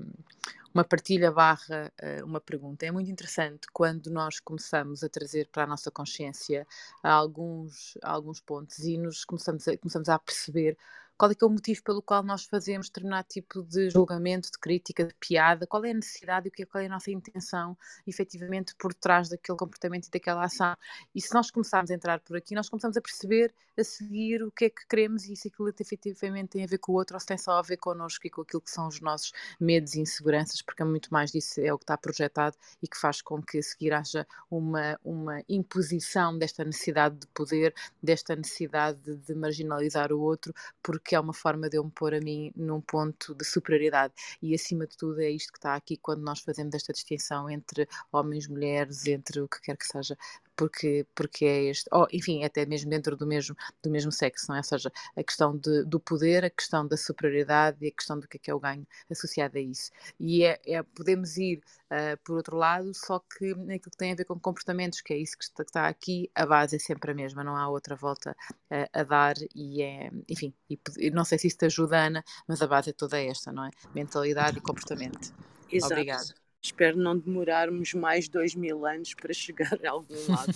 [0.73, 2.85] uma partilha barra uh, uma pergunta.
[2.85, 6.67] É muito interessante quando nós começamos a trazer para a nossa consciência
[7.03, 10.77] alguns, alguns pontos e nos começamos a, começamos a perceber
[11.19, 14.57] qual é que é o motivo pelo qual nós fazemos determinado tipo de julgamento, de
[14.57, 17.77] crítica, de piada, qual é a necessidade e é, qual é a nossa intenção,
[18.07, 20.77] efetivamente, por trás daquele comportamento e daquela ação.
[21.13, 24.51] E se nós começarmos a entrar por aqui, nós começamos a perceber, a seguir o
[24.51, 27.19] que é que queremos e se aquilo efetivamente tem a ver com o outro ou
[27.19, 29.99] se tem só a ver connosco e com aquilo que são os nossos medos e
[29.99, 33.41] inseguranças, porque é muito mais disso é o que está projetado e que faz com
[33.41, 39.35] que a seguir haja uma, uma imposição desta necessidade de poder, desta necessidade de, de
[39.35, 42.79] marginalizar o outro, porque que é uma forma de eu me pôr a mim num
[42.79, 44.13] ponto de superioridade.
[44.43, 47.87] E acima de tudo é isto que está aqui quando nós fazemos esta distinção entre
[48.11, 50.15] homens, mulheres, entre o que quer que seja
[50.59, 54.55] porque, porque é este, oh, enfim, até mesmo dentro do mesmo, do mesmo sexo, não
[54.55, 54.59] é?
[54.59, 58.27] Ou seja, a questão de, do poder, a questão da superioridade e a questão do
[58.27, 59.89] que é, que é o ganho associado a isso.
[60.19, 64.15] E é, é podemos ir uh, por outro lado, só que naquilo que tem a
[64.15, 67.11] ver com comportamentos, que é isso que está, que está aqui, a base é sempre
[67.11, 68.35] a mesma, não há outra volta
[68.69, 72.61] uh, a dar e é, enfim, e, não sei se isso te ajuda, Ana, mas
[72.61, 73.69] a base é toda esta, não é?
[73.95, 75.33] Mentalidade e comportamento.
[75.71, 75.93] Exato.
[75.93, 76.48] Obrigada.
[76.61, 80.53] Espero não demorarmos mais dois mil anos para chegar a algum lado.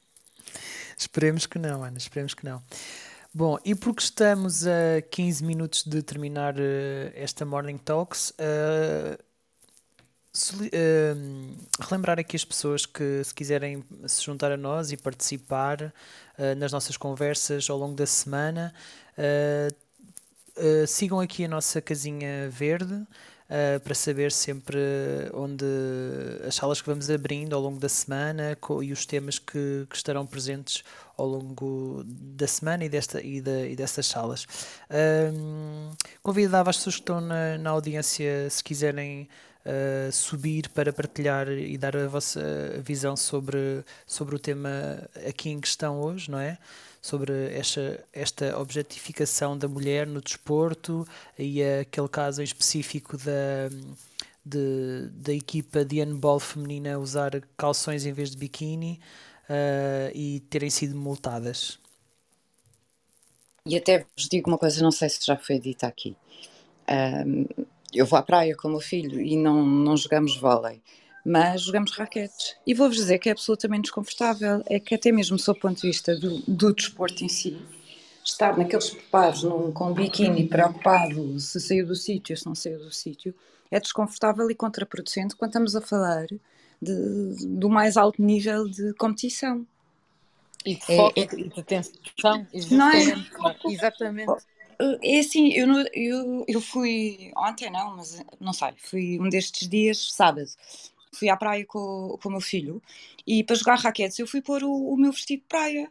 [0.98, 2.62] esperemos que não, Ana, esperemos que não.
[3.32, 9.22] Bom, e porque estamos a 15 minutos de terminar uh, esta Morning Talks, uh,
[10.64, 15.92] uh, relembrar aqui as pessoas que, se quiserem se juntar a nós e participar
[16.56, 18.74] nas nossas conversas ao longo da semana,
[20.86, 23.06] sigam aqui a nossa casinha verde
[23.50, 24.78] uh, para saber sempre
[25.32, 25.64] onde
[26.46, 30.26] as salas que vamos abrindo ao longo da semana e os temas que, que estarão
[30.26, 30.82] presentes
[31.16, 34.46] ao longo da semana e, desta, e, da, e dessas salas.
[34.90, 35.90] Um,
[36.22, 39.28] convidava as pessoas que estão na, na audiência, se quiserem
[39.64, 42.40] uh, subir para partilhar e dar a vossa
[42.82, 44.70] visão sobre, sobre o tema
[45.28, 46.58] aqui em questão hoje, não é?
[47.06, 51.06] Sobre esta, esta objetificação da mulher no desporto
[51.38, 53.68] e aquele caso em específico da,
[54.44, 58.98] de, da equipa de handball feminina usar calções em vez de biquíni
[59.48, 61.78] uh, e terem sido multadas.
[63.64, 66.16] E até vos digo uma coisa, não sei se já foi dita aqui.
[66.90, 67.46] Um,
[67.94, 70.82] eu vou à praia com o meu filho e não, não jogamos vôlei,
[71.26, 72.54] mas jogamos raquetes.
[72.64, 74.62] E vou-vos dizer que é absolutamente desconfortável.
[74.66, 77.60] É que até mesmo sob o ponto de vista do, do desporto em si,
[78.24, 82.78] estar naqueles preparos num, com um biquíni preocupado se saiu do sítio, se não saiu
[82.78, 83.34] do sítio,
[83.72, 86.26] é desconfortável e contraproducente quando estamos a falar
[86.80, 89.66] de, do mais alto nível de competição.
[90.64, 92.46] E de é, foco é, e de atenção.
[92.70, 93.02] Não é?
[93.68, 94.32] Exatamente.
[95.02, 100.12] É assim, eu, eu, eu fui ontem, não, mas não sei, fui um destes dias,
[100.12, 100.46] sábado,
[101.12, 102.82] fui à praia com, com o meu filho
[103.26, 105.90] e para jogar raquetes eu fui pôr o, o meu vestido de praia.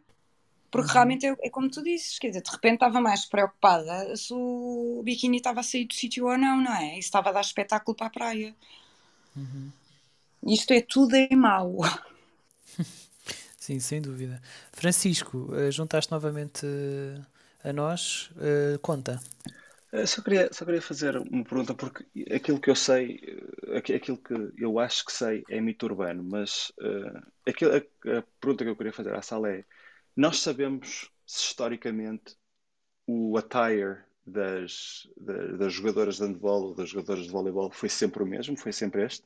[0.72, 0.94] Porque uhum.
[0.94, 5.02] realmente é, é, como tu dizes, quer dizer, de repente estava mais preocupada se o
[5.06, 6.98] biquíni estava a sair do sítio ou não, não é?
[6.98, 8.56] E estava a dar espetáculo para a praia.
[9.36, 9.72] Uhum.
[10.48, 11.78] Isto é tudo em mau.
[13.58, 14.42] Sim, sem dúvida.
[14.72, 18.78] Francisco, eh, juntaste novamente eh, a nós, uh,
[19.96, 20.08] conta.
[20.08, 23.20] Só queria, só queria fazer uma pergunta, porque aquilo que eu sei,
[23.76, 27.78] aquilo que eu acho que sei é mito urbano, mas uh, aquilo, a,
[28.20, 29.66] a, pergunta que eu queria fazer à sala é:
[30.16, 32.36] nós sabemos se historicamente
[33.08, 38.24] o attire das, das, das jogadoras de handball ou das jogadoras de voleibol foi sempre
[38.24, 38.58] o mesmo?
[38.58, 39.26] Foi sempre este?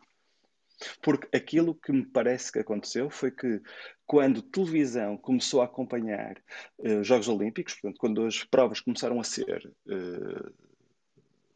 [1.02, 3.62] Porque aquilo que me parece que aconteceu foi que
[4.06, 6.38] quando televisão começou a acompanhar
[6.80, 10.54] uh, os Jogos Olímpicos, portanto, quando as provas começaram a ser uh,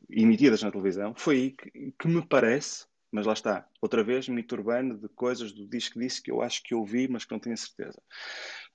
[0.09, 4.55] emitidas na televisão, foi aí que, que, me parece, mas lá está, outra vez, mito
[4.55, 7.57] urbano de coisas do disco disse que eu acho que ouvi, mas que não tenho
[7.57, 8.01] certeza.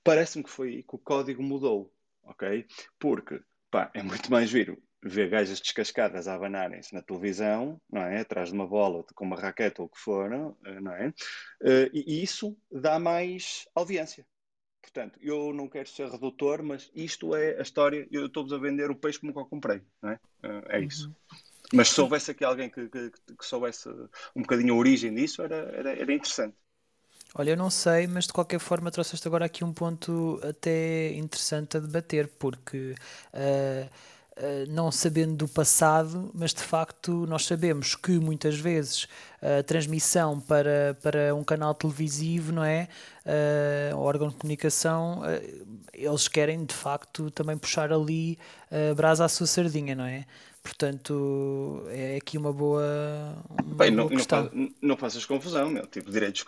[0.03, 1.93] Parece-me que foi aí que o código mudou,
[2.23, 2.65] ok?
[2.97, 8.19] Porque, pá, é muito mais giro ver gajas descascadas a abanarem-se na televisão, não é?
[8.19, 11.13] Atrás de uma bola, com uma raquete ou o que for, eh, não é?
[11.63, 14.25] Eh, e isso dá mais audiência.
[14.81, 18.07] Portanto, eu não quero ser redutor, mas isto é a história.
[18.11, 20.19] Eu estou-vos a vender o peixe como eu comprei, não é?
[20.43, 21.07] Eh, é isso.
[21.07, 21.37] Uhum.
[21.73, 23.87] Mas se houvesse aqui alguém que, que, que, soubesse
[24.35, 26.55] um bocadinho a origem disso, era, era, era interessante.
[27.35, 31.77] Olha, eu não sei, mas de qualquer forma trouxeste agora aqui um ponto até interessante
[31.77, 32.95] a debater, porque
[33.33, 33.89] uh,
[34.69, 39.07] não sabendo do passado, mas de facto nós sabemos que muitas vezes
[39.41, 42.87] a transmissão para, para um canal televisivo, não é?
[43.25, 45.21] Uh, órgão de comunicação,
[45.93, 48.37] eles querem de facto também puxar ali
[48.71, 50.25] a uh, brasa à sua sardinha, não é?
[50.61, 52.83] Portanto, é aqui uma boa,
[53.49, 54.49] uma Bem, boa não.
[54.53, 55.87] Não, não faças confusão, meu.
[55.87, 56.45] Tipo, direitos,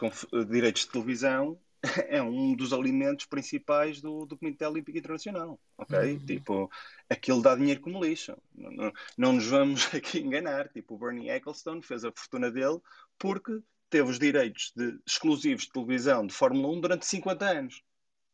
[0.50, 1.58] direitos de televisão
[2.08, 5.98] é um dos alimentos principais do, do Comitê Olímpico Internacional, ok?
[5.98, 6.26] Uhum.
[6.26, 6.72] Tipo,
[7.10, 8.38] aquilo dá dinheiro como lixo.
[8.54, 10.70] Não, não, não, nos vamos aqui enganar.
[10.70, 12.80] Tipo, o Bernie Ecclestone fez a fortuna dele
[13.18, 17.84] porque teve os direitos de, exclusivos de televisão de Fórmula 1 durante 50 anos,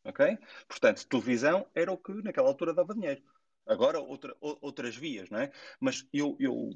[0.04, 0.38] ok?
[0.68, 3.22] Portanto, televisão era o que naquela altura dava dinheiro.
[3.68, 5.52] Agora outra, outras vias, não é?
[5.78, 6.70] Mas eu, eu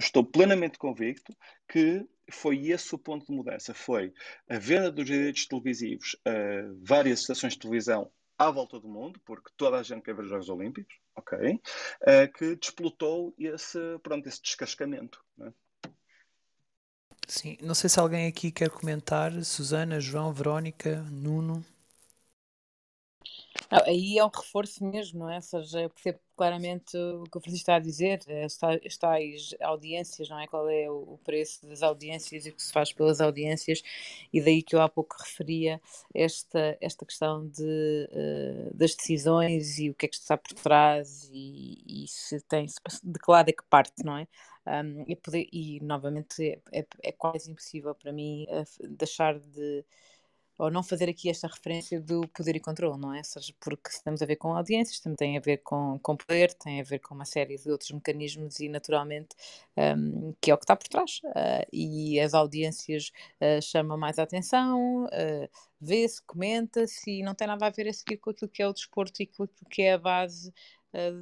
[0.00, 1.36] estou plenamente convicto
[1.68, 3.74] que foi esse o ponto de mudança.
[3.74, 4.12] Foi
[4.48, 6.30] a venda dos direitos televisivos a
[6.82, 10.30] várias estações de televisão à volta do mundo, porque toda a gente quer ver os
[10.30, 11.60] Jogos Olímpicos, ok?
[12.36, 15.22] Que desplotou esse, pronto, esse descascamento.
[15.36, 15.52] Não é?
[17.28, 21.64] Sim, não sei se alguém aqui quer comentar, Susana, João, Verónica, Nuno.
[23.70, 25.36] Aí é um reforço mesmo, não é?
[25.36, 28.20] Ou seja, eu percebo claramente o que o Francisco está a dizer,
[28.84, 30.46] as tais audiências, não é?
[30.46, 33.82] Qual é o preço das audiências e o que se faz pelas audiências,
[34.32, 35.80] e daí que eu há pouco referia
[36.14, 41.30] esta, esta questão de, uh, das decisões e o que é que está por trás
[41.32, 44.26] e, e se tem, de que lado é que parte, não é?
[44.66, 49.84] Um, e, poder, e novamente é, é, é quase impossível para mim uh, deixar de
[50.58, 53.22] ou não fazer aqui esta referência do poder e controle, não é?
[53.22, 56.80] seja, porque estamos a ver com audiências, também tem a ver com, com poder, tem
[56.80, 59.34] a ver com uma série de outros mecanismos e, naturalmente,
[59.76, 61.20] um, que é o que está por trás.
[61.24, 63.10] Uh, e as audiências
[63.40, 65.48] uh, chamam mais a atenção, uh,
[65.80, 68.72] vê-se, comenta-se e não tem nada a ver a seguir com aquilo que é o
[68.72, 70.52] desporto e com aquilo que é a base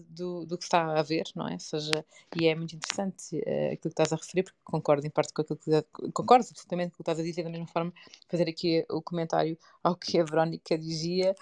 [0.09, 1.55] do, do que está a ver, não é?
[1.55, 2.05] Ou seja,
[2.39, 5.43] e é muito interessante uh, aquilo que estás a referir, porque concordo em parte com
[5.43, 5.71] aquilo que
[6.13, 7.93] concordo absolutamente com o que estás a dizer, da mesma forma,
[8.29, 11.35] fazer aqui o comentário ao que a Verónica dizia.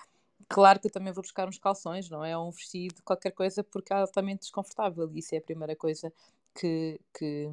[0.48, 2.36] Claro que eu também vou buscar uns calções, não é?
[2.39, 5.11] Um vestido, qualquer coisa, porque é altamente desconfortável.
[5.12, 6.12] E isso é a primeira coisa
[6.55, 7.48] que, que,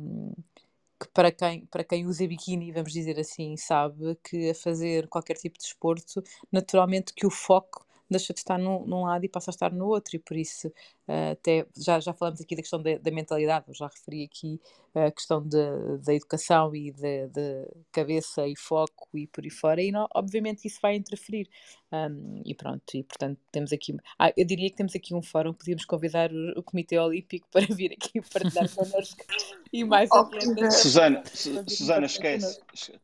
[0.99, 5.35] que para quem, para quem usa biquíni, vamos dizer assim, sabe que a fazer qualquer
[5.37, 9.51] tipo de desporto, naturalmente que o foco deixa de estar num, num lado e passa
[9.51, 10.71] a estar no outro, e por isso
[11.07, 14.59] até já, já falamos aqui da questão da, da mentalidade, eu já referi aqui
[14.93, 15.57] a questão de,
[16.03, 20.67] da educação e de, de, cabeça e foco e por aí fora, e não, obviamente
[20.67, 21.47] isso vai interferir.
[21.89, 23.95] Um, e pronto, e portanto temos aqui.
[24.19, 27.65] Ah, eu diria que temos aqui um fórum, podíamos convidar o, o Comitê Olímpico para
[27.73, 29.23] vir aqui partilhar connosco
[29.71, 30.71] e mais Oh.
[30.71, 31.23] Susana,
[31.67, 32.61] Susana, esquece.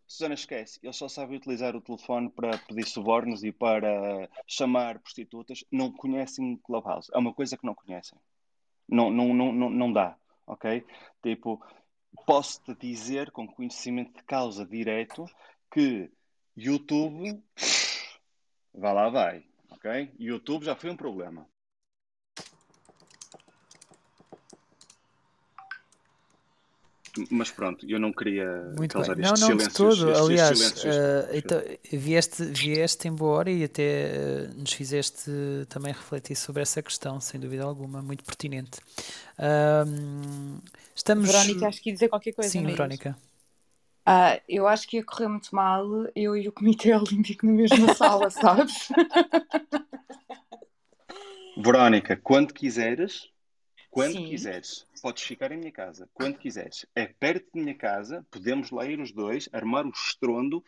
[0.07, 0.79] Susana, esquece.
[0.81, 5.63] Ele só sabe utilizar o telefone para pedir subornos e para chamar prostitutas.
[5.71, 7.09] Não conhecem Clubhouse.
[7.13, 7.92] É uma coisa que não conhecem.
[8.87, 10.85] Não, não, não, não, não dá, ok?
[11.21, 11.63] Tipo,
[12.25, 15.25] posso-te dizer com conhecimento de causa direto
[15.71, 16.11] que
[16.55, 17.41] YouTube,
[18.73, 20.13] vá lá vai, ok?
[20.19, 21.47] YouTube já foi um problema.
[27.29, 28.45] Mas pronto, eu não queria
[28.77, 29.23] Muito causar bem.
[29.23, 30.09] Não, estes não, de silêncios, todo.
[30.09, 30.95] estes, estes Aliás, silêncios.
[30.95, 31.61] eh, então,
[31.91, 35.29] vieste, vieste em boa hora e até eh, nos fizeste
[35.69, 38.79] também refletir sobre essa questão, sem dúvida alguma, muito pertinente.
[39.37, 40.59] Ahm,
[40.95, 41.27] estamos.
[41.27, 42.73] Verónica, acho que ia dizer qualquer coisa, Sim, não é?
[42.73, 43.15] Verónica.
[44.05, 45.85] Ah, eu acho que ia correr muito mal
[46.15, 48.89] eu e o Comitê Olímpico na mesma sala, sabes?
[51.57, 53.29] Verónica, quando quiseres,
[53.91, 54.27] quando Sim.
[54.27, 56.09] quiseres, podes ficar em minha casa.
[56.13, 60.63] Quando quiseres, é perto de minha casa, podemos lá ir os dois, armar o estrondo.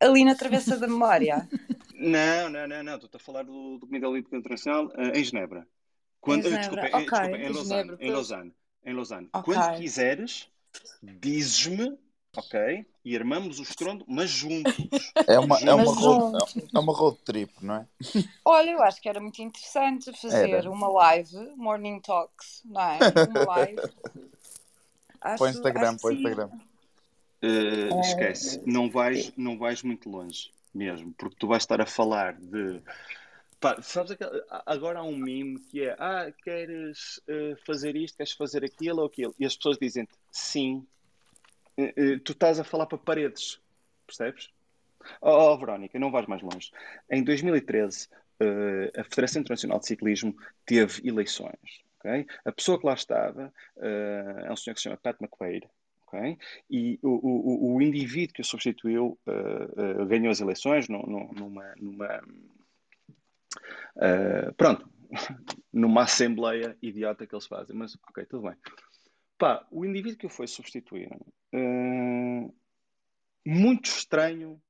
[0.00, 1.48] Ali na Travessa da Memória.
[1.98, 2.96] Não, não, não, não.
[2.96, 5.66] Estou a falar do, do Comitê Olímpico Internacional eh, em Genebra.
[6.20, 7.96] Quando, Em eh, Genebra, desculpa, em, ok, desculpa, em Lausanne.
[7.98, 8.10] Em.
[8.10, 8.54] Lausanne.
[8.84, 9.28] Em Lausanne.
[9.32, 9.54] Ok.
[9.54, 10.50] Quando quiseres,
[11.02, 11.98] dizes-me,
[12.36, 12.86] ok?
[13.06, 14.74] E armamos o estrondo, mas juntos.
[15.28, 17.86] É uma, é, uma road, é uma road trip, não é?
[18.44, 20.68] Olha, eu acho que era muito interessante fazer Era.
[20.68, 22.98] uma live, Morning Talks, não é?
[23.30, 23.80] Uma live.
[25.20, 26.14] Acho, o Instagram, sim.
[26.14, 26.50] Instagram.
[27.42, 28.00] É.
[28.00, 32.82] esquece, não vais, não vais muito longe mesmo, porque tu vais estar a falar de.
[33.60, 38.16] Pá, sabes aquela- a- agora há um meme que é: Ah, queres eh, fazer isto,
[38.16, 39.32] queres fazer aquilo ou aquilo?
[39.38, 40.84] E as pessoas dizem sim.
[41.76, 43.60] Eh, eh, tu estás a falar para paredes,
[44.06, 44.50] percebes?
[45.20, 46.70] Oh, oh, Verónica, não vais mais longe.
[47.10, 48.08] Em 2013,
[48.40, 50.34] eh, a Federação Internacional de Ciclismo
[50.64, 51.84] teve eleições.
[51.98, 52.26] ok?
[52.44, 55.68] A pessoa que lá estava eh, é um senhor que se chama Pat McQuaid.
[56.06, 56.38] ok?
[56.70, 61.74] E o, o, o- indivíduo que o substituiu eh, ganhou as eleições nu- nu- numa,
[61.76, 62.20] numa,
[64.56, 64.88] pronto,
[65.72, 67.76] numa assembleia idiota que eles fazem.
[67.76, 68.56] Mas, ok, tudo bem.
[69.38, 71.10] Pá, o indivíduo que o foi substituir,
[71.52, 72.50] eh,
[73.44, 74.60] muito estranho,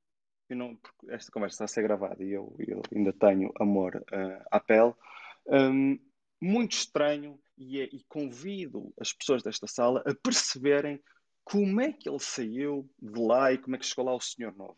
[0.49, 4.05] eu não, porque esta conversa está a ser gravada e eu, eu ainda tenho amor
[4.13, 4.93] eh, à pele,
[5.49, 5.99] hum,
[6.41, 11.01] muito estranho e, é- e convido as pessoas desta sala a perceberem
[11.45, 14.55] como é que ele saiu de lá e como é que chegou lá o senhor
[14.57, 14.77] novo.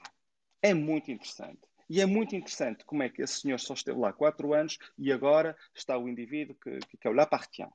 [0.62, 1.60] É muito interessante.
[1.88, 5.10] E é muito interessante como é que esse senhor só esteve lá quatro anos e
[5.10, 7.70] agora está o indivíduo que, que, é o Lapartien.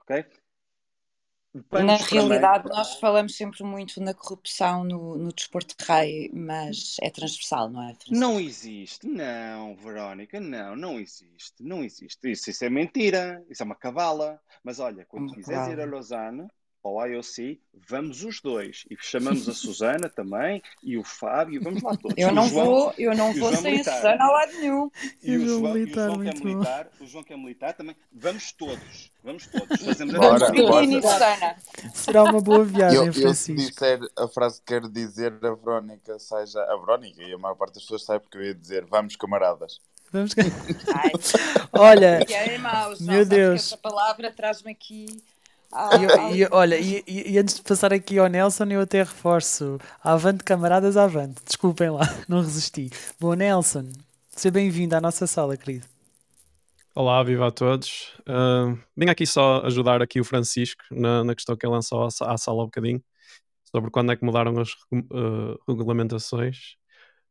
[0.00, 0.24] Ok?
[1.54, 6.96] Na para realidade, nós falamos sempre muito na corrupção no, no desporto de raio, mas
[7.02, 7.94] é transversal, não é?
[7.94, 8.14] Francisco?
[8.14, 12.30] Não existe, não, Verónica, não, não existe, não existe.
[12.30, 14.40] Isso, isso é mentira, isso é uma cavala.
[14.64, 15.84] Mas olha, quando Uma quiseres ir a.
[15.84, 16.48] Lausanne,
[16.82, 18.84] ao IOC, vamos os dois.
[18.90, 22.16] E chamamos a Susana também e o Fábio, vamos lá todos.
[22.16, 23.96] Eu não João, vou, eu não vou sem a Militar.
[23.96, 24.90] Susana ao lado nenhum.
[25.22, 26.48] E E o o João e o Militar, João que é muito bom.
[26.48, 27.96] militar, o João que é militar também.
[28.12, 29.80] Vamos todos, vamos todos.
[29.82, 30.52] Fazemos Bora, bora.
[30.52, 31.56] biquíni, Susana.
[31.94, 33.54] Será uma boa viagem, Eu, eu se Francisco.
[33.54, 37.74] disser a frase que quero dizer, a Verónica seja a Verónica, e a maior parte
[37.74, 39.80] das pessoas sabe porque eu ia dizer vamos camaradas.
[40.12, 40.34] Vamos...
[41.72, 43.10] Olha, que é mau, João.
[43.12, 43.62] meu Deus.
[43.66, 45.06] essa palavra traz-me aqui
[45.72, 45.76] E,
[46.18, 48.98] ao e eu- olha, e, e- e antes de passar aqui ao Nelson, eu até
[48.98, 49.78] reforço.
[50.02, 51.40] Avante, camaradas, avante.
[51.46, 52.90] Desculpem lá, não resisti.
[53.18, 53.88] Bom, Nelson,
[54.30, 55.86] seja bem-vindo à nossa sala, querido.
[56.94, 58.12] Olá, viva a todos.
[58.26, 62.08] Ah, vim aqui só ajudar aqui o Francisco na, na questão que ele lançou à,
[62.32, 63.02] à sala há um bocadinho,
[63.64, 66.76] sobre quando é que mudaram as ah, regulamentações.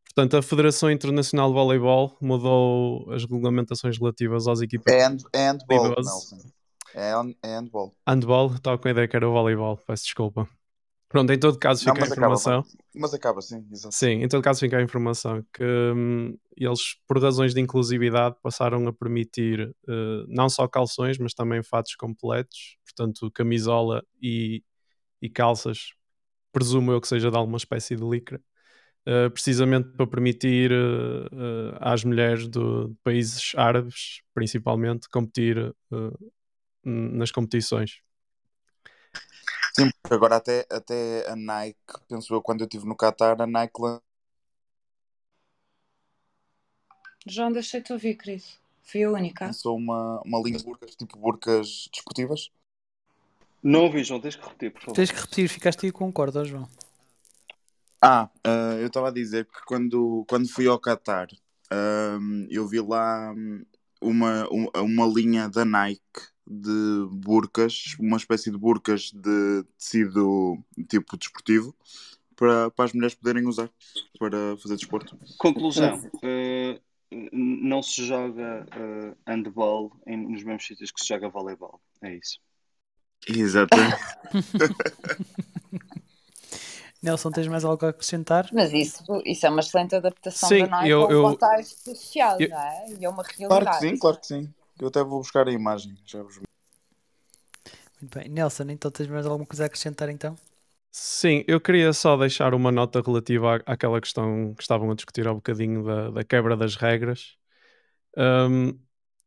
[0.05, 6.09] Portanto, a Federação Internacional de Voleibol mudou as regulamentações relativas às equipas É, handball, 12.
[6.09, 6.37] Nelson.
[6.93, 7.11] É,
[7.43, 7.95] é handball.
[8.07, 10.47] Handball, estava com a ideia que era o voleibol, peço desculpa.
[11.09, 12.63] Pronto, em todo caso Não, fica a mas acaba, informação.
[12.95, 13.95] mas acaba sim, exato.
[13.95, 18.87] Sim, em todo caso fica a informação que hum, eles, por razões de inclusividade, passaram
[18.87, 24.63] a permitir eh, não só calções, mas também fatos completos, portanto, camisola e,
[25.21, 25.93] e calças,
[26.53, 28.41] presumo eu que seja de alguma espécie de licra,
[29.05, 35.73] eh, precisamente para permitir eh, às mulheres do- de países árabes, principalmente, competir
[36.83, 38.01] nas competições.
[39.73, 41.77] Sim, porque agora até, até a Nike,
[42.07, 43.79] penso eu, quando eu estive no Qatar, a Nike
[47.25, 48.43] João, deixei-te ouvir, querido.
[48.83, 49.45] Fui a única.
[49.45, 52.49] lançou uma, uma linha de burcas, tipo burcas desportivas.
[53.63, 54.95] Não ouvi, João, tens que repetir, por favor.
[54.95, 56.67] Tens que repetir, ficaste aí com um ó, João.
[58.01, 61.27] Ah, ah, eu estava a dizer que quando, quando fui ao Qatar,
[61.71, 63.31] ahm, eu vi lá
[64.01, 66.01] uma, um- uma linha da Nike
[66.51, 70.57] de burcas, uma espécie de burcas de tecido
[70.89, 71.73] tipo desportivo,
[72.35, 73.69] para, para as mulheres poderem usar
[74.19, 75.17] para fazer desporto.
[75.37, 76.79] Conclusão: n-
[77.31, 81.79] não se joga eh, handball em- nos mesmos sítios que se joga voleibol.
[82.01, 82.39] É isso.
[83.27, 83.95] Exatamente.
[87.01, 88.47] Nelson, tens mais algo a acrescentar?
[88.53, 92.39] Mas isso, isso é uma excelente adaptação Sim, da Nike eu- ao eu- contexto social,
[92.39, 92.85] eu- não é?
[92.99, 93.79] E é uma Claro que realidade.
[93.79, 94.53] sim, claro que sim.
[94.81, 95.95] Eu até vou buscar a imagem.
[96.05, 96.39] Já vos...
[98.01, 98.27] Muito bem.
[98.27, 100.35] Nelson, então tens mais alguma coisa a acrescentar então?
[100.91, 105.27] Sim, eu queria só deixar uma nota relativa à- àquela questão que estavam a discutir
[105.27, 107.37] há bocadinho da, da quebra das regras.
[108.17, 108.77] Hum,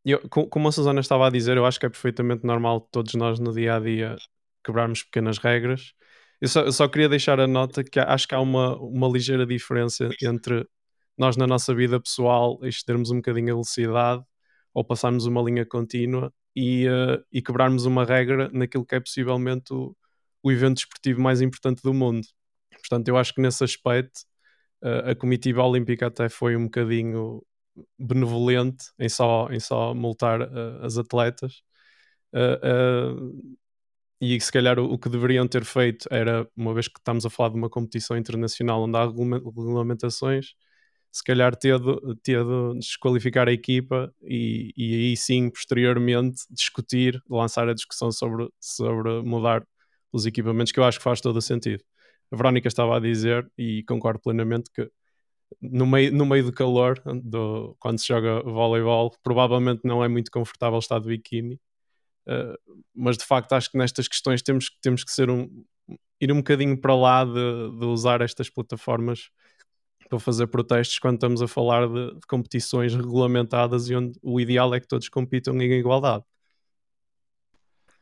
[0.05, 3.13] eu- co- como a Susana estava a dizer, eu acho que é perfeitamente normal todos
[3.15, 4.17] nós no dia a dia
[4.63, 5.93] quebrarmos pequenas regras.
[6.41, 9.45] Eu só, eu só queria deixar a nota que acho que há uma, uma ligeira
[9.45, 10.67] diferença entre
[11.17, 14.23] nós na nossa vida pessoal excedermos um bocadinho a velocidade
[14.75, 19.73] ou passarmos uma linha contínua e, eh, e quebrarmos uma regra naquilo que é possivelmente
[19.73, 19.95] o,
[20.43, 22.27] o evento desportivo mais importante do mundo.
[22.71, 24.21] Portanto, eu acho que nesse aspecto
[24.83, 27.43] eh, a comitiva olímpica até foi um bocadinho
[27.99, 31.63] benevolente em só, em só multar eh, as atletas.
[34.21, 37.29] E se calhar o, o que deveriam ter feito era, uma vez que estamos a
[37.29, 40.53] falar de uma competição internacional onde há regula- regulamentações,
[41.15, 47.73] se calhar ter de, desqualificar a equipa e, e aí sim, posteriormente, discutir, lançar a
[47.73, 49.65] discussão sobre, sobre mudar
[50.11, 51.81] os equipamentos, que eu acho que faz todo o sentido.
[52.29, 54.91] A Verónica estava a dizer, e concordo plenamente, que
[55.61, 60.29] no meio, no meio do calor, do, quando se joga voleibol, provavelmente não é muito
[60.29, 61.55] confortável estar de biquíni.
[62.27, 65.47] Uh, mas de facto acho que nestas questões temos, temos que ser um,
[66.19, 67.31] ir um bocadinho para lá de,
[67.79, 69.29] de usar estas plataformas
[70.09, 74.73] para fazer protestos quando estamos a falar de, de competições regulamentadas e onde o ideal
[74.73, 76.23] é que todos compitam em igualdade.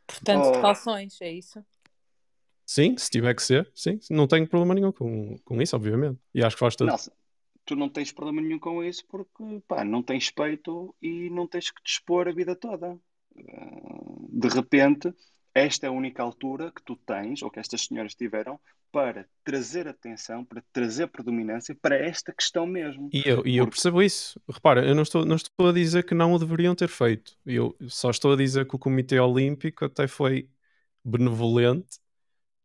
[0.07, 0.61] Portanto, Oh.
[0.61, 1.63] calções, é isso?
[2.65, 6.19] Sim, se tiver que ser, sim, não tenho problema nenhum com, com isso, obviamente.
[6.33, 6.87] E acho que faz todo.
[6.87, 7.11] Nelson,
[7.65, 11.71] tu não tens problema nenhum com isso porque pá, não tens peito e não tens
[11.71, 12.99] que te expor a vida toda.
[13.35, 15.13] Uh, De repente,
[15.53, 18.59] esta é a única altura que tu tens, ou que estas senhoras tiveram,
[18.93, 23.09] para trazer atenção, para trazer predominância para esta questão mesmo.
[23.11, 24.39] E eu, e eu Porque- percebo isso.
[24.47, 27.35] Repara, eu não estou, não estou a dizer que não o deveriam ter feito.
[27.43, 30.47] Eu só estou a dizer que o Comitê Olímpico até foi
[31.03, 31.97] benevolente,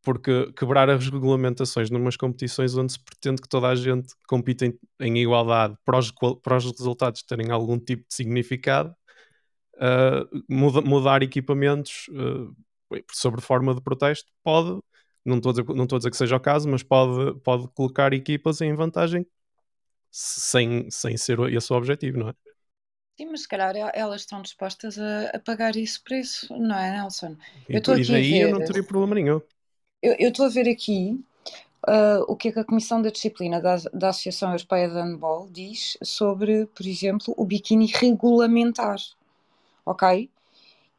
[0.03, 4.79] porque quebrar as regulamentações numas competições onde se pretende que toda a gente compita em,
[5.01, 8.95] em igualdade para os, para os resultados terem algum tipo de significado,
[9.81, 14.79] ah, muda- mudar equipamentos ah, sobre forma de protesto pode,
[15.25, 17.69] não estou a dizer, não estou a dizer que seja o caso, mas pode, pode
[17.71, 19.27] colocar equipas em vantagem
[20.11, 22.35] sem, sem ser esse o objetivo, não é?
[23.19, 26.91] Sim, mas se calhar el- elas estão dispostas a, a pagar esse preço, não é,
[26.93, 27.37] Nelson?
[27.69, 28.55] E, Eu estou aqui a daí eu ver.
[28.55, 29.41] não teria problema nenhum.
[30.03, 31.21] Eu eu estou a ver aqui
[31.87, 35.49] ah, o que é que a Comissão da Disciplina da, da Associação Europeia de Handball
[35.51, 38.99] diz sobre, por exemplo, o biquíni regulamentar,
[39.87, 40.31] ok?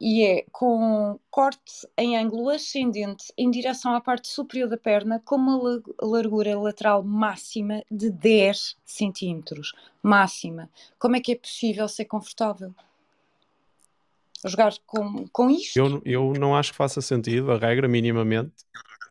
[0.00, 5.36] E é com corte em ângulo ascendente em direção à parte superior da perna, com
[5.36, 9.72] uma la- largura lateral máxima de 10 centímetros.
[10.02, 10.70] Máxima.
[10.98, 12.74] Como é que é possível ser confortável?
[14.46, 15.76] Jogar com, com isto?
[15.78, 18.52] Eu, eu não acho que faça sentido a regra, minimamente.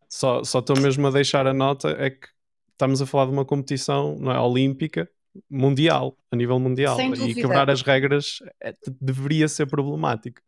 [0.07, 2.27] Só só estou mesmo a deixar a nota é que
[2.71, 5.07] estamos a falar de uma competição não é, olímpica
[5.47, 6.97] mundial, a nível mundial.
[6.99, 10.41] E quebrar as regras é- deveria ser problemático.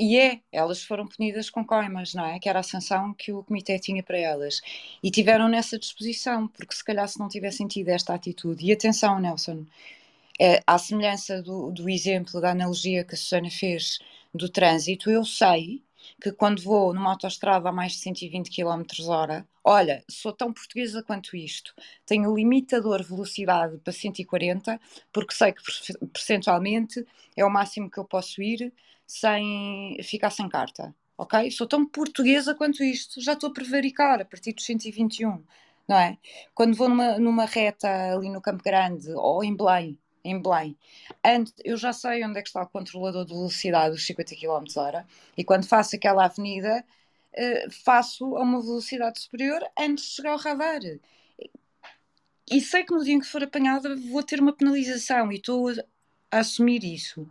[0.00, 2.38] E é, elas foram punidas com coimas, não é?
[2.40, 4.60] Que era a sanção que o comitê tinha para elas.
[5.02, 8.64] E tiveram nessa disposição, porque se calhar se não tivessem tido esta atitude.
[8.64, 9.66] E atenção, Nelson,
[10.40, 13.98] é, à semelhança do, do exemplo, da analogia que a Susana fez
[14.34, 15.82] do trânsito, eu sei
[16.22, 21.02] que quando vou numa autoestrada a mais de 120 km hora, olha, sou tão portuguesa
[21.02, 21.74] quanto isto,
[22.06, 24.80] tenho limitador velocidade para 140,
[25.12, 27.04] porque sei que perce- percentualmente
[27.36, 28.72] é o máximo que eu posso ir
[29.10, 31.50] sem ficar sem carta, ok?
[31.50, 35.42] Sou tão portuguesa quanto isto, já estou a prevaricar a partir dos 121,
[35.88, 36.16] não é?
[36.54, 40.78] Quando vou numa, numa reta ali no Campo Grande ou em Belém, em Belém,
[41.24, 44.64] antes, eu já sei onde é que está o controlador de velocidade dos 50 km
[44.76, 45.04] hora
[45.36, 46.84] e quando faço aquela avenida
[47.34, 50.80] uh, faço a uma velocidade superior antes de chegar ao radar.
[52.48, 55.68] E sei que no dia em que for apanhada vou ter uma penalização e estou
[55.68, 55.74] a,
[56.30, 57.26] a assumir isso.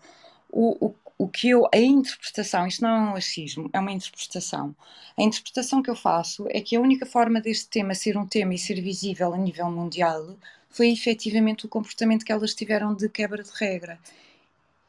[0.51, 4.73] O, o, o que eu, a interpretação, isto não é um achismo, é uma interpretação.
[5.17, 8.53] A interpretação que eu faço é que a única forma deste tema ser um tema
[8.53, 10.37] e ser visível a nível mundial
[10.69, 13.99] foi efetivamente o comportamento que elas tiveram de quebra de regra.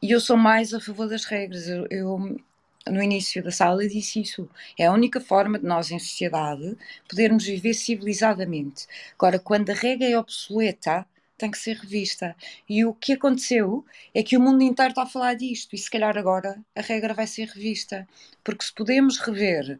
[0.01, 1.67] E eu sou mais a favor das regras.
[1.67, 2.39] Eu, eu
[2.87, 4.49] no início da sala disse isso.
[4.79, 6.77] É a única forma de nós, em sociedade,
[7.09, 8.87] podermos viver civilizadamente.
[9.15, 11.05] Agora, quando a regra é obsoleta,
[11.41, 12.35] tem que ser revista.
[12.69, 15.89] E o que aconteceu é que o mundo inteiro está a falar disto, e se
[15.89, 18.07] calhar agora a regra vai ser revista.
[18.43, 19.79] Porque se podemos rever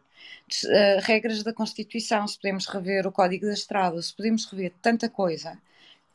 [0.64, 5.08] uh, regras da Constituição, se podemos rever o Código da Estrada, se podemos rever tanta
[5.08, 5.58] coisa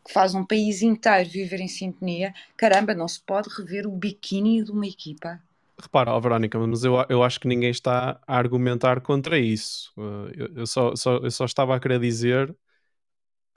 [0.06, 4.64] que faz um país inteiro viver em sintonia, caramba, não se pode rever o biquíni
[4.64, 5.42] de uma equipa.
[5.80, 9.92] Repara, oh, Verónica, mas eu, eu acho que ninguém está a argumentar contra isso.
[9.96, 12.56] Uh, eu, eu, só, só, eu só estava a querer dizer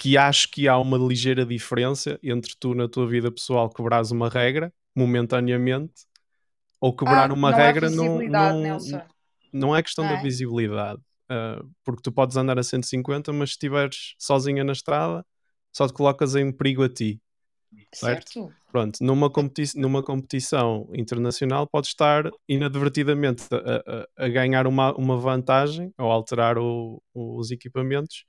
[0.01, 4.31] que acho que há uma ligeira diferença entre tu, na tua vida pessoal, quebrares uma
[4.31, 6.07] regra momentaneamente
[6.81, 8.79] ou quebrar ah, uma não regra é não, não,
[9.53, 10.23] não é questão não da é?
[10.23, 11.03] visibilidade.
[11.31, 15.23] Uh, porque tu podes andar a 150, mas se estiveres sozinha na estrada,
[15.71, 17.21] só te colocas em perigo a ti.
[17.95, 18.33] Certo?
[18.33, 18.55] Certo.
[18.73, 25.19] Pronto, numa, competi numa competição internacional pode estar inadvertidamente a, a, a ganhar uma, uma
[25.19, 28.25] vantagem ou alterar o, os equipamentos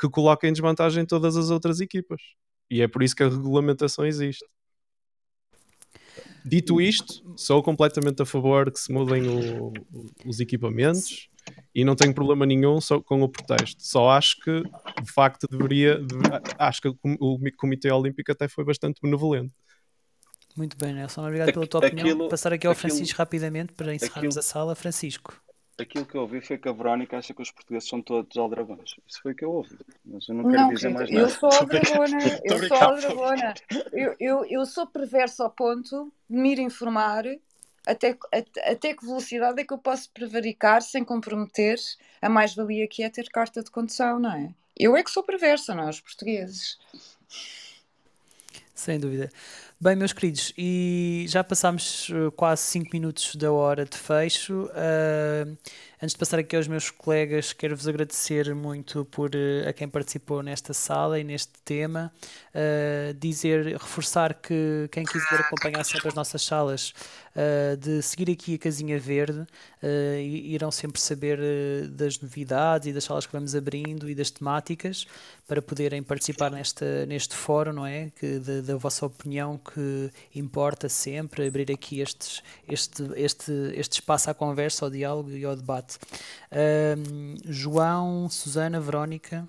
[0.00, 2.20] que coloca em desvantagem todas as outras equipas.
[2.70, 4.44] E é por isso que a regulamentação existe.
[6.44, 9.72] Dito isto, sou completamente a favor que se mudem o-
[10.24, 11.28] os equipamentos
[11.74, 13.82] e não tenho problema nenhum só com o protesto.
[13.84, 15.96] Só acho que, de facto, deveria.
[15.98, 16.22] deve-
[16.58, 19.52] acho que o Com- o Comitê Olímpico até foi bastante benevolente.
[20.56, 21.22] Muito bem, Nelson.
[21.24, 22.06] Obrigado pela tua opinião.
[22.08, 24.74] aquilo- Passar aqui ao aquilo- Francisco rapidamente para encerrarmos aquilo- a sala.
[24.74, 25.40] Francisco.
[25.78, 28.96] Aquilo que eu ouvi foi que a Verónica acha que os portugueses são todos aldrabões.
[29.06, 29.78] Isso foi o que eu ouvi.
[30.04, 31.28] Mas eu não quero Não, dizer querido, mais eu nada.
[31.30, 31.96] sou a brincar.
[31.96, 33.54] aldrabona, eu sou aldrabona.
[33.92, 37.24] Eu, eu, eu sou perverso ao ponto de me ir informar
[37.86, 41.78] até, até, até que velocidade é que eu posso prevaricar sem comprometer
[42.20, 44.54] a mais-valia que é ter carta de condução, não é?
[44.78, 45.90] Eu é que sou perversa, não é?
[45.90, 46.78] Os portugueses.
[48.74, 49.30] Sem dúvida.
[49.82, 54.68] Bem, meus queridos, e já passámos eh, quase 5 minutos da hora de fecho.
[54.74, 55.46] Ah,
[56.02, 60.42] antes de passar aqui aos meus colegas, quero-vos agradecer muito por eh, a quem participou
[60.42, 62.12] nesta sala e neste tema.
[62.54, 66.92] Ah, dizer, reforçar que quem quiser acompanhar sempre as nossas salas,
[67.78, 69.46] de seguir aqui a casinha verde,
[70.20, 71.38] irão sempre saber
[71.88, 75.06] das novidades e das salas que vamos abrindo e das temáticas
[75.46, 78.10] para poderem participar nesta, neste fórum, não é?
[78.18, 84.30] Que, da, da vossa opinião que importa sempre, abrir aqui estes, este, este, este espaço
[84.30, 85.98] à conversa, ao diálogo e ao debate.
[86.50, 89.48] Ahm, João, Susana, Verónica.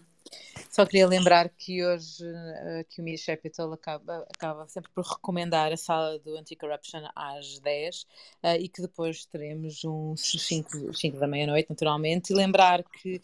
[0.69, 5.71] Só queria lembrar que hoje eh, que o Media Capital acaba, acaba sempre por recomendar
[5.73, 8.07] a sala do Anti-Corruption às 10
[8.43, 12.31] eh, e que depois teremos um 5, 5 da meia-noite, naturalmente.
[12.31, 13.21] E lembrar que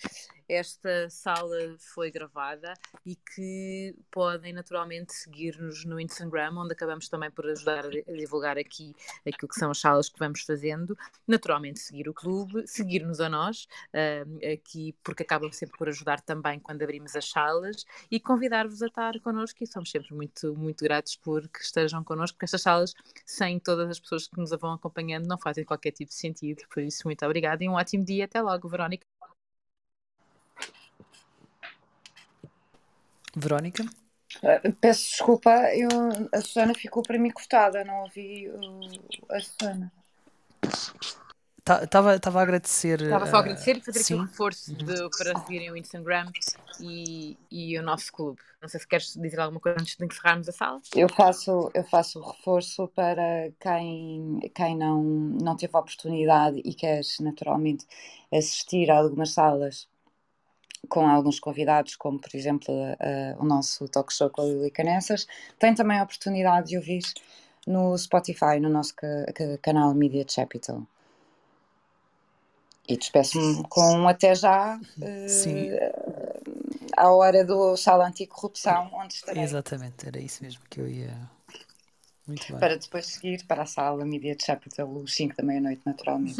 [0.47, 2.73] esta sala foi gravada
[3.05, 8.95] e que podem naturalmente seguir-nos no Instagram, onde acabamos também por ajudar a divulgar aqui
[9.27, 10.97] aquilo que são as salas que vamos fazendo.
[11.27, 13.67] Naturalmente, seguir o clube, seguir-nos a nós,
[14.53, 19.19] aqui, porque acabam sempre por ajudar também quando abrimos as salas e convidar-vos a estar
[19.19, 22.93] connosco e somos sempre muito, muito gratos por que estejam connosco, porque estas salas,
[23.25, 26.63] sem todas as pessoas que nos vão acompanhando, não fazem qualquer tipo de sentido.
[26.69, 28.25] Por isso, muito obrigada e um ótimo dia.
[28.25, 29.16] Até logo, Verónica.
[33.37, 33.85] Verónica?
[34.43, 35.87] Ah, Peço desculpa, eu,
[36.33, 39.91] a Susana ficou para mim cortada, não ouvi o- a Susana.
[41.83, 43.01] Estava a agradecer.
[43.01, 46.31] Estava só a ah, agradecer e fazer aqui o reforço de- para seguirem o Instagram
[46.79, 48.39] e, e o nosso clube.
[48.61, 50.81] Não sei se queres dizer alguma coisa antes de encerrarmos a sala.
[50.95, 56.73] Eu faço, eu faço o reforço para quem, quem não, não teve a oportunidade e
[56.73, 57.85] quer naturalmente
[58.31, 59.87] assistir a algumas salas
[60.89, 65.27] com alguns convidados, como por exemplo eh, o nosso talk show com a Lili Canessas,
[65.59, 67.01] tem também a oportunidade de ouvir
[67.65, 70.83] no Spotify, no nosso ca- ca- canal Media Capital.
[72.87, 74.79] E despeço-me com um até já,
[75.27, 75.71] Sim.
[76.95, 81.29] à hora do Sala Anticorrupção, onde estarei, Exatamente, era isso mesmo que eu ia.
[82.25, 82.59] Muito bem.
[82.59, 86.39] para depois seguir para a sala Media Capital, os 5 da meia-noite, naturalmente.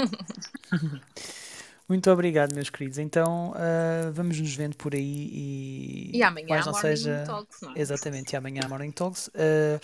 [1.88, 2.98] Muito obrigado, meus queridos.
[2.98, 6.12] Então uh, vamos nos vendo por aí e.
[6.14, 7.24] E amanhã mais não seja...
[7.26, 7.80] Talks, não é?
[7.80, 9.28] Exatamente, e amanhã a Morning Talks.
[9.30, 9.80] Uh,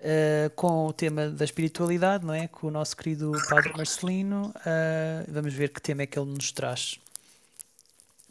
[0.00, 2.48] Uh, com o tema da espiritualidade, não é?
[2.48, 4.50] Com o nosso querido Padre Marcelino.
[4.56, 6.98] Uh, vamos ver que tema é que ele nos traz.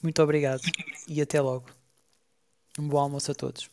[0.01, 0.61] Muito obrigado
[1.07, 1.69] e até logo.
[2.79, 3.69] Um bom almoço a todos.